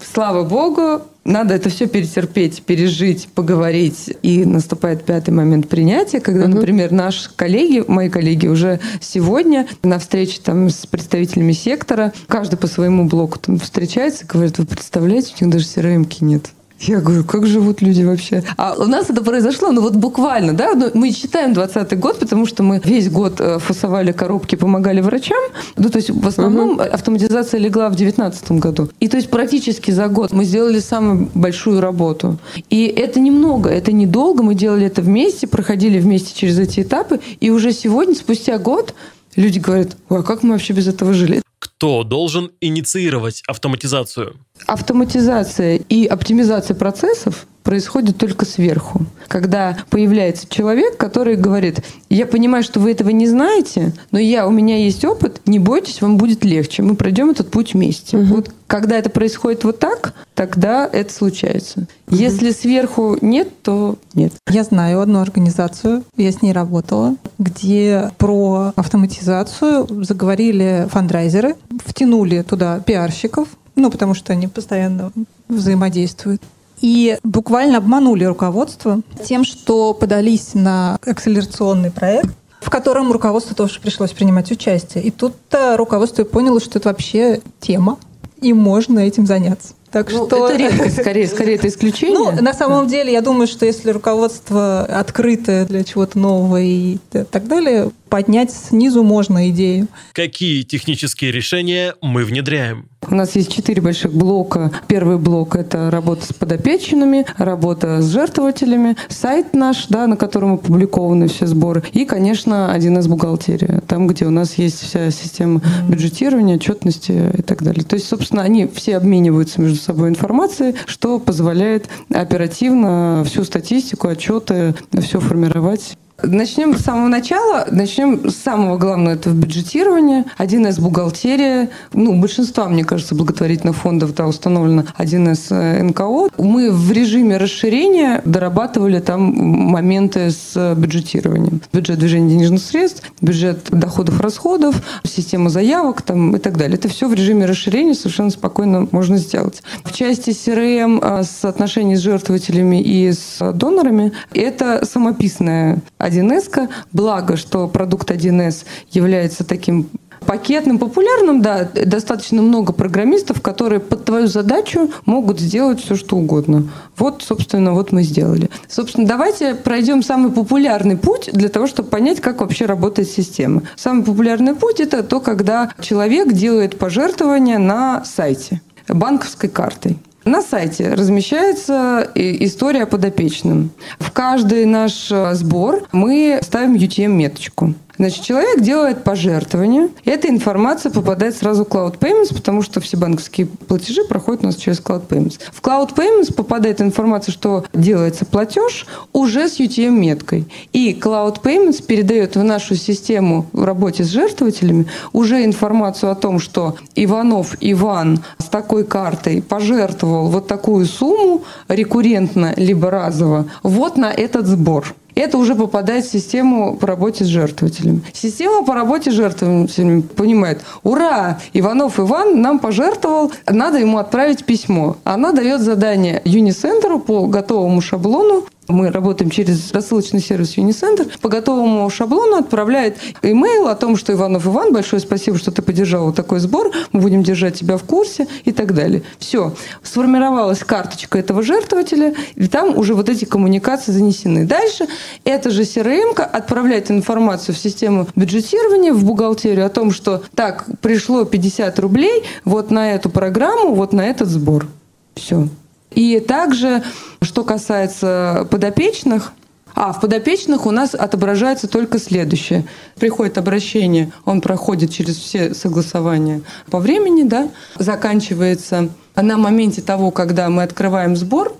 слава 0.00 0.44
богу, 0.44 1.02
надо 1.24 1.54
это 1.54 1.68
все 1.70 1.86
перетерпеть, 1.86 2.62
пережить, 2.62 3.28
поговорить. 3.34 4.14
И 4.22 4.44
наступает 4.44 5.04
пятый 5.04 5.30
момент 5.30 5.68
принятия, 5.68 6.20
когда, 6.20 6.44
угу. 6.44 6.56
например, 6.56 6.92
наши 6.92 7.28
коллеги, 7.34 7.84
мои 7.86 8.08
коллеги 8.08 8.46
уже 8.46 8.80
сегодня 9.00 9.66
на 9.82 9.98
встрече 9.98 10.40
там 10.42 10.70
с 10.70 10.86
представителями 10.86 11.52
сектора, 11.52 12.12
каждый 12.28 12.56
по 12.56 12.66
своему 12.66 13.06
блоку 13.06 13.38
там 13.38 13.58
встречается 13.58 14.24
и 14.24 14.26
говорит, 14.26 14.58
вы 14.58 14.66
представляете, 14.66 15.34
у 15.40 15.44
них 15.44 15.54
даже 15.54 15.66
crm 15.66 16.06
нет. 16.20 16.50
Я 16.80 17.00
говорю, 17.00 17.24
как 17.24 17.46
живут 17.46 17.80
люди 17.80 18.02
вообще? 18.02 18.42
А 18.56 18.74
у 18.78 18.84
нас 18.84 19.08
это 19.08 19.22
произошло, 19.22 19.72
ну 19.72 19.80
вот 19.80 19.96
буквально, 19.96 20.52
да, 20.52 20.74
ну, 20.74 20.90
мы 20.94 21.10
считаем 21.10 21.54
20 21.54 21.98
год, 21.98 22.18
потому 22.18 22.44
что 22.46 22.62
мы 22.62 22.80
весь 22.84 23.10
год 23.10 23.40
э, 23.40 23.58
фасовали 23.58 24.12
коробки, 24.12 24.56
помогали 24.56 25.00
врачам. 25.00 25.42
Ну, 25.76 25.88
то 25.88 25.96
есть 25.96 26.10
в 26.10 26.26
основном 26.26 26.72
угу. 26.72 26.82
автоматизация 26.82 27.58
легла 27.60 27.88
в 27.88 27.96
2019 27.96 28.52
году. 28.52 28.90
И 29.00 29.08
то 29.08 29.16
есть 29.16 29.30
практически 29.30 29.90
за 29.90 30.08
год 30.08 30.32
мы 30.32 30.44
сделали 30.44 30.78
самую 30.80 31.30
большую 31.34 31.80
работу. 31.80 32.38
И 32.68 32.84
это 32.86 33.20
немного, 33.20 33.70
это 33.70 33.92
недолго, 33.92 34.42
мы 34.42 34.54
делали 34.54 34.86
это 34.86 35.00
вместе, 35.00 35.46
проходили 35.46 35.98
вместе 35.98 36.34
через 36.34 36.58
эти 36.58 36.80
этапы, 36.80 37.20
и 37.40 37.50
уже 37.50 37.72
сегодня, 37.72 38.14
спустя 38.14 38.58
год, 38.58 38.94
люди 39.34 39.58
говорят, 39.58 39.96
а 40.10 40.22
как 40.22 40.42
мы 40.42 40.52
вообще 40.52 40.74
без 40.74 40.88
этого 40.88 41.14
жили? 41.14 41.42
Кто 41.78 42.04
должен 42.04 42.52
инициировать 42.62 43.42
автоматизацию? 43.46 44.36
Автоматизация 44.66 45.76
и 45.76 46.06
оптимизация 46.06 46.74
процессов 46.74 47.46
происходит 47.66 48.16
только 48.16 48.44
сверху. 48.46 49.00
Когда 49.26 49.76
появляется 49.90 50.46
человек, 50.48 50.96
который 50.96 51.34
говорит, 51.34 51.80
я 52.08 52.24
понимаю, 52.24 52.62
что 52.62 52.78
вы 52.78 52.92
этого 52.92 53.10
не 53.10 53.26
знаете, 53.26 53.92
но 54.12 54.20
я, 54.20 54.46
у 54.46 54.52
меня 54.52 54.76
есть 54.78 55.04
опыт, 55.04 55.40
не 55.46 55.58
бойтесь, 55.58 56.00
вам 56.00 56.16
будет 56.16 56.44
легче. 56.44 56.84
Мы 56.84 56.94
пройдем 56.94 57.28
этот 57.30 57.50
путь 57.50 57.74
вместе. 57.74 58.18
Угу. 58.18 58.26
Вот 58.26 58.50
когда 58.68 58.96
это 58.96 59.10
происходит 59.10 59.64
вот 59.64 59.80
так, 59.80 60.14
тогда 60.34 60.88
это 60.90 61.12
случается. 61.12 61.88
Угу. 62.06 62.16
Если 62.16 62.52
сверху 62.52 63.18
нет, 63.20 63.48
то 63.62 63.98
нет. 64.14 64.32
Я 64.48 64.62
знаю 64.62 65.00
одну 65.00 65.20
организацию, 65.20 66.04
я 66.16 66.30
с 66.30 66.42
ней 66.42 66.52
работала, 66.52 67.16
где 67.40 68.12
про 68.16 68.72
автоматизацию 68.76 70.04
заговорили 70.04 70.86
фандрайзеры, 70.88 71.56
втянули 71.84 72.42
туда 72.42 72.78
пиарщиков, 72.78 73.48
ну, 73.74 73.90
потому 73.90 74.14
что 74.14 74.32
они 74.32 74.46
постоянно 74.46 75.10
взаимодействуют. 75.48 76.42
И 76.80 77.18
буквально 77.22 77.78
обманули 77.78 78.24
руководство 78.24 79.00
тем, 79.24 79.44
что 79.44 79.94
подались 79.94 80.54
на 80.54 80.98
акселерационный 81.06 81.90
проект, 81.90 82.30
в 82.60 82.70
котором 82.70 83.12
руководству 83.12 83.54
тоже 83.54 83.80
пришлось 83.80 84.12
принимать 84.12 84.50
участие. 84.50 85.04
И 85.04 85.10
тут 85.10 85.34
руководство 85.76 86.24
поняло, 86.24 86.60
что 86.60 86.78
это 86.78 86.88
вообще 86.88 87.40
тема, 87.60 87.98
и 88.40 88.52
можно 88.52 88.98
этим 88.98 89.26
заняться. 89.26 89.74
Так 89.90 90.12
ну, 90.12 90.26
что 90.26 90.48
это 90.48 90.58
редкость, 90.58 91.00
скорее, 91.00 91.26
скорее 91.26 91.54
это 91.54 91.68
исключение. 91.68 92.16
Ну, 92.16 92.42
на 92.42 92.52
самом 92.52 92.86
деле, 92.86 93.12
я 93.12 93.22
думаю, 93.22 93.46
что 93.46 93.64
если 93.64 93.90
руководство 93.90 94.82
открытое 94.82 95.64
для 95.64 95.84
чего-то 95.84 96.18
нового 96.18 96.60
и 96.60 96.98
так 97.10 97.46
далее, 97.46 97.90
поднять 98.08 98.52
снизу 98.52 99.02
можно 99.02 99.50
идею. 99.50 99.88
Какие 100.12 100.62
технические 100.62 101.32
решения 101.32 101.94
мы 102.00 102.24
внедряем? 102.24 102.88
У 103.08 103.14
нас 103.14 103.36
есть 103.36 103.54
четыре 103.54 103.80
больших 103.80 104.12
блока. 104.12 104.72
Первый 104.88 105.18
блок– 105.18 105.54
это 105.56 105.90
работа 105.90 106.26
с 106.26 106.32
подопечными, 106.32 107.24
работа 107.36 108.02
с 108.02 108.10
жертвователями, 108.10 108.96
сайт 109.08 109.54
наш, 109.54 109.86
да, 109.86 110.06
на 110.06 110.16
котором 110.16 110.54
опубликованы 110.54 111.28
все 111.28 111.46
сборы, 111.46 111.84
и, 111.92 112.04
конечно, 112.04 112.72
один 112.72 112.98
из 112.98 113.06
бухгалтерия, 113.06 113.80
там, 113.86 114.08
где 114.08 114.26
у 114.26 114.30
нас 114.30 114.54
есть 114.54 114.80
вся 114.80 115.10
система 115.10 115.60
бюджетирования, 115.88 116.56
отчетности 116.56 117.30
и 117.38 117.42
так 117.42 117.62
далее. 117.62 117.84
То 117.84 117.94
есть, 117.94 118.08
собственно, 118.08 118.42
они 118.42 118.66
все 118.66 118.96
обмениваются 118.96 119.60
между 119.60 119.78
собой 119.78 120.08
информацией, 120.08 120.74
что 120.86 121.20
позволяет 121.20 121.88
оперативно 122.12 123.22
всю 123.24 123.44
статистику, 123.44 124.08
отчеты, 124.08 124.74
все 125.00 125.20
формировать 125.20 125.96
Начнем 126.22 126.74
с 126.74 126.80
самого 126.80 127.08
начала. 127.08 127.66
Начнем 127.70 128.30
с 128.30 128.36
самого 128.36 128.78
главного. 128.78 129.14
Это 129.14 129.30
бюджетирование. 129.30 130.24
Один 130.38 130.66
из 130.66 130.78
бухгалтерия. 130.78 131.68
Ну, 131.92 132.18
большинства, 132.18 132.68
мне 132.68 132.84
кажется, 132.84 133.14
благотворительных 133.14 133.76
фондов 133.76 134.14
да, 134.14 134.26
установлено 134.26 134.84
один 134.96 135.28
из 135.28 135.48
э, 135.50 135.82
НКО. 135.82 136.28
Мы 136.38 136.72
в 136.72 136.90
режиме 136.90 137.36
расширения 137.36 138.22
дорабатывали 138.24 138.98
там 139.00 139.20
моменты 139.20 140.30
с 140.30 140.74
бюджетированием. 140.74 141.60
Бюджет 141.72 141.98
движения 141.98 142.30
денежных 142.30 142.62
средств, 142.62 143.02
бюджет 143.20 143.66
доходов-расходов, 143.70 144.76
система 145.04 145.50
заявок 145.50 146.00
там, 146.00 146.34
и 146.34 146.38
так 146.38 146.56
далее. 146.56 146.78
Это 146.78 146.88
все 146.88 147.08
в 147.08 147.14
режиме 147.14 147.44
расширения 147.44 147.94
совершенно 147.94 148.30
спокойно 148.30 148.88
можно 148.90 149.18
сделать. 149.18 149.62
В 149.84 149.92
части 149.92 150.30
CRM 150.30 151.24
с 151.24 151.44
отношений 151.44 151.96
с 151.96 152.00
жертвователями 152.00 152.80
и 152.80 153.12
с 153.12 153.52
донорами 153.52 154.12
это 154.32 154.86
самописная 154.86 155.82
1С. 156.06 156.68
Благо, 156.92 157.36
что 157.36 157.68
продукт 157.68 158.10
1С 158.10 158.64
является 158.90 159.44
таким 159.44 159.88
пакетным, 160.26 160.78
популярным, 160.78 161.40
да, 161.40 161.64
достаточно 161.64 162.42
много 162.42 162.72
программистов, 162.72 163.40
которые 163.40 163.80
под 163.80 164.04
твою 164.04 164.26
задачу 164.26 164.90
могут 165.06 165.40
сделать 165.40 165.80
все, 165.80 165.94
что 165.94 166.16
угодно. 166.16 166.68
Вот, 166.96 167.22
собственно, 167.22 167.72
вот 167.72 167.92
мы 167.92 168.02
сделали. 168.02 168.50
Собственно, 168.68 169.06
давайте 169.06 169.54
пройдем 169.54 170.02
самый 170.02 170.32
популярный 170.32 170.96
путь 170.96 171.30
для 171.32 171.48
того, 171.48 171.66
чтобы 171.66 171.88
понять, 171.88 172.20
как 172.20 172.40
вообще 172.40 172.66
работает 172.66 173.08
система. 173.08 173.62
Самый 173.76 174.04
популярный 174.04 174.54
путь– 174.54 174.80
это 174.80 175.02
то, 175.02 175.20
когда 175.20 175.72
человек 175.80 176.32
делает 176.32 176.78
пожертвования 176.78 177.58
на 177.58 178.04
сайте 178.04 178.60
банковской 178.88 179.48
картой. 179.48 179.98
На 180.26 180.42
сайте 180.42 180.92
размещается 180.92 182.10
история 182.16 182.82
о 182.82 182.86
подопечном. 182.86 183.70
В 184.00 184.10
каждый 184.10 184.64
наш 184.64 185.12
э, 185.12 185.34
сбор 185.34 185.86
мы 185.92 186.40
ставим 186.42 186.74
UTM-меточку. 186.74 187.74
Значит, 187.98 188.24
человек 188.24 188.60
делает 188.60 189.04
пожертвование. 189.04 189.88
Эта 190.04 190.28
информация 190.28 190.92
попадает 190.92 191.36
сразу 191.36 191.64
в 191.64 191.68
Cloud 191.68 191.98
Payments, 191.98 192.34
потому 192.34 192.62
что 192.62 192.80
все 192.80 192.96
банковские 192.96 193.46
платежи 193.46 194.04
проходят 194.04 194.42
у 194.42 194.46
нас 194.46 194.56
через 194.56 194.80
Cloud 194.80 195.06
Payments. 195.08 195.38
В 195.52 195.62
Cloud 195.62 195.94
Payments 195.94 196.32
попадает 196.32 196.80
информация, 196.80 197.32
что 197.32 197.64
делается 197.72 198.26
платеж 198.26 198.86
уже 199.12 199.48
с 199.48 199.58
UTM-меткой. 199.58 200.46
И 200.72 200.92
Cloud 200.92 201.42
Payments 201.42 201.82
передает 201.82 202.36
в 202.36 202.42
нашу 202.42 202.76
систему 202.76 203.46
в 203.52 203.64
работе 203.64 204.04
с 204.04 204.08
жертвователями 204.08 204.86
уже 205.12 205.44
информацию 205.44 206.12
о 206.12 206.14
том, 206.14 206.38
что 206.38 206.76
Иванов 206.94 207.56
Иван 207.60 208.22
с 208.38 208.44
такой 208.44 208.84
картой 208.84 209.42
пожертвовал 209.42 210.28
вот 210.28 210.46
такую 210.46 210.86
сумму 210.86 211.44
рекуррентно 211.68 212.52
либо 212.56 212.90
разово 212.90 213.46
вот 213.62 213.96
на 213.96 214.12
этот 214.12 214.46
сбор 214.46 214.94
это 215.20 215.38
уже 215.38 215.54
попадает 215.54 216.04
в 216.04 216.12
систему 216.12 216.76
по 216.76 216.86
работе 216.86 217.24
с 217.24 217.28
жертвователями. 217.28 218.02
Система 218.12 218.64
по 218.64 218.74
работе 218.74 219.10
с 219.10 219.14
жертвователями 219.14 220.02
понимает, 220.02 220.62
ура, 220.82 221.40
Иванов 221.52 221.98
Иван 221.98 222.40
нам 222.40 222.58
пожертвовал, 222.58 223.32
надо 223.46 223.78
ему 223.78 223.98
отправить 223.98 224.44
письмо. 224.44 224.96
Она 225.04 225.32
дает 225.32 225.62
задание 225.62 226.20
Юнисентеру 226.24 227.00
по 227.00 227.26
готовому 227.26 227.80
шаблону 227.80 228.44
мы 228.68 228.90
работаем 228.90 229.30
через 229.30 229.72
рассылочный 229.72 230.20
сервис 230.20 230.56
Unicenter. 230.56 231.10
По 231.20 231.28
готовому 231.28 231.88
шаблону 231.90 232.36
отправляет 232.36 232.98
имейл 233.22 233.68
о 233.68 233.74
том, 233.74 233.96
что 233.96 234.12
Иванов 234.12 234.46
Иван, 234.46 234.72
большое 234.72 235.00
спасибо, 235.00 235.38
что 235.38 235.50
ты 235.50 235.62
поддержал 235.62 236.06
вот 236.06 236.16
такой 236.16 236.40
сбор, 236.40 236.72
мы 236.92 237.00
будем 237.00 237.22
держать 237.22 237.58
тебя 237.58 237.76
в 237.76 237.84
курсе 237.84 238.26
и 238.44 238.52
так 238.52 238.74
далее. 238.74 239.02
Все. 239.18 239.54
Сформировалась 239.82 240.60
карточка 240.60 241.18
этого 241.18 241.42
жертвователя, 241.42 242.14
и 242.34 242.48
там 242.48 242.76
уже 242.76 242.94
вот 242.94 243.08
эти 243.08 243.24
коммуникации 243.24 243.92
занесены. 243.92 244.46
Дальше 244.46 244.86
эта 245.24 245.50
же 245.50 245.62
CRM 245.62 246.20
отправляет 246.20 246.90
информацию 246.90 247.54
в 247.54 247.58
систему 247.58 248.06
бюджетирования, 248.16 248.92
в 248.92 249.04
бухгалтерию 249.04 249.66
о 249.66 249.70
том, 249.70 249.90
что 249.90 250.22
так, 250.34 250.66
пришло 250.80 251.24
50 251.24 251.78
рублей 251.78 252.24
вот 252.44 252.70
на 252.70 252.92
эту 252.92 253.10
программу, 253.10 253.74
вот 253.74 253.92
на 253.92 254.06
этот 254.06 254.28
сбор. 254.28 254.66
Все. 255.14 255.48
И 255.90 256.20
также, 256.20 256.82
что 257.22 257.44
касается 257.44 258.46
подопечных, 258.50 259.32
а 259.74 259.92
в 259.92 260.00
подопечных 260.00 260.64
у 260.64 260.70
нас 260.70 260.94
отображается 260.94 261.68
только 261.68 261.98
следующее. 261.98 262.64
Приходит 262.98 263.36
обращение, 263.36 264.10
он 264.24 264.40
проходит 264.40 264.90
через 264.90 265.16
все 265.16 265.52
согласования 265.52 266.40
по 266.70 266.78
времени, 266.78 267.24
да, 267.24 267.50
заканчивается 267.78 268.88
на 269.14 269.36
моменте 269.36 269.82
того, 269.82 270.10
когда 270.10 270.48
мы 270.48 270.62
открываем 270.62 271.14
сбор, 271.14 271.54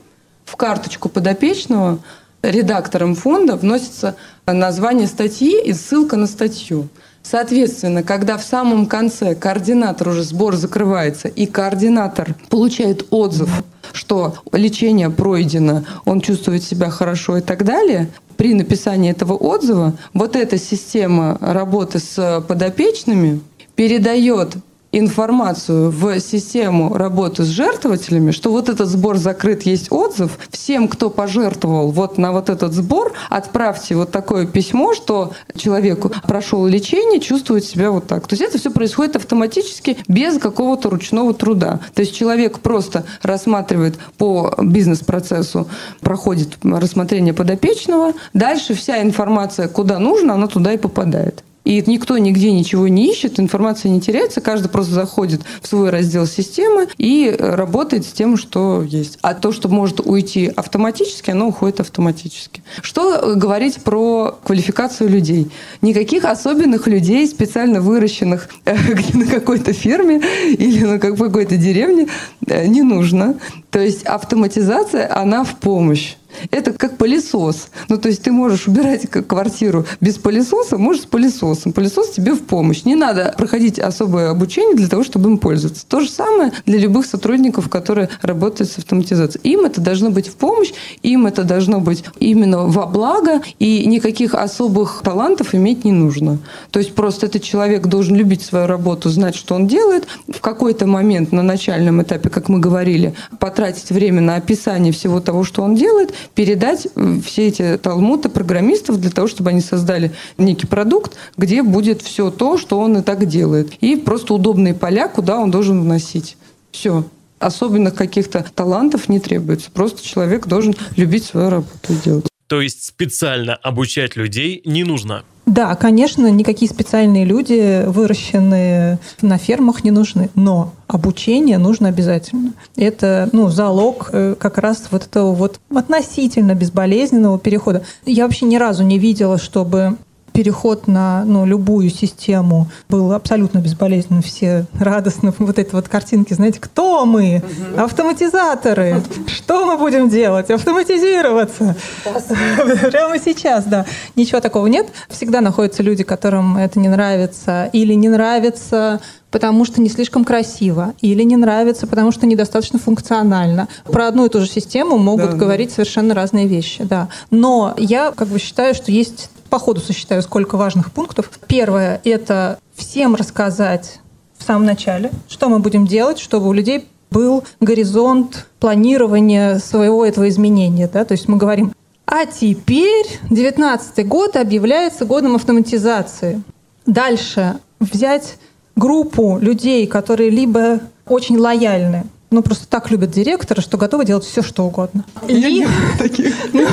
в 0.46 0.56
карточку 0.56 1.08
подопечного 1.10 1.98
редактором 2.42 3.14
фонда 3.14 3.56
вносится 3.56 4.16
название 4.46 5.08
статьи 5.08 5.60
и 5.62 5.72
ссылка 5.72 6.16
на 6.16 6.26
статью. 6.26 6.88
Соответственно, 7.28 8.04
когда 8.04 8.38
в 8.38 8.44
самом 8.44 8.86
конце 8.86 9.34
координатор 9.34 10.10
уже 10.10 10.22
сбор 10.22 10.54
закрывается, 10.54 11.26
и 11.26 11.46
координатор 11.46 12.36
получает 12.48 13.04
отзыв, 13.10 13.50
что 13.92 14.34
лечение 14.52 15.10
пройдено, 15.10 15.84
он 16.04 16.20
чувствует 16.20 16.62
себя 16.62 16.88
хорошо 16.88 17.38
и 17.38 17.40
так 17.40 17.64
далее, 17.64 18.10
при 18.36 18.54
написании 18.54 19.10
этого 19.10 19.32
отзыва 19.32 19.94
вот 20.14 20.36
эта 20.36 20.56
система 20.56 21.36
работы 21.40 21.98
с 21.98 22.44
подопечными 22.46 23.40
передает 23.74 24.54
информацию 24.92 25.90
в 25.90 26.20
систему 26.20 26.94
работы 26.94 27.44
с 27.44 27.49
жертвователями, 27.49 28.31
что 28.31 28.51
вот 28.51 28.68
этот 28.68 28.88
сбор 28.88 29.16
закрыт, 29.16 29.62
есть 29.62 29.90
отзыв. 29.92 30.38
Всем, 30.51 30.88
кто 30.88 31.11
пожертвовал 31.11 31.90
вот 31.90 32.18
на 32.18 32.33
вот 32.33 32.49
этот 32.49 32.72
сбор, 32.72 33.12
отправьте 33.29 33.94
вот 33.94 34.11
такое 34.11 34.46
письмо, 34.46 34.94
что 34.94 35.33
человек 35.55 36.07
прошел 36.22 36.66
лечение, 36.66 37.20
чувствует 37.20 37.64
себя 37.64 37.90
вот 37.90 38.07
так. 38.07 38.27
То 38.27 38.35
есть 38.35 38.42
это 38.42 38.59
все 38.59 38.70
происходит 38.70 39.16
автоматически, 39.16 39.99
без 40.09 40.38
какого-то 40.38 40.90
ручного 40.90 41.35
труда. 41.35 41.81
То 41.94 42.01
есть 42.01 42.14
человек 42.14 42.61
просто 42.61 43.05
рассматривает 43.22 43.99
по 44.18 44.55
бизнес-процессу, 44.62 45.68
проходит 46.01 46.57
рассмотрение 46.62 47.35
подопечного, 47.35 48.12
дальше 48.33 48.75
вся 48.75 49.03
информация, 49.03 49.68
куда 49.68 49.99
нужно, 49.99 50.35
она 50.35 50.46
туда 50.46 50.72
и 50.72 50.79
попадает. 50.79 51.42
И 51.66 51.83
никто 51.87 52.16
нигде 52.16 52.52
ничего 52.52 52.87
не 52.87 53.11
ищет, 53.11 53.40
информация 53.40 53.90
не 53.90 54.00
теряется, 54.00 54.40
каждый 54.40 54.68
просто 54.68 54.94
заходит 54.94 55.42
в 55.61 55.66
свой 55.66 55.90
раздел 55.90 56.24
системы 56.24 56.87
и 56.96 57.35
работает 57.37 58.07
с 58.07 58.12
тем, 58.12 58.37
что 58.37 58.83
есть. 58.83 59.18
А 59.20 59.35
то, 59.35 59.50
что 59.50 59.68
может 59.68 59.98
уйти 59.98 60.46
автоматически, 60.55 61.33
оно 61.33 61.48
уходит 61.48 61.81
автоматически. 61.81 62.62
Что 62.83 63.35
говорить 63.35 63.83
про 63.83 64.38
квалификацию 64.44 65.11
людей? 65.11 65.50
Никаких 65.83 66.24
особенных 66.24 66.87
людей, 66.87 67.26
специально 67.26 67.81
выращенных 67.81 68.48
э, 68.64 68.76
на 69.14 69.26
какой-то 69.26 69.72
ферме 69.72 70.22
или 70.52 70.85
на 70.85 71.00
какой-то 71.00 71.57
деревне 71.57 72.07
э, 72.46 72.68
не 72.68 72.83
нужно. 72.83 73.40
То 73.72 73.81
есть 73.81 74.05
автоматизация, 74.05 75.12
она 75.12 75.42
в 75.42 75.57
помощь. 75.57 76.14
Это 76.51 76.72
как 76.72 76.96
пылесос. 76.96 77.68
Ну, 77.88 77.99
то 77.99 78.09
есть 78.09 78.22
ты 78.22 78.33
можешь 78.33 78.66
убирать 78.66 79.09
квартиру 79.11 79.87
без 80.01 80.16
пылесоса, 80.16 80.79
можешь 80.79 81.03
с 81.03 81.07
пылесосом. 81.07 81.72
Пылесос 81.72 82.11
тебе 82.11 82.35
в 82.35 82.42
помощь. 82.42 82.85
Не 82.85 82.94
надо 82.94 83.35
проходить 83.37 83.79
особое 83.79 84.31
обучение 84.31 84.77
для 84.77 84.88
того, 84.88 85.05
чтобы 85.05 85.31
им 85.31 85.38
пользоваться. 85.38 85.87
То 85.87 86.01
же 86.01 86.11
самое 86.11 86.53
для 86.64 86.79
любых 86.79 87.07
сотрудников, 87.07 87.68
которые 87.68 88.09
работают 88.22 88.70
с 88.70 88.79
автоматизацией. 88.79 89.53
Им 89.53 89.64
это 89.64 89.81
должно 89.81 90.11
быть 90.11 90.29
в 90.29 90.35
помощь, 90.35 90.72
им 91.03 91.27
это 91.27 91.44
должно 91.44 91.81
быть 91.81 92.05
именно 92.18 92.66
во 92.66 92.87
благо, 92.87 93.40
и 93.59 93.87
никаких 93.87 94.35
особых 94.35 95.01
талантов 95.03 95.55
иметь 95.55 95.85
не 95.85 95.92
нужно. 95.92 96.38
То 96.70 96.79
есть 96.79 96.94
просто 96.94 97.27
этот 97.27 97.42
человек 97.42 97.87
должен 97.87 98.16
любить 98.16 98.42
свою 98.42 98.66
работу, 98.66 99.09
знать, 99.09 99.35
что 99.35 99.55
он 99.55 99.66
делает. 99.66 100.07
В 100.29 100.40
какой-то 100.40 100.87
момент 100.87 101.33
на 101.33 101.42
начальном 101.42 102.03
этапе, 102.03 102.29
как 102.29 102.49
мы 102.49 102.59
говорили, 102.59 103.14
потратить 103.38 103.90
время 103.90 104.20
на 104.20 104.37
описание 104.37 104.92
всего 104.92 105.20
того, 105.20 105.44
что 105.44 105.62
он 105.62 105.75
делает, 105.75 106.14
передать 106.34 106.86
все 107.24 107.48
эти 107.48 107.78
талмуты 107.78 108.28
программистов 108.28 109.00
для 109.00 109.10
того, 109.10 109.28
чтобы 109.28 109.50
они 109.50 109.60
создали 109.60 110.12
некий 110.38 110.66
продукт, 110.66 111.16
где 111.36 111.62
будет 111.62 112.02
все 112.02 112.30
то, 112.30 112.58
что 112.58 112.78
он 112.78 112.98
и 112.98 113.02
так 113.02 113.26
делает. 113.26 113.72
И 113.80 113.96
просто 113.96 114.34
удобные 114.34 114.74
поля, 114.74 115.08
куда 115.08 115.38
он 115.38 115.50
должен 115.50 115.80
вносить. 115.80 116.36
Все. 116.70 117.04
Особенных 117.38 117.94
каких-то 117.94 118.44
талантов 118.54 119.08
не 119.08 119.20
требуется. 119.20 119.70
Просто 119.70 120.02
человек 120.02 120.46
должен 120.46 120.74
любить 120.96 121.24
свою 121.24 121.50
работу 121.50 121.92
и 121.92 121.96
делать. 122.04 122.26
То 122.46 122.60
есть 122.60 122.84
специально 122.84 123.54
обучать 123.56 124.16
людей 124.16 124.62
не 124.64 124.84
нужно? 124.84 125.24
Да, 125.46 125.76
конечно, 125.76 126.28
никакие 126.28 126.68
специальные 126.68 127.24
люди, 127.24 127.85
выращенные 127.87 128.98
на 129.22 129.38
фермах, 129.38 129.85
не 129.85 129.92
нужны. 129.92 130.28
Но 130.35 130.72
обучение 130.88 131.59
нужно 131.59 131.88
обязательно. 131.88 132.52
Это 132.76 133.28
ну, 133.32 133.48
залог 133.48 134.11
э, 134.12 134.35
как 134.38 134.59
раз 134.59 134.82
вот 134.90 135.04
этого 135.04 135.32
вот 135.32 135.61
относительно 135.72 136.56
безболезненного 136.56 137.38
перехода. 137.38 137.82
Я 138.04 138.24
вообще 138.24 138.44
ни 138.46 138.56
разу 138.56 138.82
не 138.82 138.98
видела, 138.98 139.38
чтобы 139.38 139.96
переход 140.37 140.87
на 140.87 141.25
ну, 141.25 141.46
любую 141.46 141.88
систему 141.88 142.68
был 142.90 143.12
абсолютно 143.12 143.59
безболезненным. 143.59 144.22
Все 144.22 144.66
радостно. 144.79 145.33
Вот 145.46 145.59
эти 145.59 145.72
вот 145.72 145.88
картинки, 145.88 146.35
знаете, 146.35 146.61
кто 146.61 147.07
мы? 147.07 147.42
Автоматизаторы. 147.77 149.01
Что 149.29 149.64
мы 149.64 149.79
будем 149.79 150.09
делать? 150.09 150.51
Автоматизироваться. 150.51 151.77
Прямо 152.90 153.18
сейчас, 153.18 153.64
да. 153.64 153.87
Ничего 154.16 154.40
такого 154.40 154.66
нет. 154.66 154.88
Всегда 155.09 155.40
находятся 155.40 155.83
люди, 155.83 156.03
которым 156.03 156.57
это 156.59 156.81
не 156.81 156.88
нравится 156.88 157.70
или 157.72 157.94
не 157.94 158.09
нравится 158.09 159.01
потому 159.33 159.66
что 159.66 159.83
не 159.83 159.90
слишком 159.90 160.25
красиво, 160.25 160.94
или 161.03 161.22
не 161.22 161.37
нравится, 161.37 161.87
потому 161.87 162.11
что 162.11 162.27
недостаточно 162.27 162.79
функционально. 162.79 163.68
Про 163.85 164.07
одну 164.07 164.25
и 164.25 164.31
ту 164.31 164.40
же 164.40 164.49
систему 164.49 164.96
могут 164.96 165.33
да, 165.33 165.37
говорить 165.37 165.68
да. 165.70 165.75
совершенно 165.75 166.14
разные 166.14 166.46
вещи, 166.46 166.85
да. 166.85 167.09
Но 167.31 167.75
я 167.77 168.12
как 168.12 168.29
бы 168.29 168.38
считаю, 168.38 168.75
что 168.75 168.90
есть 168.90 169.29
по 169.48 169.59
ходу 169.59 169.80
сосчитаю, 169.80 170.22
сколько 170.22 170.56
важных 170.56 170.92
пунктов. 170.92 171.30
Первое— 171.46 172.00
это 172.04 172.59
всем 172.74 173.14
рассказать 173.14 174.00
в 174.38 174.44
самом 174.44 174.66
начале, 174.66 175.11
что 175.28 175.48
мы 175.48 175.59
будем 175.59 175.87
делать, 175.87 176.18
чтобы 176.18 176.48
у 176.48 176.52
людей 176.52 176.87
был 177.11 177.44
горизонт 177.61 178.46
планирования 178.61 179.59
своего 179.59 180.04
этого 180.04 180.28
изменения. 180.28 180.88
Да? 180.92 181.04
То 181.04 181.12
есть 181.12 181.28
мы 181.28 181.37
говорим, 181.37 181.72
а 182.06 182.26
теперь 182.26 183.06
19 183.30 184.06
год 184.06 184.37
объявляется 184.37 185.04
годом 185.04 185.37
автоматизации. 185.37 186.42
Дальше 186.85 187.56
взять 187.80 188.37
группу 188.76 189.38
людей, 189.38 189.87
которые 189.87 190.30
либо 190.30 190.80
очень 191.06 191.38
лояльны 191.38 192.04
ну, 192.30 192.42
просто 192.42 192.66
так 192.66 192.90
любят 192.90 193.10
директора, 193.10 193.60
что 193.60 193.76
готовы 193.76 194.04
делать 194.04 194.24
все, 194.24 194.42
что 194.42 194.64
угодно. 194.64 195.04
Либо, 195.28 195.70
ну, 196.52 196.66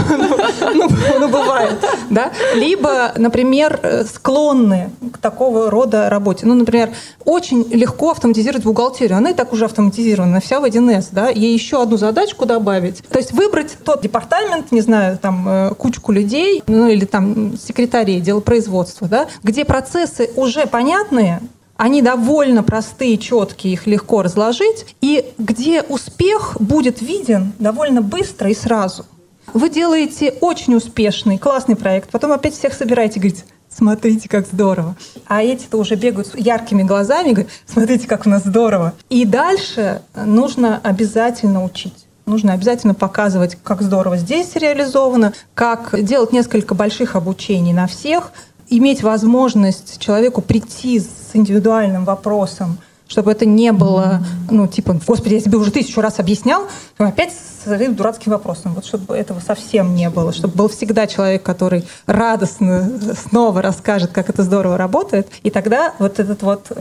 ну, 0.73 0.89
ну, 1.19 1.27
бывает, 1.27 1.75
да. 2.09 2.31
Либо, 2.55 3.13
например, 3.17 4.05
склонны 4.11 4.89
к 5.11 5.19
такого 5.19 5.69
рода 5.69 6.09
работе. 6.09 6.45
Ну, 6.47 6.55
например, 6.55 6.91
очень 7.23 7.67
легко 7.71 8.11
автоматизировать 8.11 8.63
бухгалтерию. 8.63 9.17
Она 9.17 9.29
и 9.29 9.33
так 9.33 9.53
уже 9.53 9.65
автоматизирована, 9.65 10.39
вся 10.39 10.59
в 10.59 10.65
1С, 10.65 11.09
да. 11.11 11.29
Ей 11.29 11.53
еще 11.53 11.83
одну 11.83 11.97
задачку 11.97 12.45
добавить. 12.45 13.03
То 13.09 13.19
есть 13.19 13.31
выбрать 13.31 13.77
тот 13.83 14.01
департамент, 14.01 14.71
не 14.71 14.81
знаю, 14.81 15.19
там, 15.19 15.47
э, 15.47 15.75
кучку 15.75 16.11
людей, 16.11 16.63
ну, 16.65 16.87
или 16.87 17.05
там 17.05 17.57
секретарей, 17.57 18.19
делопроизводства, 18.19 19.07
да, 19.07 19.27
где 19.43 19.65
процессы 19.65 20.31
уже 20.35 20.65
понятные, 20.65 21.41
они 21.77 22.01
довольно 22.01 22.63
простые, 22.63 23.17
четкие, 23.17 23.73
их 23.73 23.87
легко 23.87 24.21
разложить, 24.21 24.95
и 25.01 25.33
где 25.37 25.81
успех 25.81 26.57
будет 26.59 27.01
виден 27.01 27.53
довольно 27.59 28.01
быстро 28.01 28.49
и 28.49 28.55
сразу. 28.55 29.05
Вы 29.53 29.69
делаете 29.69 30.35
очень 30.41 30.75
успешный, 30.75 31.37
классный 31.37 31.75
проект, 31.75 32.09
потом 32.11 32.31
опять 32.31 32.53
всех 32.53 32.73
собираете 32.73 33.19
говорите, 33.19 33.43
смотрите, 33.69 34.29
как 34.29 34.47
здорово. 34.47 34.95
А 35.27 35.43
эти-то 35.43 35.77
уже 35.77 35.95
бегают 35.95 36.27
с 36.27 36.35
яркими 36.35 36.83
глазами, 36.83 37.31
говорят, 37.31 37.51
смотрите, 37.65 38.07
как 38.07 38.25
у 38.25 38.29
нас 38.29 38.43
здорово. 38.43 38.93
И 39.09 39.25
дальше 39.25 40.01
нужно 40.15 40.79
обязательно 40.83 41.63
учить. 41.63 42.05
Нужно 42.25 42.53
обязательно 42.53 42.93
показывать, 42.93 43.57
как 43.61 43.81
здорово 43.81 44.15
здесь 44.15 44.55
реализовано, 44.55 45.33
как 45.53 46.01
делать 46.01 46.31
несколько 46.31 46.73
больших 46.73 47.17
обучений 47.17 47.73
на 47.73 47.85
всех, 47.85 48.31
иметь 48.77 49.03
возможность 49.03 49.99
человеку 49.99 50.41
прийти 50.41 50.99
с 50.99 51.31
индивидуальным 51.33 52.05
вопросом, 52.05 52.77
чтобы 53.07 53.31
это 53.31 53.45
не 53.45 53.71
было, 53.71 54.25
ну, 54.49 54.67
типа, 54.67 54.99
господи, 55.05 55.35
я 55.35 55.41
тебе 55.41 55.57
уже 55.57 55.71
тысячу 55.71 56.01
раз 56.01 56.19
объяснял, 56.19 56.63
опять 56.97 57.31
с 57.33 57.63
своим 57.63 57.95
дурацким 57.95 58.31
вопросом. 58.31 58.73
Вот 58.73 58.85
чтобы 58.85 59.15
этого 59.15 59.39
совсем 59.39 59.95
не 59.95 60.09
было, 60.09 60.33
чтобы 60.33 60.55
был 60.55 60.67
всегда 60.67 61.07
человек, 61.07 61.43
который 61.43 61.85
радостно 62.05 62.91
снова 63.15 63.61
расскажет, 63.61 64.11
как 64.11 64.29
это 64.29 64.43
здорово 64.43 64.77
работает, 64.77 65.27
и 65.43 65.49
тогда 65.49 65.93
вот 65.99 66.19
этот 66.19 66.41
вот, 66.43 66.71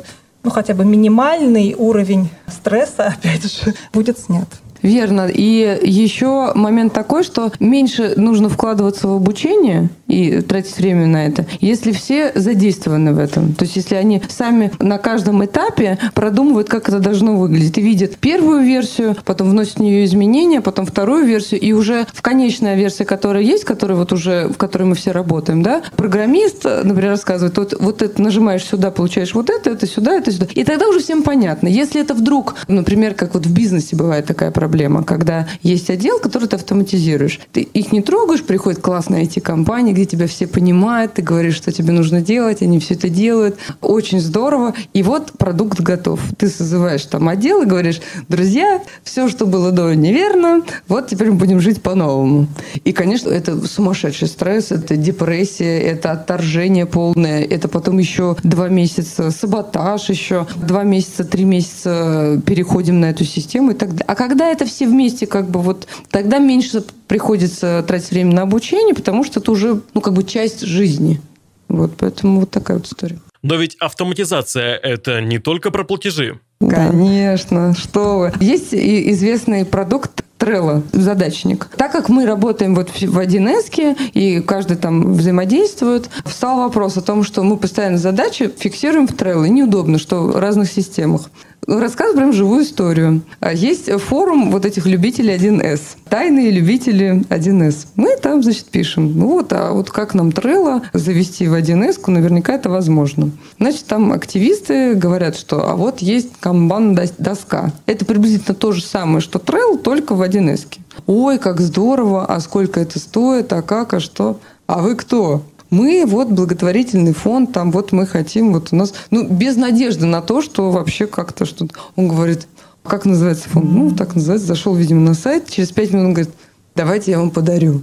ну, 0.43 0.51
хотя 0.51 0.75
бы 0.75 0.85
минимальный 0.85 1.75
уровень 1.77 2.31
стресса, 2.47 3.15
опять 3.19 3.45
же, 3.45 3.75
будет 3.93 4.19
снят. 4.19 4.49
Верно. 4.83 5.29
И 5.33 5.79
еще 5.83 6.53
момент 6.55 6.93
такой, 6.93 7.23
что 7.23 7.53
меньше 7.61 8.15
нужно 8.17 8.49
вкладываться 8.49 9.09
в 9.09 9.13
обучение 9.15 9.89
и 10.09 10.41
тратить 10.41 10.77
время 10.77 11.07
на 11.07 11.27
это, 11.27 11.47
если 11.61 11.93
все 11.93 12.33
задействованы 12.35 13.15
в 13.15 13.19
этом. 13.19 13.55
То 13.55 13.65
есть 13.65 13.77
если 13.77 13.95
они 13.95 14.21
сами 14.29 14.73
на 14.79 14.99
каждом 14.99 15.45
этапе 15.45 15.99
продумывают, 16.15 16.69
как 16.69 16.89
это 16.89 16.99
должно 16.99 17.37
выглядеть, 17.37 17.79
и 17.79 17.81
видят 17.81 18.17
первую 18.17 18.63
версию, 18.63 19.17
потом 19.25 19.51
вносят 19.51 19.77
в 19.77 19.81
нее 19.81 20.05
изменения, 20.05 20.61
потом 20.61 20.85
вторую 20.85 21.25
версию, 21.25 21.61
и 21.61 21.73
уже 21.73 22.07
в 22.13 22.21
конечная 22.21 22.77
версия, 22.77 23.05
которая 23.05 23.43
есть, 23.43 23.65
которая 23.65 23.97
вот 23.97 24.13
уже, 24.13 24.49
в 24.49 24.57
которой 24.57 24.85
мы 24.85 24.95
все 24.95 25.13
работаем, 25.13 25.63
да, 25.63 25.83
программист, 25.97 26.65
например, 26.65 27.11
рассказывает, 27.11 27.57
вот, 27.57 27.75
вот 27.79 28.03
это 28.03 28.21
нажимаешь 28.21 28.65
сюда, 28.65 28.91
получаешь 28.91 29.35
вот 29.35 29.49
это, 29.49 29.71
это 29.71 29.87
сюда, 29.87 30.15
это 30.15 30.31
сюда. 30.31 30.47
И 30.55 30.65
тогда 30.65 30.89
уже 30.89 31.01
всем 31.01 31.23
понятно. 31.23 31.69
Если 31.69 32.01
это 32.01 32.15
вдруг, 32.15 32.57
например, 32.69 33.15
как 33.15 33.35
вот 33.35 33.47
в 33.47 33.53
бизнесе 33.53 33.97
бывает 33.97 34.27
такая 34.27 34.51
проблема, 34.51 34.72
проблема, 34.73 35.05
когда 35.05 35.47
есть 35.63 35.91
отдел, 35.91 36.19
который 36.19 36.49
ты 36.49 36.57
автоматизируешь. 36.57 37.41
Ты 37.53 37.61
их 37.61 37.93
не 37.93 38.01
трогаешь, 38.01 38.43
приходит 38.43 38.81
классная 38.81 39.25
IT-компания, 39.25 39.93
где 39.93 40.07
тебя 40.07 40.27
все 40.27 40.47
понимают, 40.47 41.13
ты 41.13 41.21
говоришь, 41.21 41.57
что 41.57 41.71
тебе 41.73 41.93
нужно 41.93 42.23
делать, 42.23 42.63
они 42.63 42.79
все 42.79 42.95
это 42.95 43.11
делают. 43.11 43.57
Очень 43.83 44.19
здорово. 44.19 44.73
И 44.95 45.03
вот 45.03 45.33
продукт 45.33 45.81
готов. 45.81 46.21
Ты 46.39 46.49
созываешь 46.49 47.05
там 47.05 47.29
отдел 47.29 47.61
и 47.61 47.67
говоришь, 47.67 48.01
друзья, 48.31 48.81
все, 49.05 49.29
что 49.29 49.45
было 49.45 49.73
до, 49.73 49.93
неверно, 49.93 50.63
вот 50.89 51.09
теперь 51.09 51.31
мы 51.31 51.35
будем 51.35 51.61
жить 51.61 51.83
по-новому. 51.83 52.47
И, 52.85 52.93
конечно, 52.93 53.29
это 53.29 53.67
сумасшедший 53.67 54.29
стресс, 54.29 54.73
это 54.73 54.97
депрессия, 54.97 55.81
это 55.81 56.13
отторжение 56.13 56.87
полное, 56.87 57.45
это 57.45 57.69
потом 57.69 57.99
еще 57.99 58.37
два 58.43 58.69
месяца 58.69 59.31
саботаж 59.31 60.09
еще, 60.09 60.47
два 60.57 60.83
месяца, 60.85 61.25
три 61.25 61.45
месяца 61.45 62.41
переходим 62.47 63.01
на 63.01 63.11
эту 63.11 63.25
систему 63.25 63.73
и 63.73 63.75
так 63.75 63.91
далее. 63.91 64.07
А 64.07 64.15
когда 64.15 64.49
это 64.49 64.62
это 64.63 64.71
все 64.71 64.87
вместе 64.87 65.27
как 65.27 65.51
бы 65.51 65.61
вот 65.61 65.87
тогда 66.11 66.39
меньше 66.39 66.85
приходится 67.09 67.85
тратить 67.87 68.11
время 68.11 68.35
на 68.35 68.43
обучение, 68.43 68.95
потому 68.95 69.25
что 69.25 69.41
это 69.41 69.51
уже 69.51 69.81
ну 69.95 70.01
как 70.01 70.15
бы 70.15 70.25
часть 70.25 70.63
жизни. 70.63 71.21
Вот 71.69 71.93
поэтому 71.99 72.41
вот 72.41 72.51
такая 72.51 72.79
вот 72.79 72.87
история. 72.87 73.19
Но 73.43 73.57
ведь 73.57 73.77
автоматизация– 73.81 74.77
это 74.83 75.21
не 75.21 75.39
только 75.39 75.71
про 75.71 75.85
платежи. 75.85 76.39
Конечно, 76.61 77.75
что 77.75 78.19
вы. 78.19 78.33
Есть 78.41 78.73
известный 78.73 79.65
продукт 79.65 80.23
Trello 80.39 80.83
задачник. 80.93 81.69
Так 81.77 81.91
как 81.91 82.09
мы 82.09 82.25
работаем 82.25 82.75
вот 82.77 82.91
в 82.91 83.19
1С, 83.19 83.97
и 84.13 84.41
каждый 84.41 84.77
там 84.77 85.15
взаимодействует, 85.15 86.09
встал 86.25 86.59
вопрос 86.59 86.97
о 86.97 87.03
том, 87.03 87.25
что 87.25 87.43
мы 87.43 87.57
постоянно 87.57 87.99
задачи 87.99 88.51
фиксируем 88.57 89.09
в 89.09 89.13
Trello. 89.13 89.47
И 89.47 89.51
неудобно, 89.51 89.99
что 89.99 90.23
в 90.23 90.37
разных 90.37 90.71
системах. 90.71 91.31
Рассказываю 91.69 92.17
прям 92.17 92.33
живую 92.33 92.65
историю. 92.65 93.23
А 93.39 93.53
Есть 93.53 93.89
форум 94.01 94.51
вот 94.51 94.67
этих 94.67 94.85
любителей 94.85 95.37
1С. 95.37 95.81
Тайные 96.09 96.51
любители 96.51 97.23
1С. 97.29 97.87
Мы 97.95 98.17
там, 98.17 98.43
значит, 98.43 98.65
пишем. 98.65 99.17
Ну 99.17 99.29
вот, 99.29 99.53
а 99.53 99.71
вот 99.73 99.89
как 99.89 100.15
нам 100.15 100.31
Trello 100.31 100.83
завести 100.93 101.47
в 101.47 101.55
1С, 101.55 102.11
наверняка 102.11 102.55
это 102.55 102.69
возможно. 102.69 103.31
Значит, 103.61 103.87
там 103.87 104.13
активисты 104.13 104.95
говорят, 104.95 105.37
что 105.37 105.71
а 105.71 105.77
вот 105.77 106.01
есть 106.01 106.33
канбан-доска. 106.41 107.71
Это 107.87 108.05
приблизительно 108.05 108.57
то 108.57 108.73
же 108.73 108.83
самое, 108.83 109.21
что 109.21 109.39
Trello, 109.39 109.79
только 109.79 110.17
в 110.17 110.23
1С. 110.23 110.67
Ой, 111.07 111.39
как 111.39 111.61
здорово, 111.61 112.27
а 112.27 112.41
сколько 112.41 112.81
это 112.81 112.99
стоит, 112.99 113.53
а 113.53 113.63
как, 113.63 113.95
а 113.95 114.01
что? 114.01 114.41
А 114.67 114.81
вы 114.81 114.97
кто? 114.97 115.43
Мы 115.73 116.05
вот 116.07 116.29
благотворительный 116.29 117.15
фонд, 117.15 117.53
там 117.53 117.73
вот 117.73 117.93
мы 117.93 118.07
хотим, 118.07 118.53
вот 118.53 118.69
у 118.73 118.77
нас, 118.77 118.93
ну, 119.11 119.27
без 119.27 119.57
надежды 119.57 120.05
на 120.05 120.21
то, 120.21 120.43
что 120.43 120.71
вообще 120.71 121.07
как-то 121.07 121.47
что-то. 121.47 121.75
Он 121.97 122.09
говорит, 122.09 122.47
как 122.85 123.07
называется 123.07 123.49
фонд? 123.49 123.73
Ну, 123.73 123.91
так 123.91 124.15
называется, 124.15 124.47
зашел, 124.47 124.75
видимо, 124.75 125.01
на 125.01 125.15
сайт, 125.15 125.49
через 125.49 125.71
пять 125.71 125.91
минут 125.91 126.07
он 126.07 126.13
говорит, 126.13 126.35
давайте 126.77 127.13
я 127.13 127.19
вам 127.19 127.31
подарю. 127.31 127.83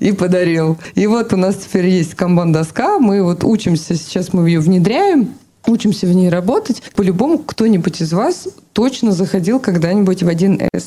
И 0.00 0.12
подарил. 0.12 0.78
И 0.96 1.06
вот 1.06 1.32
у 1.32 1.36
нас 1.36 1.56
теперь 1.56 1.86
есть 1.86 2.14
камбан-доска, 2.14 2.98
мы 2.98 3.22
вот 3.22 3.44
учимся, 3.44 3.94
сейчас 3.94 4.32
мы 4.32 4.48
ее 4.48 4.58
внедряем, 4.60 5.34
учимся 5.66 6.06
в 6.06 6.12
ней 6.12 6.30
работать. 6.30 6.82
По-любому 6.96 7.38
кто-нибудь 7.38 8.00
из 8.00 8.12
вас 8.12 8.48
точно 8.72 9.12
заходил 9.12 9.60
когда-нибудь 9.60 10.24
в 10.24 10.28
1С 10.28 10.84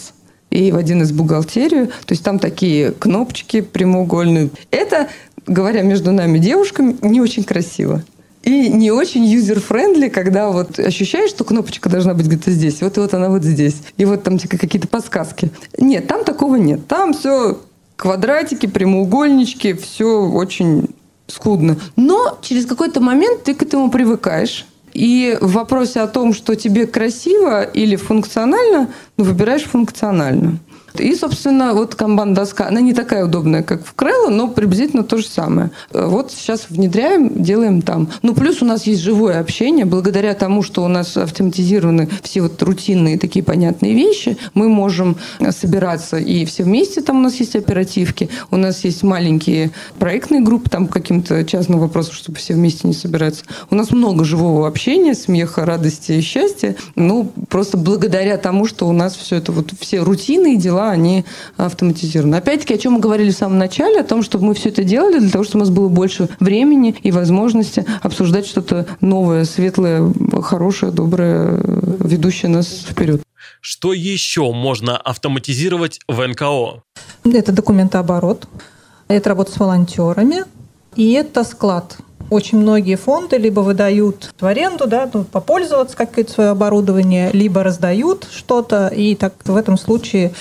и 0.50 0.72
в 0.72 0.78
1С 0.78 1.14
бухгалтерию. 1.14 1.88
То 1.88 2.12
есть 2.12 2.24
там 2.24 2.40
такие 2.40 2.92
кнопочки 2.92 3.62
прямоугольные. 3.62 4.50
Это 4.70 5.08
говоря 5.48 5.82
между 5.82 6.12
нами 6.12 6.40
девушками, 6.40 6.96
не 7.02 7.22
очень 7.22 7.44
красиво. 7.44 8.04
И 8.44 8.70
не 8.70 8.92
очень 8.92 9.24
user-friendly, 9.24 10.10
когда 10.10 10.50
вот 10.50 10.80
ощущаешь, 10.80 11.30
что 11.30 11.44
кнопочка 11.44 11.90
должна 11.90 12.16
быть 12.16 12.26
где-то 12.26 12.50
здесь, 12.50 12.82
вот 12.82 12.98
и 12.98 13.00
вот 13.00 13.14
она 13.14 13.30
вот 13.30 13.44
здесь. 13.44 13.84
И 13.98 14.06
вот 14.06 14.24
там 14.24 14.40
типа 14.40 14.58
какие-то 14.58 14.88
подсказки. 14.88 15.52
Нет, 15.78 16.08
там 16.08 16.24
такого 16.24 16.56
нет. 16.56 16.88
Там 16.88 17.14
все 17.14 17.60
квадратики, 17.96 18.66
прямоугольнички, 18.66 19.74
все 19.74 20.28
очень 20.28 20.90
скудно. 21.28 21.78
Но 21.96 22.40
через 22.42 22.66
какой-то 22.66 23.00
момент 23.00 23.44
ты 23.44 23.54
к 23.54 23.62
этому 23.62 23.92
привыкаешь. 23.92 24.66
И 24.94 25.38
в 25.40 25.54
вопросе 25.54 26.02
о 26.02 26.08
том, 26.08 26.34
что 26.34 26.56
тебе 26.56 26.86
красиво 26.86 27.64
или 27.64 27.96
функционально, 27.96 28.90
ну, 29.18 29.24
выбираешь 29.24 29.64
функционально. 29.64 30.58
И, 30.98 31.16
собственно, 31.16 31.74
вот 31.74 31.96
канбан-доска, 31.96 32.68
она 32.68 32.82
не 32.82 32.94
такая 32.94 33.26
удобная, 33.26 33.64
как 33.64 33.86
в 33.86 33.94
Крелло, 33.94 34.30
но 34.30 34.48
приблизительно 34.48 35.04
то 35.04 35.18
же 35.18 35.26
самое. 35.26 35.72
Вот 35.92 36.32
сейчас 36.32 36.68
внедряем, 36.70 37.44
делаем 37.44 37.82
там. 37.82 38.10
Ну, 38.22 38.34
плюс 38.34 38.62
у 38.62 38.66
нас 38.66 38.86
есть 38.88 39.02
живое 39.02 39.40
общение. 39.40 39.86
Благодаря 39.86 40.34
тому, 40.34 40.64
что 40.64 40.84
у 40.84 40.88
нас 40.88 41.18
автоматизированы 41.18 42.10
все 42.24 42.42
вот 42.42 42.62
рутинные 42.62 43.18
такие 43.18 43.44
понятные 43.44 43.94
вещи, 43.94 44.38
мы 44.54 44.70
можем 44.70 45.18
собираться 45.52 46.18
и 46.18 46.46
все 46.46 46.64
вместе, 46.64 47.02
там 47.02 47.18
у 47.18 47.22
нас 47.22 47.36
есть 47.36 47.56
оперативки, 47.56 48.30
у 48.50 48.58
нас 48.58 48.84
есть 48.84 49.04
маленькие 49.04 49.72
проектные 50.00 50.42
группы, 50.42 50.70
там 50.70 50.88
каким-то 50.88 51.44
частным 51.46 51.80
вопросом, 51.80 52.14
чтобы 52.14 52.38
все 52.38 52.54
вместе 52.54 52.88
не 52.88 52.94
собираться. 52.94 53.44
У 53.70 53.76
нас 53.76 53.92
много 53.92 54.24
живого 54.24 54.68
общения, 54.68 55.14
смеха, 55.14 55.66
радости 55.66 56.14
и 56.14 56.22
счастья. 56.22 56.76
Ну, 56.96 57.32
просто 57.50 57.78
благодаря 57.78 58.38
тому, 58.38 58.66
что 58.66 58.88
у 58.88 58.92
нас 58.92 59.16
все 59.16 59.38
это 59.38 59.52
вот 59.52 59.72
все 59.80 60.00
рутинные 60.00 60.58
дела, 60.58 60.81
дела, 60.82 60.92
они 60.92 61.26
автоматизированы. 61.58 62.36
Опять-таки, 62.36 62.74
о 62.74 62.78
чем 62.78 62.94
мы 62.94 63.00
говорили 63.00 63.32
в 63.32 63.36
самом 63.36 63.58
начале, 63.58 64.00
о 64.00 64.04
том, 64.04 64.24
чтобы 64.24 64.46
мы 64.46 64.54
все 64.54 64.70
это 64.70 64.84
делали 64.84 65.20
для 65.20 65.30
того, 65.30 65.44
чтобы 65.44 65.64
у 65.64 65.66
нас 65.66 65.70
было 65.70 65.90
больше 65.90 66.30
времени 66.40 66.96
и 67.02 67.12
возможности 67.12 67.86
обсуждать 68.02 68.48
что-то 68.48 68.86
новое, 69.02 69.46
светлое, 69.46 70.12
хорошее, 70.42 70.92
доброе, 70.92 71.62
ведущее 72.00 72.50
нас 72.50 72.68
вперед. 72.68 73.22
Что 73.60 73.94
еще 73.94 74.52
можно 74.52 74.98
автоматизировать 74.98 76.00
в 76.08 76.26
НКО? 76.26 76.82
Это 77.26 77.52
документооборот, 77.52 78.48
это 79.08 79.30
работа 79.30 79.52
с 79.52 79.60
волонтерами, 79.60 80.44
и 80.96 81.12
это 81.12 81.44
склад 81.44 81.98
очень 82.32 82.60
многие 82.60 82.96
фонды 82.96 83.38
либо 83.38 83.60
выдают 83.60 84.34
в 84.40 84.46
аренду, 84.46 84.88
да, 84.88 85.08
ну, 85.14 85.26
попользоваться 85.26 85.98
какое-то 85.98 86.32
свое 86.32 86.50
оборудование, 86.52 87.30
либо 87.34 87.62
раздают 87.62 88.26
что-то, 88.32 88.88
и 88.88 89.16
так 89.16 89.34
в 89.44 89.56
этом 89.56 89.78
случае 89.78 90.32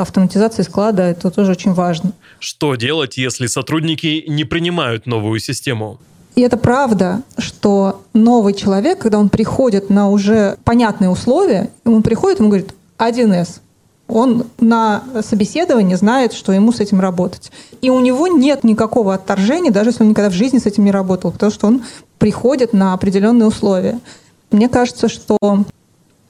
автоматизации 0.00 0.62
склада, 0.62 1.02
это 1.02 1.30
тоже 1.30 1.52
очень 1.52 1.72
важно. 1.72 2.12
Что 2.38 2.74
делать, 2.74 3.18
если 3.18 3.46
сотрудники 3.46 4.24
не 4.26 4.44
принимают 4.44 5.06
новую 5.06 5.40
систему? 5.40 5.98
И 6.36 6.42
это 6.42 6.56
правда, 6.56 7.22
что 7.38 8.02
новый 8.14 8.54
человек, 8.54 8.98
когда 8.98 9.18
он 9.18 9.28
приходит 9.28 9.90
на 9.90 10.08
уже 10.08 10.56
понятные 10.64 11.10
условия, 11.10 11.70
он 11.84 12.02
приходит, 12.02 12.38
ему 12.38 12.48
говорит 12.48 12.74
1С. 12.98 13.60
Он 14.06 14.44
на 14.58 15.04
собеседовании 15.22 15.94
знает, 15.94 16.32
что 16.32 16.52
ему 16.52 16.72
с 16.72 16.80
этим 16.80 17.00
работать. 17.00 17.52
И 17.80 17.90
у 17.90 18.00
него 18.00 18.26
нет 18.26 18.64
никакого 18.64 19.14
отторжения, 19.14 19.70
даже 19.70 19.90
если 19.90 20.02
он 20.02 20.10
никогда 20.10 20.30
в 20.30 20.34
жизни 20.34 20.58
с 20.58 20.66
этим 20.66 20.84
не 20.84 20.90
работал, 20.90 21.30
потому 21.30 21.52
что 21.52 21.66
он 21.66 21.84
приходит 22.18 22.72
на 22.72 22.92
определенные 22.92 23.46
условия. 23.46 24.00
Мне 24.50 24.68
кажется, 24.68 25.08
что 25.08 25.38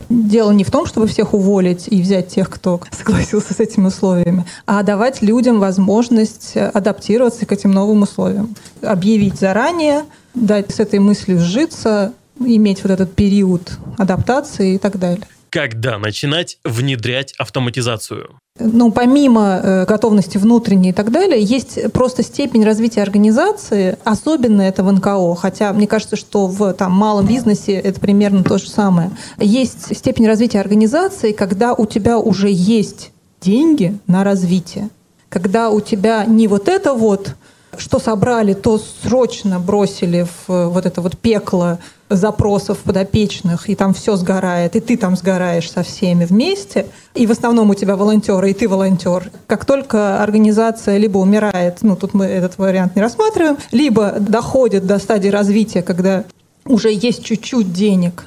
дело 0.09 0.51
не 0.53 0.65
в 0.65 0.71
том, 0.71 0.87
чтобы 0.87 1.07
всех 1.07 1.35
уволить 1.35 1.87
и 1.89 2.01
взять 2.01 2.29
тех, 2.29 2.49
кто 2.49 2.81
согласился 2.91 3.55
с 3.55 3.61
этими 3.61 3.87
условиями, 3.87 4.45
а 4.67 4.83
давать 4.83 5.23
людям 5.23 5.61
возможность 5.61 6.57
адаптироваться 6.57 7.47
к 7.47 7.53
этим 7.53 7.71
новым 7.73 8.03
условиям. 8.03 8.55
Объявить 8.83 9.39
заранее, 9.39 10.05
дать 10.35 10.75
с 10.75 10.81
этой 10.81 10.99
мыслью 10.99 11.39
сжиться, 11.39 12.13
иметь 12.39 12.83
вот 12.83 12.93
этот 12.93 13.15
период 13.15 13.79
адаптации 13.99 14.75
и 14.75 14.79
так 14.79 14.99
далее. 14.99 15.27
Когда 15.51 15.99
начинать 15.99 16.59
внедрять 16.65 17.35
автоматизацию? 17.39 18.39
Ну, 18.61 18.93
помимо 18.93 19.61
э, 19.63 19.87
готовности 19.87 20.39
внутренней 20.39 20.91
и 20.91 20.93
так 20.93 21.11
далее, 21.11 21.43
есть 21.43 21.93
просто 21.93 22.23
степень 22.23 22.65
развития 22.65 23.03
организации, 23.03 23.97
особенно 24.05 24.63
это 24.63 24.85
в 24.85 24.93
НКО, 24.93 25.35
хотя 25.35 25.73
мне 25.73 25.87
кажется, 25.87 26.17
что 26.17 26.47
в 26.47 26.73
там, 26.75 26.93
малом 26.93 27.27
бизнесе 27.27 27.73
это 27.73 28.01
примерно 28.01 28.45
то 28.45 28.59
же 28.59 28.69
самое. 28.69 29.11
Есть 29.39 29.97
степень 29.97 30.27
развития 30.27 30.61
организации, 30.61 31.33
когда 31.33 31.75
у 31.75 31.87
тебя 31.87 32.19
уже 32.19 32.49
есть 32.51 33.13
деньги 33.41 33.99
на 34.07 34.25
развитие, 34.25 34.91
когда 35.29 35.71
у 35.71 35.81
тебя 35.81 36.25
не 36.25 36.49
вот 36.49 36.69
это 36.69 36.95
вот 36.95 37.35
что 37.81 37.99
собрали, 37.99 38.53
то 38.53 38.79
срочно 38.79 39.59
бросили 39.59 40.25
в 40.25 40.51
э, 40.53 40.67
вот 40.67 40.87
это 40.87 41.01
вот 41.01 41.17
пекло 41.17 41.79
запросов 42.11 42.79
подопечных, 42.79 43.71
и 43.71 43.75
там 43.75 43.95
все 43.95 44.17
сгорает, 44.17 44.77
и 44.77 44.81
ты 44.81 44.97
там 44.97 45.17
сгораешь 45.17 45.71
со 45.71 45.83
всеми 45.83 46.25
вместе, 46.25 46.87
и 47.15 47.27
в 47.27 47.31
основном 47.31 47.71
у 47.71 47.75
тебя 47.75 47.97
волонтеры, 47.97 48.51
и 48.51 48.55
ты 48.55 48.69
волонтер. 48.69 49.31
Как 49.47 49.65
только 49.65 50.23
организация 50.23 50.99
либо 50.99 51.19
умирает, 51.19 51.79
ну 51.83 51.97
тут 51.97 52.13
мы 52.13 52.27
этот 52.27 52.59
вариант 52.59 52.97
не 52.97 53.03
рассматриваем, 53.03 53.57
либо 53.71 54.17
доходит 54.19 54.87
до 54.87 54.99
стадии 54.99 55.29
развития, 55.29 55.83
когда 55.83 56.25
уже 56.67 56.93
есть 56.93 57.25
чуть-чуть 57.25 57.73
денег, 57.73 58.25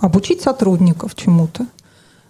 обучить 0.00 0.40
сотрудников 0.40 1.14
чему-то, 1.14 1.66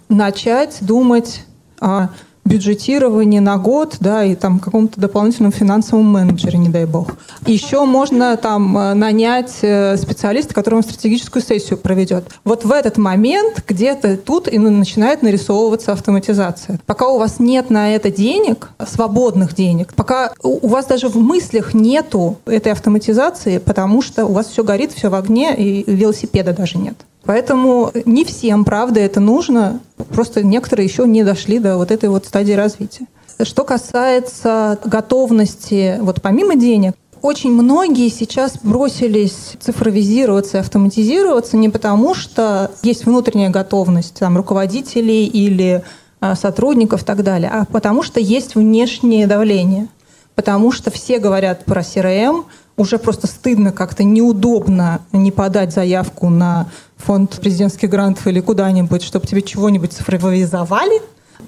начать 0.08 0.78
думать 0.80 1.44
о 1.80 2.08
бюджетировании 2.46 3.40
на 3.40 3.58
год, 3.58 3.96
да, 4.00 4.24
и 4.24 4.34
там 4.34 4.58
каком-то 4.58 5.00
дополнительном 5.00 5.52
финансовом 5.52 6.06
менеджере, 6.06 6.58
не 6.58 6.68
дай 6.68 6.86
бог. 6.86 7.16
Еще 7.46 7.84
можно 7.84 8.36
там 8.36 8.76
э, 8.76 8.94
нанять 8.94 9.58
э, 9.62 9.96
специалиста, 9.96 10.54
который 10.54 10.76
вам 10.76 10.84
стратегическую 10.84 11.42
сессию 11.42 11.78
проведет. 11.78 12.24
Вот 12.44 12.64
в 12.64 12.72
этот 12.72 12.98
момент 12.98 13.64
где-то 13.66 14.16
тут 14.16 14.48
и 14.48 14.58
начинает 14.58 15.22
нарисовываться 15.22 15.92
автоматизация. 15.92 16.80
Пока 16.86 17.08
у 17.08 17.18
вас 17.18 17.38
нет 17.38 17.70
на 17.70 17.94
это 17.94 18.10
денег, 18.10 18.70
свободных 18.86 19.54
денег, 19.54 19.94
пока 19.94 20.32
у 20.42 20.68
вас 20.68 20.86
даже 20.86 21.08
в 21.08 21.16
мыслях 21.16 21.74
нету 21.74 22.38
этой 22.46 22.72
автоматизации, 22.72 23.58
потому 23.58 24.02
что 24.02 24.26
у 24.26 24.32
вас 24.32 24.46
все 24.46 24.62
горит, 24.64 24.92
все 24.92 25.08
в 25.08 25.14
огне, 25.14 25.54
и 25.56 25.84
велосипеда 25.90 26.52
даже 26.52 26.78
нет. 26.78 26.96
Поэтому 27.26 27.90
не 28.04 28.24
всем, 28.24 28.64
правда, 28.64 29.00
это 29.00 29.20
нужно. 29.20 29.80
Просто 30.10 30.42
некоторые 30.44 30.86
еще 30.86 31.06
не 31.06 31.24
дошли 31.24 31.58
до 31.58 31.76
вот 31.76 31.90
этой 31.90 32.08
вот 32.08 32.26
стадии 32.26 32.52
развития. 32.52 33.06
Что 33.42 33.64
касается 33.64 34.78
готовности, 34.84 35.98
вот 36.00 36.22
помимо 36.22 36.54
денег, 36.54 36.94
очень 37.20 37.50
многие 37.50 38.08
сейчас 38.08 38.58
бросились 38.62 39.56
цифровизироваться 39.58 40.58
и 40.58 40.60
автоматизироваться 40.60 41.56
не 41.56 41.68
потому, 41.68 42.14
что 42.14 42.70
есть 42.82 43.04
внутренняя 43.04 43.50
готовность 43.50 44.14
там, 44.14 44.36
руководителей 44.36 45.26
или 45.26 45.82
а, 46.20 46.36
сотрудников 46.36 47.02
и 47.02 47.04
так 47.04 47.22
далее, 47.22 47.50
а 47.52 47.64
потому 47.64 48.02
что 48.02 48.20
есть 48.20 48.54
внешнее 48.54 49.26
давление. 49.26 49.88
Потому 50.34 50.70
что 50.70 50.90
все 50.90 51.18
говорят 51.18 51.64
про 51.64 51.80
CRM, 51.80 52.44
уже 52.76 52.98
просто 52.98 53.26
стыдно, 53.26 53.72
как-то 53.72 54.04
неудобно 54.04 55.00
не 55.12 55.32
подать 55.32 55.72
заявку 55.72 56.28
на 56.28 56.68
фонд 56.96 57.38
президентских 57.40 57.88
грантов 57.88 58.26
или 58.26 58.40
куда-нибудь, 58.40 59.02
чтобы 59.02 59.26
тебе 59.26 59.42
чего-нибудь 59.42 59.92
цифровизовали. 59.92 61.00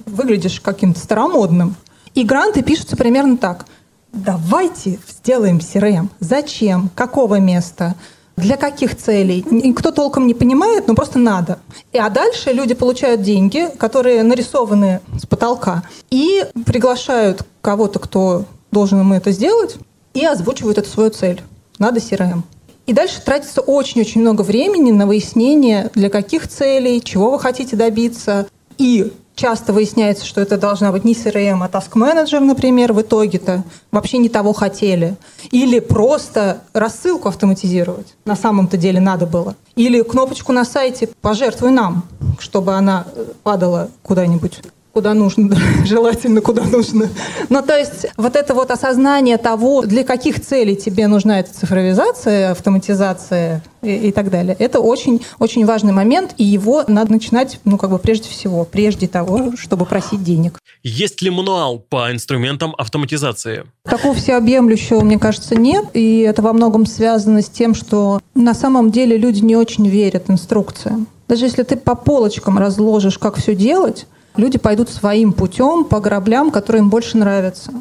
выглядишь 0.07 0.61
каким-то 0.61 1.01
старомодным. 1.01 1.75
И 2.14 2.25
гранты 2.25 2.62
пишутся 2.62 2.97
примерно 2.97 3.37
так. 3.37 3.67
Давайте 4.12 4.99
сделаем 5.09 5.59
CRM. 5.59 6.09
Зачем? 6.21 6.91
Какого 6.95 7.38
места? 7.38 7.95
Для 8.37 8.57
каких 8.57 8.97
целей? 8.97 9.45
Никто 9.51 9.91
толком 9.91 10.27
не 10.27 10.35
понимает, 10.35 10.88
но 10.88 10.95
просто 10.95 11.19
надо. 11.19 11.59
И, 11.93 11.99
а 11.99 12.09
дальше 12.09 12.53
люди 12.53 12.75
получают 12.75 13.23
деньги, 13.23 13.69
которые 13.79 14.23
нарисованы 14.23 15.01
с 15.21 15.27
потолка, 15.27 15.83
и 16.11 16.45
приглашают 16.64 17.43
кого-то, 17.61 17.99
кто 17.99 18.45
должен 18.70 19.01
им 19.01 19.12
это 19.12 19.33
сделать, 19.33 19.76
и 20.15 20.25
озвучивают 20.25 20.79
эту 20.79 20.89
свою 20.89 21.11
цель. 21.11 21.43
Надо 21.79 22.01
CRM. 22.01 22.43
И 22.87 22.93
дальше 22.93 23.21
тратится 23.23 23.61
очень-очень 23.61 24.23
много 24.23 24.43
времени 24.43 24.91
на 24.91 25.07
выяснение, 25.07 25.91
для 25.95 26.09
каких 26.09 26.49
целей, 26.49 27.03
чего 27.03 27.31
вы 27.31 27.39
хотите 27.39 27.77
добиться. 27.77 28.47
И 28.79 29.13
часто 29.35 29.73
выясняется, 29.73 30.25
что 30.25 30.41
это 30.41 30.57
должна 30.57 30.91
быть 30.91 31.05
не 31.05 31.13
CRM, 31.13 31.63
а 31.63 31.69
Task 31.69 31.93
Manager, 31.95 32.41
например, 32.41 32.93
в 32.93 33.03
итоге-то 33.03 33.63
вообще 33.93 34.19
не 34.19 34.29
того 34.31 34.55
хотели. 34.55 35.17
Или 35.51 35.81
просто 35.81 36.63
рассылку 36.73 37.29
автоматизировать. 37.29 38.15
На 38.25 38.37
самом-то 38.37 38.77
деле 38.77 39.01
надо 39.01 39.27
было. 39.27 39.55
Или 39.77 40.03
кнопочку 40.03 40.53
на 40.53 40.65
сайте 40.65 41.11
«Пожертвуй 41.21 41.71
нам», 41.71 42.05
чтобы 42.39 42.75
она 42.75 43.07
падала 43.43 43.91
куда-нибудь 44.03 44.61
куда 44.99 45.14
нужно, 45.14 45.57
желательно 45.84 46.40
куда 46.40 46.64
нужно. 46.64 47.09
Ну, 47.51 47.62
то 47.62 47.78
есть 47.78 48.07
вот 48.16 48.34
это 48.34 48.53
вот 48.53 48.72
осознание 48.72 49.38
того, 49.38 49.82
для 49.82 50.03
каких 50.03 50.40
целей 50.40 50.74
тебе 50.74 51.07
нужна 51.07 51.38
эта 51.38 51.55
цифровизация, 51.55 52.51
автоматизация 52.51 53.62
и, 53.80 54.09
и 54.09 54.11
так 54.11 54.28
далее, 54.28 54.57
это 54.59 54.80
очень, 54.80 55.24
очень 55.38 55.64
важный 55.64 55.92
момент, 55.92 56.34
и 56.36 56.42
его 56.42 56.82
надо 56.88 57.12
начинать, 57.12 57.61
ну, 57.64 57.78
как 57.78 57.90
бы 57.90 58.01
прежде 58.01 58.28
всего, 58.28 58.64
прежде 58.64 59.07
того, 59.07 59.53
чтобы 59.57 59.86
просить 59.86 60.24
денег. 60.24 60.59
Есть 60.82 61.22
ли 61.22 61.30
мануал 61.30 61.78
по 61.78 62.11
инструментам 62.11 62.74
автоматизации? 62.76 63.66
Такого 63.84 64.14
всеобъемлющего, 64.14 65.03
мне 65.03 65.20
кажется, 65.20 65.55
нет, 65.55 65.84
и 65.94 66.22
это 66.22 66.42
во 66.42 66.53
многом 66.53 66.86
связано 66.86 67.40
с 67.40 67.49
тем, 67.49 67.76
что 67.76 68.20
на 68.34 68.53
самом 68.53 68.90
деле 68.90 69.16
люди 69.16 69.42
не 69.44 69.55
очень 69.55 69.86
верят 69.86 70.24
инструкциям. 70.28 71.07
Даже 71.28 71.44
если 71.44 71.62
ты 71.62 71.76
по 71.76 71.94
полочкам 71.94 72.59
разложишь, 72.59 73.18
как 73.18 73.36
все 73.36 73.55
делать, 73.55 74.07
люди 74.39 74.57
пойдут 74.57 74.89
своим 74.89 75.32
путем 75.32 75.84
по 75.84 76.01
граблям, 76.01 76.51
которые 76.51 76.80
им 76.80 76.89
больше 76.89 77.18
нравятся. 77.18 77.72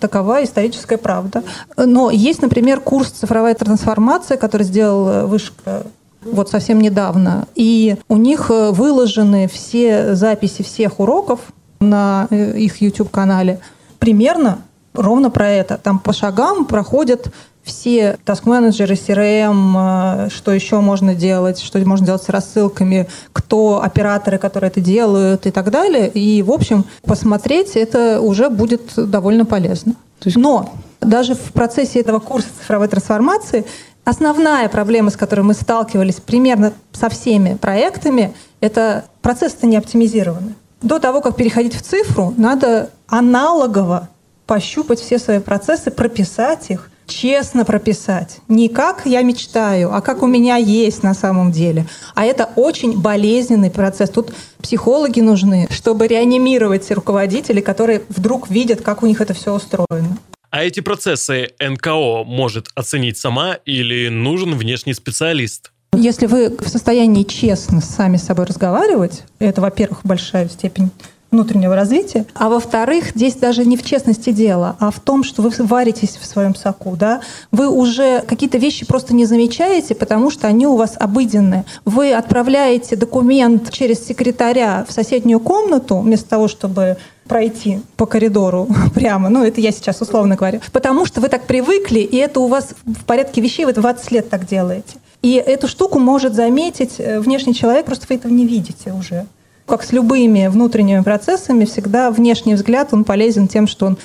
Такова 0.00 0.42
историческая 0.42 0.96
правда. 0.96 1.42
Но 1.76 2.10
есть, 2.10 2.40
например, 2.40 2.80
курс 2.80 3.10
«Цифровая 3.10 3.54
трансформация», 3.54 4.38
который 4.38 4.62
сделал 4.62 5.08
э, 5.08 5.26
Вышка 5.26 5.82
вот 6.24 6.48
совсем 6.48 6.80
недавно. 6.80 7.46
И 7.54 7.96
у 8.08 8.16
них 8.16 8.50
э, 8.50 8.70
выложены 8.70 9.46
все 9.46 10.14
записи 10.14 10.62
всех 10.62 11.00
уроков 11.00 11.40
на 11.80 12.28
э, 12.30 12.58
их 12.58 12.80
YouTube-канале 12.80 13.60
примерно 13.98 14.62
ровно 14.94 15.30
про 15.30 15.50
это. 15.50 15.76
Там 15.76 15.98
по 15.98 16.12
шагам 16.12 16.64
проходят 16.64 17.28
все 17.64 18.18
таск-менеджеры, 18.24 18.94
CRM, 18.94 20.26
э, 20.26 20.30
что 20.30 20.52
еще 20.52 20.80
можно 20.80 21.14
делать, 21.14 21.60
что 21.60 21.78
можно 21.80 22.06
делать 22.06 22.22
с 22.22 22.28
рассылками, 22.28 23.08
кто 23.32 23.82
операторы, 23.82 24.38
которые 24.38 24.68
это 24.68 24.80
делают 24.80 25.46
и 25.46 25.50
так 25.50 25.70
далее. 25.70 26.08
И, 26.08 26.42
в 26.42 26.52
общем, 26.52 26.84
посмотреть 27.02 27.76
это 27.76 28.20
уже 28.20 28.50
будет 28.50 28.92
довольно 28.96 29.44
полезно. 29.44 29.94
Но 30.36 30.74
даже 31.00 31.34
в 31.34 31.52
процессе 31.52 32.00
этого 32.00 32.18
курса 32.18 32.48
цифровой 32.60 32.88
трансформации 32.88 33.64
основная 34.04 34.68
проблема, 34.68 35.10
с 35.10 35.16
которой 35.16 35.40
мы 35.40 35.54
сталкивались 35.54 36.16
примерно 36.16 36.72
со 36.92 37.08
всеми 37.08 37.54
проектами, 37.54 38.34
это 38.60 39.04
процессы 39.22 39.66
не 39.66 39.76
оптимизированы. 39.76 40.54
До 40.82 40.98
того, 40.98 41.20
как 41.20 41.36
переходить 41.36 41.74
в 41.74 41.82
цифру, 41.82 42.34
надо 42.36 42.90
аналогово 43.08 44.08
пощупать 44.46 45.00
все 45.00 45.18
свои 45.18 45.38
процессы, 45.38 45.90
прописать 45.90 46.70
их, 46.70 46.90
честно 47.06 47.64
прописать. 47.64 48.38
Не 48.48 48.68
как 48.68 49.02
я 49.04 49.22
мечтаю, 49.22 49.94
а 49.94 50.00
как 50.00 50.22
у 50.22 50.26
меня 50.26 50.56
есть 50.56 51.02
на 51.02 51.14
самом 51.14 51.52
деле. 51.52 51.86
А 52.14 52.24
это 52.24 52.48
очень 52.56 52.98
болезненный 53.00 53.70
процесс. 53.70 54.10
Тут 54.10 54.32
психологи 54.60 55.20
нужны, 55.20 55.68
чтобы 55.70 56.06
реанимировать 56.06 56.90
руководителей, 56.90 57.62
которые 57.62 58.02
вдруг 58.08 58.50
видят, 58.50 58.82
как 58.82 59.02
у 59.02 59.06
них 59.06 59.20
это 59.20 59.34
все 59.34 59.54
устроено. 59.54 60.16
А 60.50 60.62
эти 60.62 60.80
процессы 60.80 61.50
НКО 61.58 62.24
может 62.24 62.68
оценить 62.76 63.18
сама 63.18 63.54
или 63.64 64.08
нужен 64.08 64.54
внешний 64.54 64.94
специалист? 64.94 65.72
Если 65.96 66.26
вы 66.26 66.56
в 66.56 66.68
состоянии 66.68 67.22
честно 67.22 67.80
сами 67.80 68.16
с 68.16 68.24
собой 68.24 68.46
разговаривать, 68.46 69.24
это, 69.38 69.60
во-первых, 69.60 70.00
большая 70.04 70.48
степень 70.48 70.90
внутреннего 71.34 71.74
развития. 71.74 72.24
А 72.34 72.48
во-вторых, 72.48 73.10
здесь 73.14 73.34
даже 73.34 73.64
не 73.66 73.76
в 73.76 73.82
честности 73.82 74.30
дело, 74.30 74.76
а 74.78 74.90
в 74.90 75.00
том, 75.00 75.24
что 75.24 75.42
вы 75.42 75.50
варитесь 75.58 76.16
в 76.16 76.24
своем 76.24 76.54
соку. 76.54 76.96
Да? 76.96 77.20
Вы 77.50 77.68
уже 77.68 78.22
какие-то 78.22 78.58
вещи 78.58 78.86
просто 78.86 79.14
не 79.14 79.26
замечаете, 79.26 79.94
потому 79.94 80.30
что 80.30 80.46
они 80.46 80.66
у 80.66 80.76
вас 80.76 80.94
обыденные. 80.98 81.64
Вы 81.84 82.14
отправляете 82.14 82.96
документ 82.96 83.70
через 83.70 84.06
секретаря 84.06 84.84
в 84.88 84.92
соседнюю 84.92 85.40
комнату, 85.40 85.98
вместо 85.98 86.28
того, 86.30 86.48
чтобы 86.48 86.96
пройти 87.26 87.80
по 87.96 88.06
коридору 88.06 88.68
прямо. 88.94 89.28
Ну, 89.28 89.44
это 89.44 89.60
я 89.60 89.72
сейчас 89.72 90.00
условно 90.00 90.36
говорю. 90.36 90.60
Потому 90.72 91.06
что 91.06 91.20
вы 91.20 91.28
так 91.28 91.46
привыкли, 91.46 92.00
и 92.00 92.16
это 92.16 92.40
у 92.40 92.46
вас 92.46 92.74
в 92.84 93.04
порядке 93.04 93.40
вещей, 93.40 93.64
вы 93.64 93.72
20 93.72 94.10
лет 94.12 94.30
так 94.30 94.46
делаете. 94.46 94.96
И 95.22 95.34
эту 95.34 95.68
штуку 95.68 95.98
может 95.98 96.34
заметить 96.34 96.96
э, 96.98 97.18
внешний 97.18 97.54
человек, 97.54 97.86
просто 97.86 98.06
вы 98.08 98.16
этого 98.16 98.30
не 98.30 98.46
видите 98.46 98.92
уже 98.92 99.26
как 99.66 99.82
с 99.82 99.92
любыми 99.92 100.46
внутренними 100.48 101.02
процессами, 101.02 101.64
всегда 101.64 102.10
внешний 102.10 102.54
взгляд, 102.54 102.88
он 102.92 103.04
полезен 103.04 103.48
тем, 103.48 103.66
что 103.66 103.86
он 103.86 103.98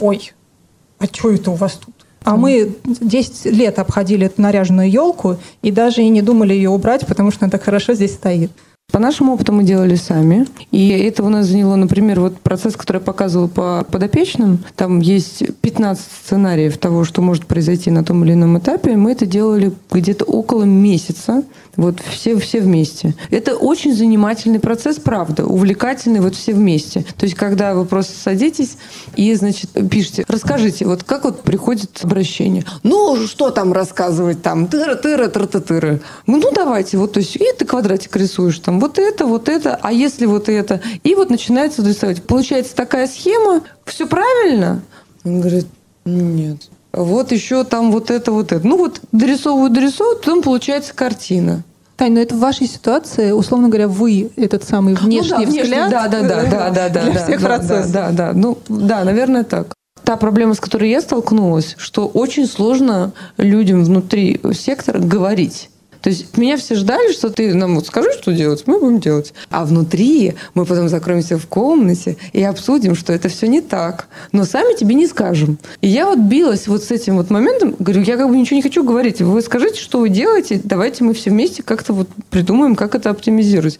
ой, 0.00 0.32
а 0.98 1.06
что 1.06 1.30
это 1.30 1.50
у 1.50 1.54
вас 1.54 1.74
тут? 1.74 1.94
А 2.24 2.36
мы 2.36 2.76
10 2.84 3.46
лет 3.46 3.78
обходили 3.78 4.26
эту 4.26 4.42
наряженную 4.42 4.90
елку 4.90 5.38
и 5.62 5.70
даже 5.70 6.02
и 6.02 6.08
не 6.08 6.20
думали 6.20 6.52
ее 6.52 6.68
убрать, 6.68 7.06
потому 7.06 7.30
что 7.30 7.44
она 7.44 7.50
так 7.50 7.62
хорошо 7.62 7.94
здесь 7.94 8.14
стоит. 8.14 8.50
По 8.98 9.02
нашему 9.02 9.34
опыту 9.34 9.52
мы 9.52 9.62
делали 9.62 9.94
сами. 9.94 10.44
И 10.72 10.88
это 10.88 11.22
у 11.22 11.28
нас 11.28 11.46
заняло, 11.46 11.76
например, 11.76 12.18
вот 12.18 12.40
процесс, 12.40 12.74
который 12.74 12.96
я 12.96 13.00
показывала 13.00 13.46
по 13.46 13.86
подопечным. 13.88 14.58
Там 14.74 14.98
есть 14.98 15.44
15 15.60 16.04
сценариев 16.24 16.76
того, 16.78 17.04
что 17.04 17.22
может 17.22 17.46
произойти 17.46 17.92
на 17.92 18.02
том 18.02 18.24
или 18.24 18.32
ином 18.32 18.58
этапе. 18.58 18.96
Мы 18.96 19.12
это 19.12 19.24
делали 19.24 19.70
где-то 19.92 20.24
около 20.24 20.64
месяца. 20.64 21.44
Вот 21.76 22.00
все, 22.00 22.36
все 22.40 22.60
вместе. 22.60 23.14
Это 23.30 23.54
очень 23.54 23.94
занимательный 23.94 24.58
процесс, 24.58 24.96
правда, 24.96 25.46
увлекательный 25.46 26.18
вот 26.18 26.34
все 26.34 26.52
вместе. 26.52 27.04
То 27.16 27.24
есть, 27.24 27.36
когда 27.36 27.72
вы 27.74 27.84
просто 27.84 28.14
садитесь 28.20 28.78
и, 29.14 29.32
значит, 29.36 29.70
пишете, 29.88 30.24
расскажите, 30.26 30.86
вот 30.86 31.04
как 31.04 31.22
вот 31.22 31.42
приходит 31.42 32.00
обращение. 32.02 32.64
Ну, 32.82 33.16
что 33.28 33.50
там 33.50 33.72
рассказывать 33.72 34.42
там? 34.42 34.66
Тыра, 34.66 34.96
тыра, 34.96 35.28
тыра, 35.28 35.46
тыра. 35.46 36.00
Ну, 36.26 36.42
давайте, 36.52 36.98
вот, 36.98 37.12
то 37.12 37.20
есть, 37.20 37.36
и 37.36 37.44
ты 37.56 37.64
квадратик 37.64 38.16
рисуешь 38.16 38.58
там, 38.58 38.80
вот 38.80 38.87
это, 38.96 39.26
вот 39.26 39.48
это, 39.48 39.76
а 39.82 39.92
если 39.92 40.24
вот 40.24 40.48
это? 40.48 40.80
И 41.02 41.16
вот 41.16 41.28
начинается 41.28 41.82
рисовать. 41.82 42.22
Получается 42.22 42.76
такая 42.76 43.08
схема, 43.08 43.62
все 43.84 44.06
правильно? 44.06 44.80
Он 45.24 45.40
говорит, 45.40 45.66
нет. 46.04 46.68
Вот 46.92 47.32
еще 47.32 47.64
там 47.64 47.92
вот 47.92 48.10
это, 48.10 48.32
вот 48.32 48.52
это. 48.52 48.66
Ну 48.66 48.78
вот 48.78 49.00
дорисовывают, 49.12 49.72
дорисовывают, 49.72 50.20
потом 50.20 50.42
получается 50.42 50.94
картина. 50.94 51.64
Тань, 51.96 52.12
но 52.12 52.20
это 52.20 52.36
в 52.36 52.38
вашей 52.38 52.68
ситуации, 52.68 53.32
условно 53.32 53.68
говоря, 53.68 53.88
вы 53.88 54.30
этот 54.36 54.62
самый 54.62 54.94
внешний 54.94 55.44
ну, 55.46 55.52
да, 55.52 55.62
взгляд. 55.62 55.90
Да, 55.90 56.08
да, 56.08 56.22
да, 56.22 56.42
да, 56.44 56.70
да, 56.70 56.88
да, 56.88 57.02
для 57.10 57.24
всех 57.24 57.40
да, 57.40 57.46
процессов. 57.46 57.92
Да, 57.92 58.10
да, 58.10 58.32
да. 58.32 58.32
Ну, 58.32 58.58
да, 58.68 59.02
наверное, 59.02 59.42
так. 59.42 59.74
Та 60.04 60.16
проблема, 60.16 60.54
с 60.54 60.60
которой 60.60 60.90
я 60.90 61.00
столкнулась, 61.00 61.74
что 61.76 62.06
очень 62.06 62.46
сложно 62.46 63.12
людям 63.36 63.84
внутри 63.84 64.40
сектора 64.52 65.00
говорить. 65.00 65.70
То 66.08 66.12
есть 66.12 66.38
меня 66.38 66.56
все 66.56 66.74
ждали, 66.74 67.12
что 67.12 67.28
ты 67.28 67.52
нам 67.52 67.74
вот 67.74 67.86
скажи, 67.86 68.10
что 68.18 68.32
делать, 68.32 68.62
мы 68.64 68.80
будем 68.80 68.98
делать. 68.98 69.34
А 69.50 69.66
внутри 69.66 70.36
мы 70.54 70.64
потом 70.64 70.88
закроемся 70.88 71.36
в 71.36 71.46
комнате 71.46 72.16
и 72.32 72.42
обсудим, 72.42 72.94
что 72.94 73.12
это 73.12 73.28
все 73.28 73.46
не 73.46 73.60
так. 73.60 74.08
Но 74.32 74.46
сами 74.46 74.74
тебе 74.74 74.94
не 74.94 75.06
скажем. 75.06 75.58
И 75.82 75.88
я 75.88 76.06
вот 76.06 76.20
билась 76.20 76.66
вот 76.66 76.82
с 76.82 76.90
этим 76.90 77.18
вот 77.18 77.28
моментом. 77.28 77.76
Говорю, 77.78 78.00
я 78.00 78.16
как 78.16 78.26
бы 78.26 78.38
ничего 78.38 78.56
не 78.56 78.62
хочу 78.62 78.82
говорить. 78.84 79.20
Вы 79.20 79.42
скажите, 79.42 79.78
что 79.78 80.00
вы 80.00 80.08
делаете, 80.08 80.58
давайте 80.64 81.04
мы 81.04 81.12
все 81.12 81.28
вместе 81.28 81.62
как-то 81.62 81.92
вот 81.92 82.08
придумаем, 82.30 82.74
как 82.74 82.94
это 82.94 83.10
оптимизировать. 83.10 83.78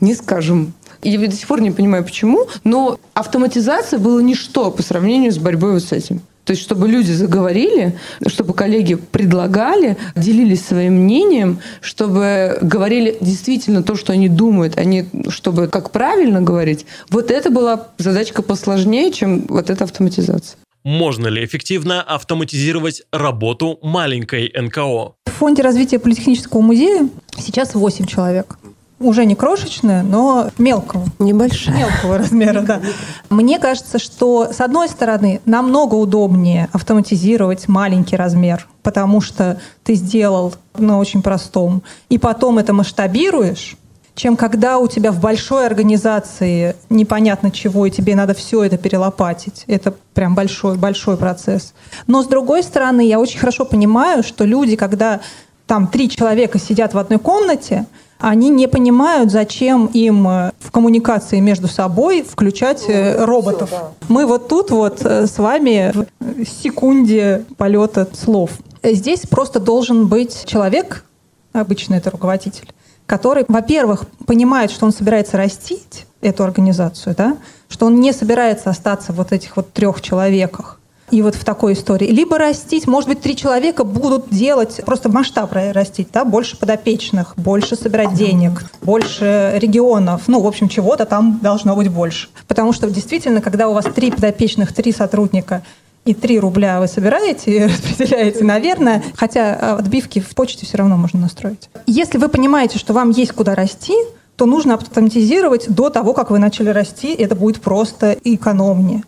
Не 0.00 0.16
скажем. 0.16 0.72
Я 1.04 1.20
до 1.20 1.30
сих 1.36 1.46
пор 1.46 1.60
не 1.60 1.70
понимаю, 1.70 2.02
почему, 2.02 2.48
но 2.64 2.98
автоматизация 3.14 4.00
была 4.00 4.20
ничто 4.20 4.72
по 4.72 4.82
сравнению 4.82 5.30
с 5.30 5.38
борьбой 5.38 5.74
вот 5.74 5.84
с 5.84 5.92
этим. 5.92 6.20
То 6.44 6.52
есть, 6.52 6.62
чтобы 6.62 6.88
люди 6.88 7.12
заговорили, 7.12 7.98
чтобы 8.26 8.54
коллеги 8.54 8.94
предлагали, 8.94 9.96
делились 10.16 10.64
своим 10.64 11.04
мнением, 11.04 11.60
чтобы 11.80 12.58
говорили 12.60 13.16
действительно 13.20 13.82
то, 13.82 13.94
что 13.96 14.12
они 14.12 14.28
думают, 14.28 14.78
а 14.78 14.84
не 14.84 15.06
чтобы 15.28 15.68
как 15.68 15.90
правильно 15.90 16.40
говорить. 16.40 16.86
Вот 17.10 17.30
это 17.30 17.50
была 17.50 17.88
задачка 17.98 18.42
посложнее, 18.42 19.12
чем 19.12 19.46
вот 19.48 19.70
эта 19.70 19.84
автоматизация. 19.84 20.58
Можно 20.82 21.26
ли 21.26 21.44
эффективно 21.44 22.02
автоматизировать 22.02 23.02
работу 23.12 23.78
маленькой 23.82 24.50
НКО? 24.56 25.12
В 25.26 25.30
Фонде 25.38 25.62
развития 25.62 25.98
Политехнического 25.98 26.62
музея 26.62 27.08
сейчас 27.36 27.74
8 27.74 28.06
человек. 28.06 28.58
Уже 29.00 29.24
не 29.24 29.34
крошечная, 29.34 30.02
но 30.02 30.50
мелкого. 30.58 31.06
Небольшая. 31.18 31.76
Мелкого 31.76 32.18
размера, 32.18 32.60
да. 32.60 32.80
Мне 33.30 33.58
кажется, 33.58 33.98
что, 33.98 34.52
с 34.52 34.60
одной 34.60 34.88
стороны, 34.88 35.40
намного 35.46 35.94
удобнее 35.94 36.68
автоматизировать 36.72 37.66
маленький 37.66 38.16
размер, 38.16 38.68
потому 38.82 39.20
что 39.20 39.58
ты 39.82 39.94
сделал 39.94 40.54
на 40.76 40.98
очень 40.98 41.22
простом, 41.22 41.82
и 42.10 42.18
потом 42.18 42.58
это 42.58 42.74
масштабируешь, 42.74 43.76
чем 44.14 44.36
когда 44.36 44.78
у 44.78 44.86
тебя 44.86 45.12
в 45.12 45.20
большой 45.20 45.64
организации 45.64 46.76
непонятно 46.90 47.50
чего, 47.50 47.86
и 47.86 47.90
тебе 47.90 48.14
надо 48.14 48.34
все 48.34 48.64
это 48.64 48.76
перелопатить. 48.76 49.64
Это 49.66 49.94
прям 50.12 50.34
большой, 50.34 50.76
большой 50.76 51.16
процесс. 51.16 51.72
Но 52.06 52.22
с 52.22 52.26
другой 52.26 52.62
стороны, 52.62 53.06
я 53.06 53.18
очень 53.18 53.38
хорошо 53.38 53.64
понимаю, 53.64 54.22
что 54.22 54.44
люди, 54.44 54.76
когда 54.76 55.20
там 55.66 55.86
три 55.86 56.10
человека 56.10 56.58
сидят 56.58 56.92
в 56.92 56.98
одной 56.98 57.18
комнате, 57.18 57.86
они 58.20 58.50
не 58.50 58.68
понимают, 58.68 59.30
зачем 59.30 59.86
им 59.86 60.28
э, 60.28 60.52
в 60.60 60.70
коммуникации 60.70 61.40
между 61.40 61.68
собой 61.68 62.22
включать 62.22 62.84
э, 62.88 63.24
роботов. 63.24 63.70
Мы 64.08 64.26
вот 64.26 64.48
тут 64.48 64.70
вот 64.70 65.04
э, 65.04 65.26
с 65.26 65.38
вами 65.38 65.92
в 66.20 66.44
секунде 66.44 67.44
полета 67.56 68.06
слов. 68.12 68.50
Здесь 68.82 69.20
просто 69.22 69.58
должен 69.60 70.06
быть 70.06 70.44
человек, 70.44 71.04
обычно 71.52 71.94
это 71.94 72.10
руководитель, 72.10 72.72
который, 73.06 73.44
во-первых, 73.48 74.04
понимает, 74.26 74.70
что 74.70 74.86
он 74.86 74.92
собирается 74.92 75.36
растить 75.36 76.06
эту 76.20 76.44
организацию, 76.44 77.14
да, 77.16 77.38
что 77.68 77.86
он 77.86 78.00
не 78.00 78.12
собирается 78.12 78.70
остаться 78.70 79.12
в 79.12 79.16
вот 79.16 79.32
этих 79.32 79.56
вот 79.56 79.72
трех 79.72 80.00
человеках, 80.02 80.79
и 81.10 81.22
вот 81.22 81.34
в 81.34 81.44
такой 81.44 81.72
истории. 81.74 82.08
Либо 82.08 82.38
растить, 82.38 82.86
может 82.86 83.08
быть, 83.08 83.20
три 83.20 83.36
человека 83.36 83.84
будут 83.84 84.30
делать, 84.30 84.80
просто 84.84 85.08
масштаб 85.08 85.52
растить, 85.52 86.08
да, 86.12 86.24
больше 86.24 86.56
подопечных, 86.56 87.34
больше 87.36 87.76
собирать 87.76 88.14
денег, 88.14 88.64
больше 88.82 89.52
регионов, 89.56 90.22
ну, 90.26 90.40
в 90.40 90.46
общем, 90.46 90.68
чего-то 90.68 91.06
там 91.06 91.40
должно 91.42 91.76
быть 91.76 91.88
больше. 91.88 92.28
Потому 92.46 92.72
что 92.72 92.88
действительно, 92.90 93.40
когда 93.40 93.68
у 93.68 93.74
вас 93.74 93.86
три 93.94 94.10
подопечных, 94.10 94.72
три 94.72 94.92
сотрудника, 94.92 95.62
и 96.06 96.14
3 96.14 96.40
рубля 96.40 96.80
вы 96.80 96.88
собираете 96.88 97.50
и 97.50 97.64
распределяете, 97.66 98.42
наверное, 98.42 99.02
хотя 99.16 99.54
а, 99.54 99.76
отбивки 99.76 100.18
в 100.18 100.34
почте 100.34 100.64
все 100.64 100.78
равно 100.78 100.96
можно 100.96 101.20
настроить. 101.20 101.68
Если 101.86 102.16
вы 102.16 102.28
понимаете, 102.28 102.78
что 102.78 102.94
вам 102.94 103.10
есть 103.10 103.32
куда 103.32 103.54
расти, 103.54 103.94
то 104.36 104.46
нужно 104.46 104.74
автоматизировать 104.74 105.68
до 105.68 105.90
того, 105.90 106.14
как 106.14 106.30
вы 106.30 106.38
начали 106.38 106.70
расти, 106.70 107.12
это 107.12 107.34
будет 107.34 107.60
просто 107.60 108.16
экономнее. 108.24 109.02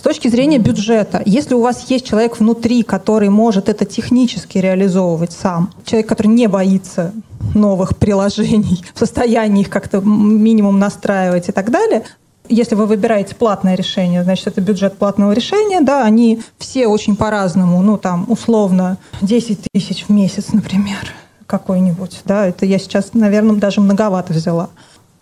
С 0.00 0.02
точки 0.02 0.28
зрения 0.28 0.56
бюджета, 0.56 1.20
если 1.26 1.52
у 1.52 1.60
вас 1.60 1.90
есть 1.90 2.06
человек 2.06 2.40
внутри, 2.40 2.84
который 2.84 3.28
может 3.28 3.68
это 3.68 3.84
технически 3.84 4.56
реализовывать 4.56 5.30
сам, 5.30 5.74
человек, 5.84 6.08
который 6.08 6.28
не 6.28 6.46
боится 6.46 7.12
новых 7.54 7.98
приложений, 7.98 8.82
в 8.94 8.98
состоянии 8.98 9.60
их 9.60 9.68
как-то 9.68 10.00
минимум 10.00 10.78
настраивать 10.78 11.50
и 11.50 11.52
так 11.52 11.70
далее, 11.70 12.04
если 12.48 12.76
вы 12.76 12.86
выбираете 12.86 13.34
платное 13.34 13.74
решение, 13.74 14.24
значит, 14.24 14.46
это 14.46 14.62
бюджет 14.62 14.96
платного 14.96 15.32
решения, 15.32 15.82
да, 15.82 16.02
они 16.02 16.40
все 16.56 16.86
очень 16.86 17.14
по-разному, 17.14 17.82
ну, 17.82 17.98
там, 17.98 18.24
условно, 18.28 18.96
10 19.20 19.58
тысяч 19.70 20.06
в 20.06 20.08
месяц, 20.08 20.54
например, 20.54 21.12
какой-нибудь, 21.46 22.22
да, 22.24 22.46
это 22.46 22.64
я 22.64 22.78
сейчас, 22.78 23.12
наверное, 23.12 23.56
даже 23.56 23.82
многовато 23.82 24.32
взяла. 24.32 24.70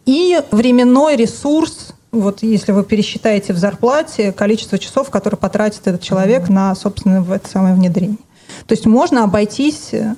И 0.07 0.41
временной 0.53 1.17
ресурс 1.17 1.95
вот 2.11 2.43
если 2.43 2.73
вы 2.73 2.85
пересчитаете 2.85 3.53
в 3.53 3.59
зарплате 3.59 4.33
количество 4.33 4.79
часов, 4.79 5.11
которые 5.11 5.39
потратит 5.39 5.87
этот 5.87 6.03
человек 6.03 6.49
на, 6.49 6.75
собственно, 6.75 7.23
в 7.23 7.33
это 7.33 7.49
самое 7.49 7.75
внедрение. 7.75 8.19
То 8.67 8.73
есть 8.73 8.87
можно 8.87 9.25
обойтись 9.25 9.93
э, 9.93 10.15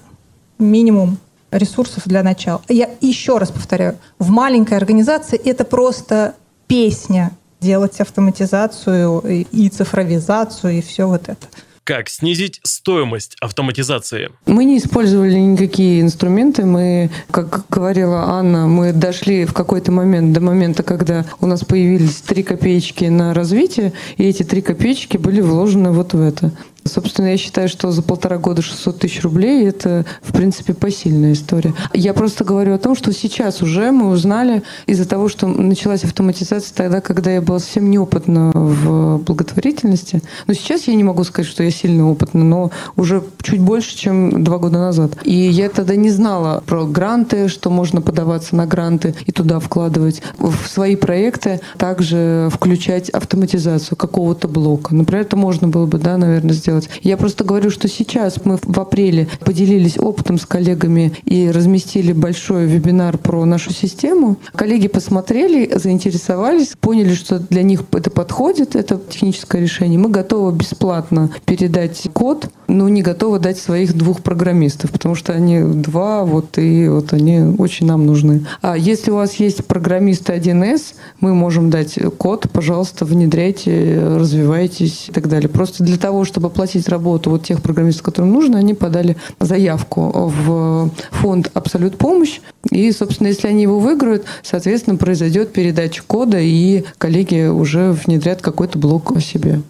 минимум 0.58 1.18
ресурсов 1.50 2.04
для 2.06 2.22
начала. 2.22 2.62
Я 2.68 2.90
еще 3.00 3.38
раз 3.38 3.50
повторяю, 3.50 3.98
в 4.18 4.30
маленькой 4.30 4.76
организации 4.76 5.38
это 5.38 5.64
просто 5.64 6.34
песня 6.66 7.32
делать 7.60 8.00
автоматизацию 8.00 9.44
и 9.50 9.68
цифровизацию 9.68 10.78
и 10.78 10.80
все 10.80 11.06
вот 11.06 11.28
это. 11.28 11.46
Как 11.84 12.08
снизить 12.08 12.60
стоимость 12.62 13.36
автоматизации? 13.40 14.30
Мы 14.46 14.64
не 14.64 14.78
использовали 14.78 15.34
никакие 15.34 16.00
инструменты. 16.02 16.64
Мы, 16.64 17.10
как 17.30 17.64
говорила 17.68 18.24
Анна, 18.24 18.66
мы 18.66 18.92
дошли 18.92 19.44
в 19.44 19.52
какой-то 19.52 19.90
момент 19.90 20.32
до 20.32 20.40
момента, 20.40 20.82
когда 20.82 21.24
у 21.40 21.46
нас 21.46 21.64
появились 21.64 22.16
три 22.16 22.42
копеечки 22.42 23.04
на 23.06 23.34
развитие, 23.34 23.92
и 24.18 24.24
эти 24.24 24.42
три 24.42 24.62
копеечки 24.62 25.16
были 25.16 25.40
вложены 25.40 25.90
вот 25.90 26.12
в 26.12 26.20
это. 26.20 26.52
Собственно, 26.90 27.28
я 27.28 27.36
считаю, 27.36 27.68
что 27.68 27.92
за 27.92 28.02
полтора 28.02 28.38
года 28.38 28.62
600 28.62 28.98
тысяч 28.98 29.22
рублей– 29.22 29.68
это, 29.68 30.04
в 30.22 30.32
принципе, 30.32 30.74
посильная 30.74 31.32
история. 31.32 31.72
Я 31.94 32.14
просто 32.14 32.44
говорю 32.44 32.74
о 32.74 32.78
том, 32.78 32.96
что 32.96 33.12
сейчас 33.12 33.62
уже 33.62 33.92
мы 33.92 34.08
узнали 34.08 34.62
из-за 34.86 35.08
того, 35.08 35.28
что 35.28 35.46
началась 35.46 36.04
автоматизация 36.04 36.74
тогда, 36.74 37.00
когда 37.00 37.30
я 37.30 37.40
была 37.40 37.58
совсем 37.60 37.90
неопытна 37.90 38.50
в 38.54 39.18
благотворительности. 39.18 40.22
Но 40.46 40.54
сейчас 40.54 40.88
я 40.88 40.94
не 40.94 41.04
могу 41.04 41.24
сказать, 41.24 41.50
что 41.50 41.62
я 41.62 41.70
сильно 41.70 42.10
опытна, 42.10 42.42
но 42.42 42.70
уже 42.96 43.22
чуть 43.42 43.60
больше, 43.60 43.96
чем 43.96 44.42
два 44.42 44.58
года 44.58 44.78
назад. 44.78 45.12
И 45.22 45.32
я 45.32 45.68
тогда 45.68 45.94
не 45.96 46.10
знала 46.10 46.62
про 46.66 46.84
гранты, 46.86 47.48
что 47.48 47.70
можно 47.70 48.00
подаваться 48.00 48.56
на 48.56 48.66
гранты 48.66 49.14
и 49.26 49.32
туда 49.32 49.60
вкладывать 49.60 50.22
в 50.38 50.66
свои 50.66 50.96
проекты, 50.96 51.60
также 51.78 52.48
включать 52.52 53.10
автоматизацию 53.10 53.96
какого-то 53.96 54.48
блока. 54.48 54.94
Например, 54.94 55.22
это 55.22 55.36
можно 55.36 55.68
было 55.68 55.86
бы, 55.86 55.98
да, 55.98 56.16
наверное, 56.16 56.54
сделать 56.54 56.79
сделать. 56.80 57.00
Я 57.02 57.16
просто 57.16 57.44
говорю, 57.44 57.70
что 57.70 57.88
сейчас 57.88 58.44
мы 58.44 58.58
в 58.62 58.80
апреле 58.80 59.28
поделились 59.44 59.98
опытом 59.98 60.38
с 60.38 60.46
коллегами 60.46 61.12
и 61.24 61.50
разместили 61.50 62.12
большой 62.12 62.66
вебинар 62.66 63.18
про 63.18 63.44
нашу 63.44 63.72
систему. 63.72 64.36
Коллеги 64.54 64.88
посмотрели, 64.88 65.70
заинтересовались, 65.76 66.74
поняли, 66.80 67.14
что 67.14 67.38
для 67.38 67.62
них 67.62 67.82
это 67.92 68.10
подходит, 68.10 68.76
это 68.76 69.00
техническое 69.08 69.62
решение. 69.62 69.98
Мы 69.98 70.08
готовы 70.08 70.52
бесплатно 70.52 71.30
передать 71.44 72.08
код, 72.12 72.48
но 72.68 72.88
не 72.88 73.02
готовы 73.02 73.38
дать 73.38 73.58
своих 73.58 73.94
двух 73.96 74.22
программистов, 74.22 74.90
потому 74.90 75.14
что 75.14 75.32
они 75.32 75.60
два, 75.60 76.24
вот 76.24 76.58
и 76.58 76.88
вот 76.88 77.12
они 77.12 77.56
очень 77.58 77.86
нам 77.86 78.06
нужны. 78.06 78.46
А 78.62 78.76
если 78.76 79.10
у 79.10 79.16
вас 79.16 79.34
есть 79.34 79.64
программисты 79.64 80.32
1С, 80.32 80.94
мы 81.20 81.34
можем 81.34 81.70
дать 81.70 81.98
код, 82.18 82.48
пожалуйста, 82.52 83.04
внедряйте, 83.04 84.00
развивайтесь 84.16 85.06
и 85.08 85.12
так 85.12 85.28
далее. 85.28 85.48
Просто 85.48 85.82
для 85.82 85.96
того, 85.96 86.24
чтобы 86.24 86.50
оплатить 86.60 86.88
работу 86.88 87.30
вот 87.30 87.44
тех 87.44 87.62
программистов, 87.62 88.02
которым 88.02 88.32
нужно, 88.32 88.58
они 88.58 88.74
подали 88.74 89.16
заявку 89.38 90.10
в 90.28 90.90
фонд 91.10 91.50
«Абсолют 91.54 91.96
помощь». 91.96 92.40
И, 92.70 92.92
собственно, 92.92 93.28
если 93.28 93.48
они 93.48 93.62
его 93.62 93.80
выиграют, 93.80 94.26
соответственно, 94.42 94.96
произойдет 94.96 95.54
передача 95.54 96.02
кода, 96.06 96.38
и 96.38 96.84
коллеги 96.98 97.46
уже 97.46 97.92
внедрят 97.92 98.42
какой-то 98.42 98.78
блок 98.78 99.16
о 99.16 99.20
себе. 99.20 99.62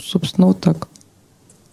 Собственно, 0.00 0.46
вот 0.46 0.60
так. 0.60 0.86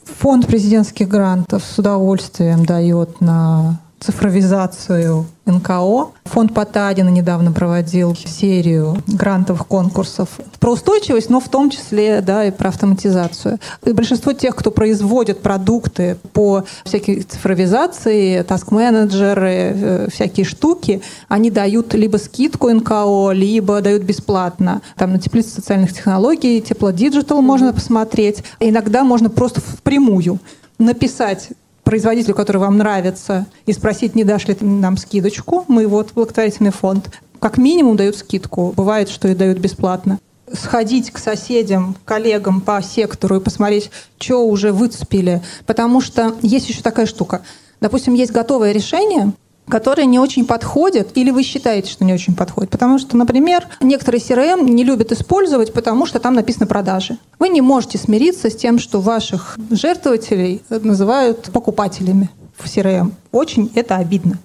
Фонд 0.06 0.48
президентских 0.48 1.08
грантов 1.08 1.64
с 1.64 1.78
удовольствием 1.78 2.66
дает 2.66 3.22
на 3.22 3.80
цифровизацию 4.04 5.26
НКО. 5.46 6.12
Фонд 6.26 6.54
Потадина 6.54 7.10
недавно 7.10 7.52
проводил 7.52 8.16
серию 8.16 8.98
грантовых 9.08 9.68
конкурсов 9.68 10.30
про 10.60 10.74
устойчивость, 10.74 11.30
но 11.30 11.40
в 11.40 11.48
том 11.48 11.70
числе 11.70 12.22
да, 12.22 12.46
и 12.46 12.52
про 12.52 12.70
автоматизацию. 12.70 13.60
И 13.86 13.92
большинство 13.92 14.34
тех, 14.34 14.56
кто 14.56 14.72
производит 14.72 15.42
продукты 15.42 16.18
по 16.34 16.64
всякой 16.84 17.22
цифровизации, 17.22 18.42
таск-менеджеры, 18.42 19.74
э, 19.76 20.08
всякие 20.12 20.46
штуки, 20.46 21.02
они 21.28 21.50
дают 21.50 21.94
либо 21.94 22.18
скидку 22.18 22.70
НКО, 22.70 23.32
либо 23.32 23.82
дают 23.82 24.04
бесплатно. 24.04 24.82
Там 24.98 25.14
на 25.14 25.20
теплице 25.20 25.50
социальных 25.50 25.94
технологий, 25.94 26.62
Teplo 26.62 26.92
Digital 26.92 27.42
можно 27.42 27.74
посмотреть. 27.74 28.44
Иногда 28.60 29.04
можно 29.04 29.30
просто 29.30 29.62
впрямую 29.62 30.40
написать 30.80 31.50
производителю, 31.84 32.36
который 32.36 32.58
вам 32.58 32.78
нравится, 32.78 33.46
и 33.66 33.74
спросить, 33.74 34.16
не 34.16 34.24
дашь 34.24 34.48
ли 34.48 34.58
нам 34.62 34.98
скидочку. 34.98 35.66
Мы 35.68 35.88
вот 35.88 36.14
благотворительный 36.14 36.72
фонд. 36.72 37.10
Как 37.40 37.58
минимум 37.58 37.98
дают 37.98 38.16
скидку. 38.16 38.74
Бывает, 38.76 39.10
что 39.10 39.28
и 39.28 39.36
дают 39.36 39.60
бесплатно 39.60 40.20
сходить 40.52 41.12
к 41.12 41.18
соседям, 41.18 41.96
коллегам 42.06 42.62
по 42.62 42.82
сектору 42.82 43.38
и 43.38 43.40
посмотреть, 43.40 43.90
что 44.20 44.46
уже 44.48 44.72
выцепили. 44.72 45.42
Потому 45.66 46.00
что 46.00 46.36
есть 46.42 46.70
еще 46.70 46.82
такая 46.82 47.06
штука. 47.06 47.42
Допустим, 47.82 48.14
есть 48.14 48.32
готовое 48.32 48.72
решение, 48.72 49.34
которые 49.70 50.06
не 50.06 50.20
очень 50.20 50.46
подходят, 50.46 51.10
или 51.16 51.32
вы 51.32 51.44
считаете, 51.44 51.90
что 51.90 52.04
не 52.04 52.14
очень 52.14 52.36
подходят. 52.36 52.70
Потому 52.70 53.00
что, 53.00 53.16
например, 53.18 53.68
некоторые 53.82 54.22
CRM 54.22 54.70
не 54.70 54.84
любят 54.84 55.12
использовать, 55.12 55.74
потому 55.74 56.06
что 56.06 56.20
там 56.20 56.34
написано 56.34 56.68
продажи. 56.68 57.18
Вы 57.40 57.50
не 57.50 57.62
можете 57.62 57.98
смириться 57.98 58.50
с 58.50 58.56
тем, 58.56 58.80
что 58.80 59.00
ваших 59.00 59.58
жертвователей 59.72 60.62
называют 60.70 61.50
покупателями 61.52 62.30
в 62.58 62.66
CRM. 62.66 63.12
Очень 63.32 63.72
это 63.76 63.96
обидно. 63.96 64.38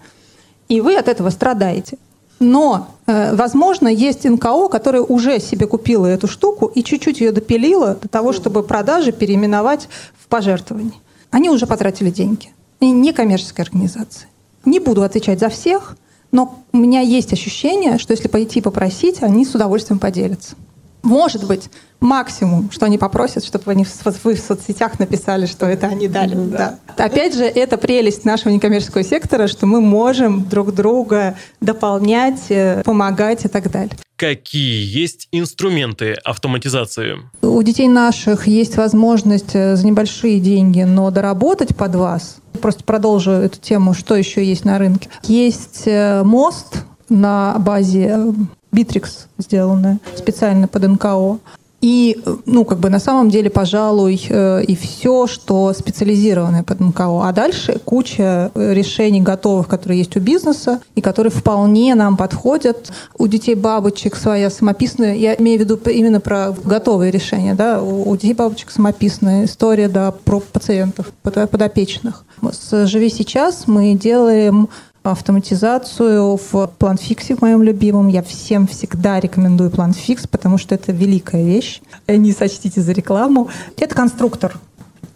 И 0.69 0.81
вы 0.81 0.97
от 0.97 1.09
этого 1.09 1.31
страдаете. 1.31 1.99
Но, 2.41 2.89
э, 3.07 3.35
возможно, 3.35 3.89
есть 3.89 4.25
НКО, 4.25 4.69
которая 4.69 5.03
уже 5.03 5.41
себе 5.41 5.67
купила 5.67 6.07
эту 6.07 6.29
штуку 6.29 6.67
и 6.67 6.85
чуть-чуть 6.85 7.21
ее 7.21 7.33
допилила 7.33 7.97
до 8.01 8.09
того, 8.09 8.33
чтобы 8.33 8.63
продажи 8.63 9.11
переименовать 9.11 9.89
в 10.17 10.29
пожертвование. 10.29 11.01
Они 11.31 11.51
уже 11.51 11.67
потратили 11.67 12.11
деньги. 12.11 12.53
И 12.81 12.91
не 12.91 13.13
коммерческая 13.13 13.67
организация. 13.67 14.29
Не 14.65 14.81
буду 14.81 15.03
отвечать 15.03 15.41
за 15.41 15.49
всех, 15.49 15.97
Но 16.31 16.63
у 16.73 16.77
меня 16.77 17.01
есть 17.01 17.33
ощущение, 17.33 17.99
что 17.99 18.13
если 18.13 18.29
пойти 18.29 18.61
попросить, 18.61 19.23
они 19.23 19.47
с 19.47 19.55
удовольствием 19.55 19.99
поделятся. 19.99 20.57
Может 21.03 21.47
быть, 21.47 21.71
максимум, 22.01 22.71
что 22.71 22.87
они 22.87 22.99
попросят, 22.99 23.45
чтобы 23.45 23.71
они 23.71 23.85
в, 23.85 24.25
вы 24.25 24.35
в 24.35 24.41
соцсетях 24.41 24.99
написали, 24.99 25.47
что 25.47 25.67
это 25.67 25.87
они 25.87 26.09
дали. 26.09 26.35
Да. 26.35 26.79
Да. 26.97 27.05
Опять 27.05 27.35
же, 27.35 27.45
это 27.45 27.79
прелесть 27.79 28.25
нашего 28.25 28.53
некоммерческого 28.53 29.05
сектора, 29.05 29.47
что 29.47 29.67
мы 29.67 29.81
можем 29.81 30.47
друг 30.47 30.75
друга 30.75 31.37
дополнять, 31.61 32.51
э, 32.51 32.83
помогать 32.85 33.45
и 33.45 33.49
так 33.49 33.71
далее. 33.71 33.97
Какие 34.19 34.85
есть 34.85 35.29
инструменты 35.31 36.15
автоматизации? 36.25 37.19
У 37.41 37.63
детей 37.63 37.87
наших 37.87 38.49
есть 38.49 38.77
возможность 38.77 39.55
э, 39.55 39.77
за 39.77 39.87
небольшие 39.87 40.41
деньги, 40.41 40.83
но 40.83 41.13
доработать 41.13 41.77
под 41.77 41.95
вас. 41.95 42.39
Просто 42.61 42.83
продолжу 42.83 43.31
эту 43.31 43.61
тему, 43.61 43.95
что 43.95 44.17
еще 44.17 44.45
есть 44.45 44.65
на 44.65 44.77
рынке. 44.81 45.09
Есть 45.23 45.85
э, 45.87 46.25
мост 46.25 46.85
на 47.09 47.61
базе 47.61 48.35
Bittrex 48.73 49.27
сделанная 49.39 50.01
специально 50.17 50.67
под 50.67 50.83
НКО. 50.83 51.39
И, 51.81 52.21
ну, 52.45 52.65
как 52.65 52.81
бы 52.81 52.91
на 52.91 52.99
самом 52.99 53.31
деле, 53.31 53.51
пожалуй, 53.51 54.21
э, 54.29 54.65
и 54.65 54.75
все, 54.75 55.29
что 55.29 55.73
специализированное 55.73 56.65
под 56.65 56.81
НКО. 56.81 57.23
А 57.29 57.33
дальше 57.33 57.81
куча 57.85 58.51
решений 58.55 59.21
готовых, 59.21 59.69
которые 59.69 59.99
есть 59.99 60.17
у 60.17 60.21
бизнеса, 60.21 60.81
и 60.97 61.01
которые 61.01 61.31
вполне 61.31 61.95
нам 61.95 62.17
подходят. 62.17 62.91
У 63.17 63.29
детей 63.29 63.55
бабочек 63.55 64.17
своя 64.17 64.51
самописная, 64.51 65.15
я 65.15 65.35
имею 65.35 65.59
в 65.59 65.63
виду 65.63 65.77
именно 65.89 66.21
про 66.21 66.53
готовые 66.65 67.13
решения, 67.13 67.55
да, 67.55 67.81
у 67.81 68.15
детей 68.17 68.35
бабочек 68.35 68.71
самописная 68.71 69.45
история, 69.45 69.89
да, 69.89 70.11
про 70.11 70.41
пациентов, 70.41 71.13
подопечных. 71.23 72.25
С 72.51 72.87
«Живи 72.87 73.11
сейчас» 73.11 73.65
мы 73.67 73.95
делаем 73.95 74.69
автоматизацию 75.11 76.37
в 76.37 76.67
планфиксе 76.79 77.35
в 77.35 77.43
моем 77.43 77.63
любимом. 77.63 78.09
Я 78.09 78.23
всем 78.23 78.67
всегда 78.67 79.21
рекомендую 79.21 79.71
планфикс, 79.71 80.27
потому 80.27 80.59
что 80.59 80.75
это 80.75 80.93
великая 80.93 81.45
вещь. 81.45 81.81
Не 82.07 82.33
сочтите 82.33 82.81
за 82.81 82.93
рекламу. 82.93 83.49
Это 83.77 83.95
конструктор 83.95 84.59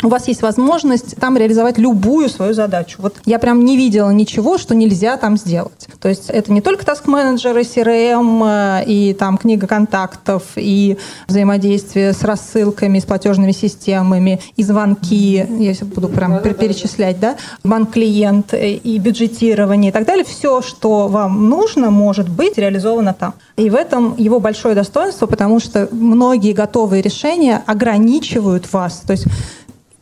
у 0.03 0.09
вас 0.09 0.28
есть 0.28 0.42
возможность 0.42 1.16
там 1.16 1.36
реализовать 1.36 1.78
любую 1.78 2.28
свою 2.28 2.55
задачу. 2.55 2.96
Вот 2.98 3.16
я 3.24 3.38
прям 3.38 3.64
не 3.64 3.76
видела 3.76 4.11
ничего, 4.11 4.59
что 4.59 4.74
нельзя 4.74 5.16
там 5.16 5.36
сделать. 5.36 5.86
То 6.00 6.09
есть 6.09 6.28
это 6.28 6.53
не 6.53 6.61
только 6.61 6.84
task 6.84 7.03
менеджеры 7.07 7.62
CRM, 7.62 8.80
э, 8.82 8.84
и 8.86 9.14
там 9.14 9.38
книга 9.38 9.66
контактов, 9.66 10.42
и 10.57 10.98
взаимодействие 11.28 12.12
с 12.12 12.22
рассылками, 12.22 12.98
с 12.98 13.05
платежными 13.05 13.53
системами, 13.53 14.40
и 14.57 14.62
звонки, 14.62 15.46
я 15.59 15.74
буду 15.82 16.09
прям 16.09 16.40
перечислять, 16.40 17.20
да, 17.20 17.36
банк-клиент, 17.62 18.55
э, 18.55 18.72
и 18.72 18.98
бюджетирование 18.98 19.90
и 19.90 19.92
так 19.92 20.05
далее. 20.05 20.24
Все, 20.24 20.62
что 20.62 21.09
вам 21.09 21.48
нужно, 21.48 21.90
может 21.90 22.28
быть 22.28 22.59
реализовано 22.59 23.14
там. 23.14 23.34
И 23.57 23.70
в 23.70 23.74
этом 23.74 24.16
его 24.16 24.40
большое 24.40 24.74
достоинство, 24.74 25.26
потому 25.26 25.61
что 25.61 25.88
многие 25.92 26.53
готовые 26.53 27.03
решения 27.03 27.62
ограничивают 27.66 28.72
вас. 28.72 29.03
То 29.07 29.12
есть 29.12 29.26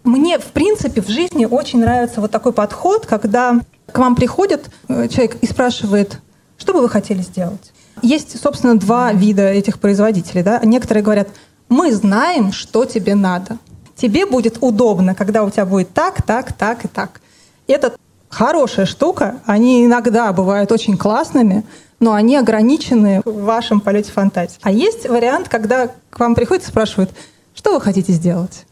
мне, 0.05 0.39
в 0.39 0.47
принципе, 0.47 1.03
в 1.03 1.09
жизни 1.09 1.45
очень 1.45 1.81
нравится 1.81 2.21
вот 2.21 2.31
такой 2.31 2.53
подход, 2.53 3.07
когда 3.07 3.61
к 3.93 3.99
вам 3.99 4.15
приходит 4.15 4.71
э, 4.89 5.09
человек 5.09 5.37
и 5.41 5.47
спрашивает, 5.47 6.21
что 6.57 6.73
бы 6.73 6.81
вы 6.81 6.89
хотели 6.89 7.23
сделать? 7.23 7.73
Есть, 8.03 8.41
собственно, 8.41 8.79
два 8.79 9.13
вида 9.13 9.49
этих 9.49 9.79
производителей. 9.79 10.43
Да? 10.43 10.61
Некоторые 10.65 11.03
говорят, 11.03 11.29
мы 11.69 11.93
знаем, 11.93 12.53
что 12.53 12.85
тебе 12.85 13.15
надо. 13.15 13.59
Тебе 13.97 14.25
будет 14.25 14.59
удобно, 14.61 15.15
когда 15.15 15.45
у 15.45 15.51
тебя 15.51 15.67
будет 15.67 15.93
так, 15.93 16.23
так, 16.23 16.53
так 16.53 16.85
и 16.85 16.89
так. 16.89 17.21
Это 17.67 17.95
хорошая 18.29 18.87
штука. 18.87 19.37
Они 19.45 19.85
иногда 19.85 20.33
бывают 20.33 20.73
очень 20.73 20.97
классными, 20.97 21.65
но 21.99 22.15
они 22.15 22.37
ограничены 22.37 23.21
в 23.25 23.43
вашем 23.43 23.81
полете 23.81 24.11
фантазии. 24.11 24.59
А 24.63 24.71
есть 24.71 25.07
вариант, 25.09 25.49
когда 25.49 25.89
к 26.09 26.19
вам 26.19 26.35
приходят 26.35 26.65
и 26.65 26.69
спрашивают, 26.69 27.11
что 27.55 27.75
вы 27.75 27.81
хотите 27.81 28.13
сделать? 28.13 28.65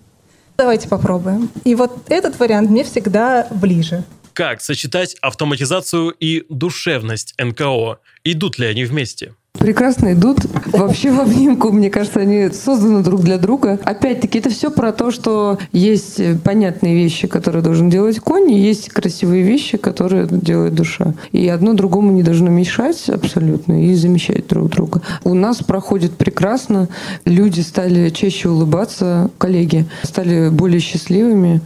Давайте 0.59 0.89
попробуем. 0.89 1.51
И 1.63 1.77
вот 1.77 2.11
этот 2.11 2.41
вариант 2.41 2.69
мне 2.69 2.83
всегда 2.83 3.47
ближе. 3.53 4.03
Как 4.33 4.61
сочетать 4.61 5.15
автоматизацию 5.21 6.11
и 6.11 6.47
душевность 6.49 7.33
НКО? 7.39 8.01
Идут 8.25 8.59
ли 8.59 8.67
они 8.67 8.85
вместе? 8.85 9.35
Прекрасно 9.59 10.13
идут. 10.13 10.39
Вообще 10.67 11.11
в 11.11 11.21
обнимку, 11.21 11.71
мне 11.71 11.91
кажется, 11.91 12.21
они 12.21 12.51
созданы 12.51 13.03
друг 13.03 13.23
для 13.23 13.39
друга. 13.39 13.79
Опять-таки, 13.85 14.39
это 14.39 14.51
все 14.51 14.71
про 14.71 14.93
то, 14.93 15.11
что 15.11 15.59
есть 15.73 16.21
понятные 16.43 16.95
вещи, 16.95 17.27
которые 17.27 17.63
должен 17.63 17.91
делать 17.91 18.21
конь, 18.21 18.51
и 18.51 18.59
есть 18.59 18.89
красивые 18.89 19.43
вещи, 19.43 19.77
которые 19.77 20.27
делает 20.31 20.75
душа. 20.75 21.15
И 21.33 21.47
одно 21.49 21.75
другому 21.75 22.13
не 22.13 22.23
должно 22.23 22.49
мешать 22.49 23.09
абсолютно 23.09 23.85
и 23.85 23.95
замещать 23.95 24.47
друг 24.47 24.71
друга. 24.71 25.03
У 25.25 25.35
нас 25.35 25.59
проходит 25.59 26.17
прекрасно. 26.17 26.89
Люди 27.25 27.61
стали 27.61 28.11
чаще 28.11 28.49
улыбаться, 28.49 29.31
коллеги 29.39 29.87
стали 30.03 30.49
более 30.49 30.81
счастливыми, 30.81 31.61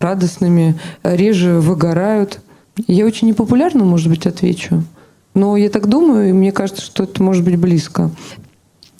радостными, 0.00 0.74
реже 1.02 1.60
выгорают. 1.60 2.40
Я 2.86 3.06
очень 3.06 3.28
непопулярно, 3.28 3.84
может 3.84 4.08
быть, 4.08 4.26
отвечу. 4.26 4.84
Но 5.36 5.54
я 5.58 5.68
так 5.68 5.86
думаю, 5.86 6.30
и 6.30 6.32
мне 6.32 6.50
кажется, 6.50 6.80
что 6.80 7.04
это 7.04 7.22
может 7.22 7.44
быть 7.44 7.58
близко. 7.58 8.10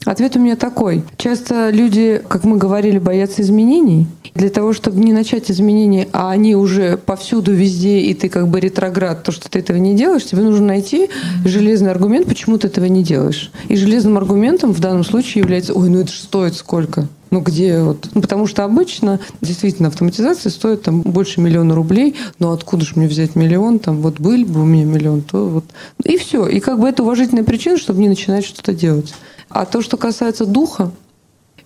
Ответ 0.05 0.37
у 0.37 0.39
меня 0.39 0.55
такой. 0.55 1.03
Часто 1.17 1.71
люди, 1.71 2.23
как 2.29 2.45
мы 2.45 2.59
говорили, 2.59 2.99
боятся 2.99 3.41
изменений. 3.41 4.07
Для 4.35 4.51
того, 4.51 4.75
чтобы 4.75 5.03
не 5.03 5.15
начать 5.15 5.51
изменения, 5.51 6.09
а 6.13 6.31
они 6.31 6.55
уже 6.55 6.99
повсюду, 6.99 7.53
везде, 7.53 8.01
и 8.01 8.13
ты 8.13 8.29
как 8.29 8.49
бы 8.49 8.61
ретроград, 8.61 9.23
то, 9.23 9.33
что 9.33 9.49
ты 9.49 9.61
этого 9.61 9.79
не 9.79 9.97
делаешь, 9.97 10.27
тебе 10.27 10.43
нужно 10.43 10.67
найти 10.67 11.09
железный 11.47 11.91
аргумент, 11.91 12.27
почему 12.27 12.59
ты 12.59 12.67
этого 12.67 12.85
не 12.85 13.03
делаешь. 13.03 13.51
И 13.69 13.75
железным 13.75 14.19
аргументом 14.19 14.75
в 14.75 14.81
данном 14.81 15.05
случае 15.05 15.41
является, 15.41 15.73
ой, 15.73 15.89
ну 15.89 16.01
это 16.01 16.13
же 16.13 16.19
стоит 16.19 16.55
сколько. 16.55 17.09
Ну 17.31 17.41
где 17.41 17.83
вот? 17.83 18.09
Ну, 18.15 18.21
потому 18.21 18.47
что 18.47 18.65
обычно 18.65 19.21
действительно 19.41 19.89
автоматизация 19.89 20.51
стоит 20.51 20.83
там 20.83 21.03
больше 21.03 21.41
миллиона 21.41 21.75
рублей, 21.75 22.15
но 22.39 22.53
откуда 22.53 22.85
же 22.85 22.93
мне 22.97 23.09
взять 23.09 23.35
миллион? 23.35 23.79
Там 23.79 24.01
вот 24.01 24.21
был 24.21 24.45
бы 24.45 24.63
у 24.63 24.65
меня 24.65 24.85
миллион, 24.85 25.23
то 25.23 25.47
вот. 25.47 25.65
И 26.05 26.17
все. 26.19 26.47
И 26.47 26.61
как 26.61 26.79
бы 26.79 26.89
это 26.89 27.03
уважительная 27.03 27.45
причина, 27.45 27.79
чтобы 27.79 28.01
не 28.01 28.09
начинать 28.09 28.45
что-то 28.45 28.73
делать. 28.73 29.13
А 29.49 29.65
то, 29.65 29.83
что 29.83 29.97
касается 29.97 30.47
духа, 30.47 30.93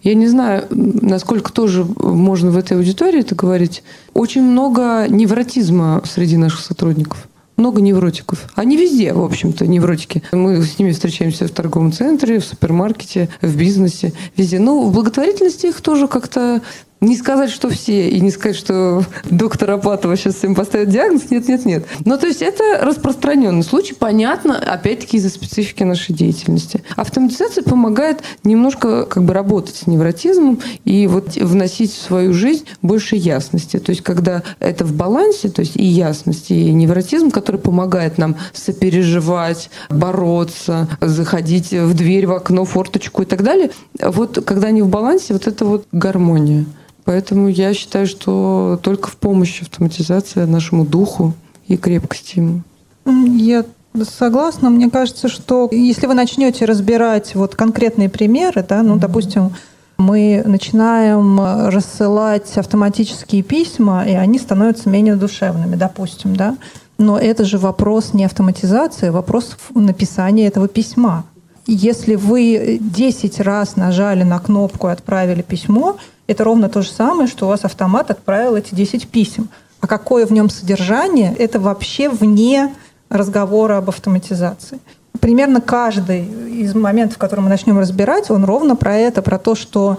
я 0.02 0.14
не 0.14 0.28
знаю, 0.28 0.66
насколько 0.70 1.52
тоже 1.52 1.84
можно 1.84 2.50
в 2.50 2.56
этой 2.56 2.76
аудитории 2.78 3.20
это 3.20 3.34
говорить. 3.34 3.82
Очень 4.14 4.42
много 4.42 5.06
невротизма 5.08 6.02
среди 6.06 6.36
наших 6.38 6.60
сотрудников 6.60 7.28
много 7.60 7.80
невротиков. 7.80 8.50
Они 8.54 8.76
везде, 8.76 9.12
в 9.12 9.22
общем-то, 9.22 9.66
невротики. 9.66 10.22
Мы 10.32 10.62
с 10.62 10.78
ними 10.78 10.92
встречаемся 10.92 11.46
в 11.46 11.50
торговом 11.50 11.92
центре, 11.92 12.40
в 12.40 12.44
супермаркете, 12.44 13.28
в 13.40 13.56
бизнесе, 13.56 14.12
везде. 14.36 14.58
Но 14.58 14.80
в 14.82 14.92
благотворительности 14.92 15.66
их 15.66 15.80
тоже 15.80 16.08
как-то 16.08 16.62
не 17.00 17.16
сказать, 17.16 17.50
что 17.50 17.70
все, 17.70 18.08
и 18.10 18.20
не 18.20 18.30
сказать, 18.30 18.56
что 18.56 19.04
доктор 19.30 19.72
Апатова 19.72 20.16
сейчас 20.16 20.36
всем 20.36 20.54
поставит 20.54 20.90
диагноз. 20.90 21.30
Нет, 21.30 21.48
нет, 21.48 21.64
нет. 21.64 21.86
Но 22.04 22.16
то 22.16 22.26
есть 22.26 22.42
это 22.42 22.80
распространенный 22.82 23.62
случай, 23.62 23.94
понятно, 23.94 24.58
опять-таки 24.58 25.16
из-за 25.16 25.30
специфики 25.30 25.82
нашей 25.82 26.14
деятельности. 26.14 26.82
Автоматизация 26.96 27.64
помогает 27.64 28.22
немножко 28.44 29.06
как 29.06 29.24
бы 29.24 29.32
работать 29.32 29.76
с 29.76 29.86
невротизмом 29.86 30.60
и 30.84 31.06
вот 31.06 31.36
вносить 31.36 31.92
в 31.92 32.00
свою 32.00 32.34
жизнь 32.34 32.66
больше 32.82 33.16
ясности. 33.16 33.78
То 33.78 33.90
есть 33.90 34.02
когда 34.02 34.42
это 34.58 34.84
в 34.84 34.94
балансе, 34.94 35.48
то 35.48 35.60
есть 35.60 35.76
и 35.76 35.84
ясность, 35.84 36.50
и 36.50 36.72
невротизм, 36.72 37.30
который 37.30 37.60
помогает 37.60 38.18
нам 38.18 38.36
сопереживать, 38.52 39.70
бороться, 39.88 40.88
заходить 41.00 41.72
в 41.72 41.94
дверь, 41.94 42.26
в 42.26 42.32
окно, 42.32 42.64
форточку 42.64 43.22
и 43.22 43.24
так 43.24 43.42
далее. 43.42 43.70
Вот 44.00 44.44
когда 44.44 44.68
они 44.68 44.82
в 44.82 44.88
балансе, 44.88 45.32
вот 45.32 45.46
это 45.46 45.64
вот 45.64 45.86
гармония. 45.92 46.66
Поэтому 47.10 47.48
я 47.48 47.74
считаю, 47.74 48.06
что 48.06 48.78
только 48.84 49.08
в 49.08 49.16
помощь 49.16 49.62
автоматизация 49.62 50.46
нашему 50.46 50.86
духу 50.86 51.32
и 51.66 51.76
крепкости 51.76 52.38
ему. 52.38 52.62
Я 53.04 53.64
согласна. 54.04 54.70
Мне 54.70 54.88
кажется, 54.88 55.26
что 55.26 55.68
если 55.72 56.06
вы 56.06 56.14
начнете 56.14 56.66
разбирать 56.66 57.34
вот 57.34 57.56
конкретные 57.56 58.08
примеры, 58.08 58.64
да, 58.68 58.84
ну, 58.84 58.94
допустим, 58.94 59.50
мы 59.98 60.44
начинаем 60.46 61.40
рассылать 61.40 62.56
автоматические 62.56 63.42
письма, 63.42 64.04
и 64.06 64.12
они 64.12 64.38
становятся 64.38 64.88
менее 64.88 65.16
душевными, 65.16 65.74
допустим, 65.74 66.36
да. 66.36 66.56
Но 66.96 67.18
это 67.18 67.44
же 67.44 67.58
вопрос 67.58 68.14
не 68.14 68.24
автоматизации, 68.24 69.08
а 69.08 69.12
вопрос 69.12 69.56
написания 69.74 70.46
этого 70.46 70.68
письма. 70.68 71.24
Если 71.66 72.14
вы 72.14 72.78
10 72.80 73.40
раз 73.40 73.74
нажали 73.74 74.22
на 74.22 74.38
кнопку 74.38 74.86
и 74.86 74.92
отправили 74.92 75.42
письмо, 75.42 75.96
это 76.30 76.44
ровно 76.44 76.68
то 76.68 76.80
же 76.80 76.90
самое, 76.90 77.28
что 77.28 77.46
у 77.46 77.48
вас 77.48 77.64
автомат 77.64 78.10
отправил 78.12 78.54
эти 78.54 78.72
10 78.72 79.08
писем. 79.08 79.48
А 79.80 79.88
какое 79.88 80.26
в 80.26 80.32
нем 80.32 80.48
содержание, 80.48 81.34
это 81.36 81.58
вообще 81.58 82.08
вне 82.08 82.72
разговора 83.08 83.78
об 83.78 83.88
автоматизации. 83.88 84.78
Примерно 85.18 85.60
каждый 85.60 86.24
из 86.24 86.72
моментов, 86.74 87.18
которые 87.18 87.42
мы 87.42 87.50
начнем 87.50 87.80
разбирать, 87.80 88.30
он 88.30 88.44
ровно 88.44 88.76
про 88.76 88.96
это, 88.96 89.22
про 89.22 89.38
то, 89.38 89.56
что 89.56 89.98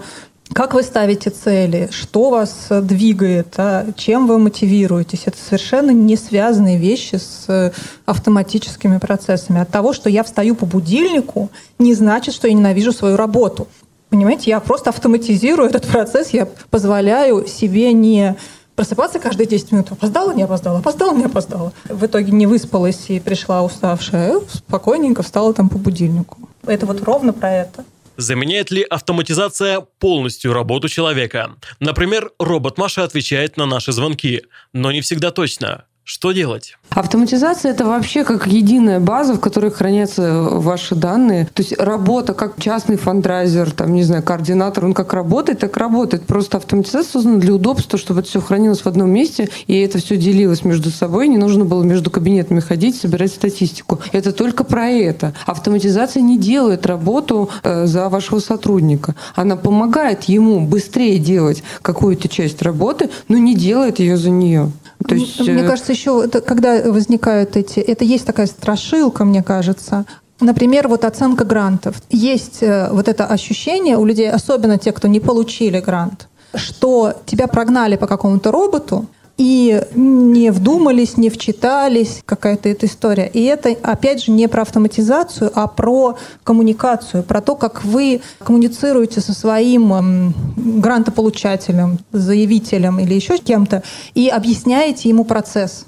как 0.54 0.72
вы 0.74 0.82
ставите 0.82 1.30
цели, 1.30 1.88
что 1.92 2.30
вас 2.30 2.68
двигает, 2.70 3.54
а 3.58 3.86
чем 3.96 4.26
вы 4.26 4.38
мотивируетесь. 4.38 5.22
Это 5.26 5.36
совершенно 5.36 5.90
не 5.90 6.16
связанные 6.16 6.78
вещи 6.78 7.16
с 7.16 7.72
автоматическими 8.06 8.98
процессами. 8.98 9.60
От 9.60 9.68
того, 9.68 9.92
что 9.92 10.08
я 10.08 10.22
встаю 10.22 10.54
по 10.54 10.66
будильнику, 10.66 11.50
не 11.78 11.94
значит, 11.94 12.34
что 12.34 12.48
я 12.48 12.54
ненавижу 12.54 12.92
свою 12.92 13.16
работу. 13.16 13.66
Понимаете, 14.12 14.50
я 14.50 14.60
просто 14.60 14.90
автоматизирую 14.90 15.70
этот 15.70 15.86
процесс, 15.86 16.34
я 16.34 16.46
позволяю 16.68 17.46
себе 17.46 17.94
не 17.94 18.36
просыпаться 18.76 19.18
каждые 19.18 19.46
10 19.46 19.72
минут. 19.72 19.90
Опоздала, 19.90 20.34
не 20.34 20.42
опоздала, 20.42 20.80
опоздала, 20.80 21.16
не 21.16 21.24
опоздала. 21.24 21.72
В 21.88 22.04
итоге 22.04 22.30
не 22.30 22.46
выспалась 22.46 23.08
и 23.08 23.20
пришла 23.20 23.62
уставшая. 23.62 24.38
Спокойненько 24.52 25.22
встала 25.22 25.54
там 25.54 25.70
по 25.70 25.78
будильнику. 25.78 26.36
Это 26.66 26.84
вот 26.84 27.02
ровно 27.02 27.32
про 27.32 27.54
это. 27.54 27.86
Заменяет 28.18 28.70
ли 28.70 28.82
автоматизация 28.82 29.80
полностью 29.80 30.52
работу 30.52 30.90
человека? 30.90 31.52
Например, 31.80 32.32
робот 32.38 32.76
Маша 32.76 33.04
отвечает 33.04 33.56
на 33.56 33.64
наши 33.64 33.92
звонки, 33.92 34.42
но 34.74 34.92
не 34.92 35.00
всегда 35.00 35.30
точно. 35.30 35.86
Что 36.04 36.32
делать? 36.32 36.76
Автоматизация 36.90 37.70
это 37.70 37.86
вообще 37.86 38.24
как 38.24 38.48
единая 38.48 38.98
база, 38.98 39.34
в 39.34 39.40
которой 39.40 39.70
хранятся 39.70 40.42
ваши 40.42 40.96
данные. 40.96 41.46
То 41.46 41.62
есть 41.62 41.78
работа 41.78 42.34
как 42.34 42.60
частный 42.60 42.96
фандрайзер, 42.96 43.70
там, 43.70 43.94
не 43.94 44.02
знаю, 44.02 44.22
координатор, 44.24 44.84
он 44.84 44.94
как 44.94 45.12
работает, 45.12 45.60
так 45.60 45.76
работает. 45.76 46.24
Просто 46.26 46.56
автоматизация 46.56 47.12
создана 47.12 47.38
для 47.38 47.54
удобства, 47.54 47.98
чтобы 47.98 48.20
это 48.20 48.28
все 48.28 48.40
хранилось 48.40 48.80
в 48.80 48.86
одном 48.86 49.10
месте, 49.10 49.48
и 49.68 49.78
это 49.78 49.98
все 49.98 50.16
делилось 50.16 50.64
между 50.64 50.90
собой. 50.90 51.28
Не 51.28 51.38
нужно 51.38 51.64
было 51.64 51.84
между 51.84 52.10
кабинетами 52.10 52.58
ходить, 52.58 52.96
собирать 52.96 53.32
статистику. 53.32 54.00
Это 54.10 54.32
только 54.32 54.64
про 54.64 54.88
это. 54.88 55.34
Автоматизация 55.46 56.20
не 56.20 56.36
делает 56.36 56.84
работу 56.84 57.48
э, 57.62 57.86
за 57.86 58.08
вашего 58.08 58.40
сотрудника. 58.40 59.14
Она 59.36 59.54
помогает 59.56 60.24
ему 60.24 60.66
быстрее 60.66 61.18
делать 61.18 61.62
какую-то 61.80 62.28
часть 62.28 62.60
работы, 62.60 63.08
но 63.28 63.38
не 63.38 63.54
делает 63.54 64.00
ее 64.00 64.16
за 64.16 64.30
нее. 64.30 64.72
То 65.06 65.14
есть, 65.14 65.40
мне 65.40 65.62
э, 65.62 65.66
кажется, 65.66 65.92
еще 65.92 66.22
это, 66.24 66.40
когда 66.40 66.82
возникают 66.90 67.56
эти... 67.56 67.80
Это 67.80 68.04
есть 68.04 68.26
такая 68.26 68.46
страшилка, 68.46 69.24
мне 69.24 69.42
кажется. 69.42 70.04
Например, 70.40 70.88
вот 70.88 71.04
оценка 71.04 71.44
грантов. 71.44 71.96
Есть 72.10 72.62
э, 72.62 72.88
вот 72.90 73.08
это 73.08 73.26
ощущение 73.26 73.96
у 73.96 74.04
людей, 74.04 74.30
особенно 74.30 74.78
те, 74.78 74.92
кто 74.92 75.08
не 75.08 75.20
получили 75.20 75.80
грант, 75.80 76.28
что 76.54 77.14
тебя 77.26 77.46
прогнали 77.46 77.96
по 77.96 78.06
какому-то 78.06 78.50
роботу, 78.50 79.06
и 79.42 79.82
не 79.96 80.52
вдумались, 80.52 81.16
не 81.16 81.28
вчитались, 81.28 82.22
какая-то 82.24 82.68
эта 82.68 82.86
история. 82.86 83.26
И 83.26 83.42
это, 83.42 83.70
опять 83.82 84.22
же, 84.22 84.30
не 84.30 84.46
про 84.46 84.62
автоматизацию, 84.62 85.50
а 85.52 85.66
про 85.66 86.16
коммуникацию, 86.44 87.24
про 87.24 87.40
то, 87.40 87.56
как 87.56 87.82
вы 87.82 88.20
коммуницируете 88.38 89.20
со 89.20 89.32
своим 89.32 89.92
эм, 89.92 90.34
грантополучателем, 90.56 91.98
заявителем 92.12 93.00
или 93.00 93.14
еще 93.14 93.36
кем-то, 93.36 93.82
и 94.14 94.28
объясняете 94.28 95.08
ему 95.08 95.24
процесс. 95.24 95.86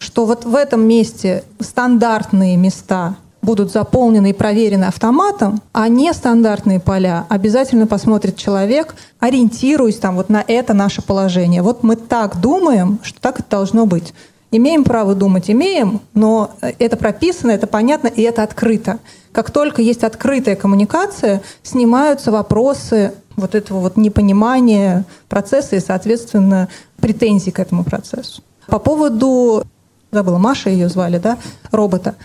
Что 0.00 0.26
вот 0.26 0.44
в 0.44 0.56
этом 0.56 0.80
месте 0.80 1.44
стандартные 1.60 2.56
места 2.56 3.14
будут 3.42 3.72
заполнены 3.72 4.30
и 4.30 4.34
проверены 4.34 4.84
автоматом, 4.84 5.62
а 5.72 5.88
нестандартные 5.88 6.80
поля 6.80 7.26
обязательно 7.28 7.86
посмотрит 7.86 8.36
человек, 8.36 8.94
ориентируясь 9.18 9.96
там 9.96 10.16
вот 10.16 10.28
на 10.28 10.44
это 10.46 10.74
наше 10.74 11.02
положение. 11.02 11.62
Вот 11.62 11.82
мы 11.82 11.96
так 11.96 12.40
думаем, 12.40 12.98
что 13.02 13.20
так 13.20 13.40
это 13.40 13.50
должно 13.50 13.86
быть. 13.86 14.14
Имеем 14.52 14.82
право 14.82 15.14
думать, 15.14 15.48
имеем, 15.48 16.00
но 16.12 16.50
это 16.60 16.96
прописано, 16.96 17.52
это 17.52 17.66
понятно 17.68 18.08
и 18.08 18.22
это 18.22 18.42
открыто. 18.42 18.98
Как 19.32 19.52
только 19.52 19.80
есть 19.80 20.02
открытая 20.02 20.56
коммуникация, 20.56 21.40
снимаются 21.62 22.32
вопросы 22.32 23.14
вот 23.36 23.54
этого 23.54 23.78
вот 23.78 23.96
непонимания 23.96 25.04
процесса 25.28 25.76
и, 25.76 25.80
соответственно, 25.80 26.68
претензий 27.00 27.52
к 27.52 27.60
этому 27.60 27.84
процессу. 27.84 28.42
По 28.66 28.80
поводу, 28.80 29.64
забыла, 30.10 30.38
Маша 30.38 30.68
ее 30.68 30.88
звали, 30.88 31.18
да, 31.18 31.38
робота. 31.70 32.16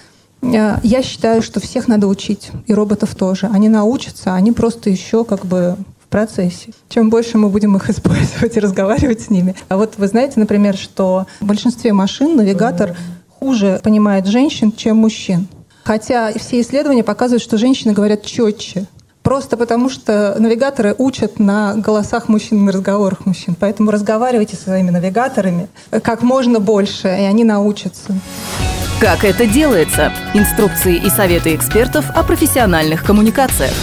Э, 0.41 0.77
я 0.83 1.01
считаю, 1.01 1.41
что 1.41 1.59
всех 1.59 1.87
надо 1.87 2.07
учить, 2.07 2.51
и 2.67 2.73
роботов 2.73 3.15
тоже. 3.15 3.49
Они 3.51 3.69
научатся, 3.69 4.33
они 4.33 4.51
просто 4.51 4.89
еще 4.89 5.23
как 5.23 5.45
бы 5.45 5.77
в 6.03 6.07
процессе. 6.07 6.73
Чем 6.89 7.09
больше 7.09 7.37
мы 7.37 7.49
будем 7.49 7.75
их 7.75 7.89
использовать 7.89 8.57
и 8.57 8.59
разговаривать 8.59 9.21
с 9.21 9.29
ними. 9.29 9.55
А 9.69 9.77
вот 9.77 9.95
вы 9.97 10.07
знаете, 10.07 10.39
например, 10.39 10.75
что 10.77 11.25
в 11.39 11.45
большинстве 11.45 11.93
машин 11.93 12.35
навигатор 12.35 12.95
хуже 13.39 13.79
понимает 13.83 14.27
женщин, 14.27 14.71
чем 14.71 14.97
мужчин. 14.97 15.47
Хотя 15.83 16.31
все 16.33 16.61
исследования 16.61 17.03
показывают, 17.03 17.43
что 17.43 17.57
женщины 17.57 17.93
говорят 17.93 18.23
четче. 18.23 18.87
Просто 19.25 19.57
потому, 19.57 19.89
что 19.89 20.35
навигаторы 20.37 20.93
учат 20.99 21.39
на 21.39 21.73
голосах 21.73 22.29
мужчин, 22.29 22.63
на 22.63 22.71
разговорах 22.71 23.25
мужчин. 23.25 23.55
Поэтому 23.59 23.89
разговаривайте 23.89 24.55
со 24.55 24.65
своими 24.65 24.91
навигаторами 24.91 25.67
как 26.03 26.21
можно 26.21 26.59
больше, 26.59 27.07
и 27.07 27.23
они 27.23 27.43
научатся. 27.43 28.13
Как 29.01 29.25
это 29.25 29.47
делается? 29.47 30.13
Инструкции 30.35 30.97
и 31.03 31.09
советы 31.09 31.55
экспертов 31.55 32.05
о 32.13 32.21
профессиональных 32.21 33.03
коммуникациях. 33.03 33.73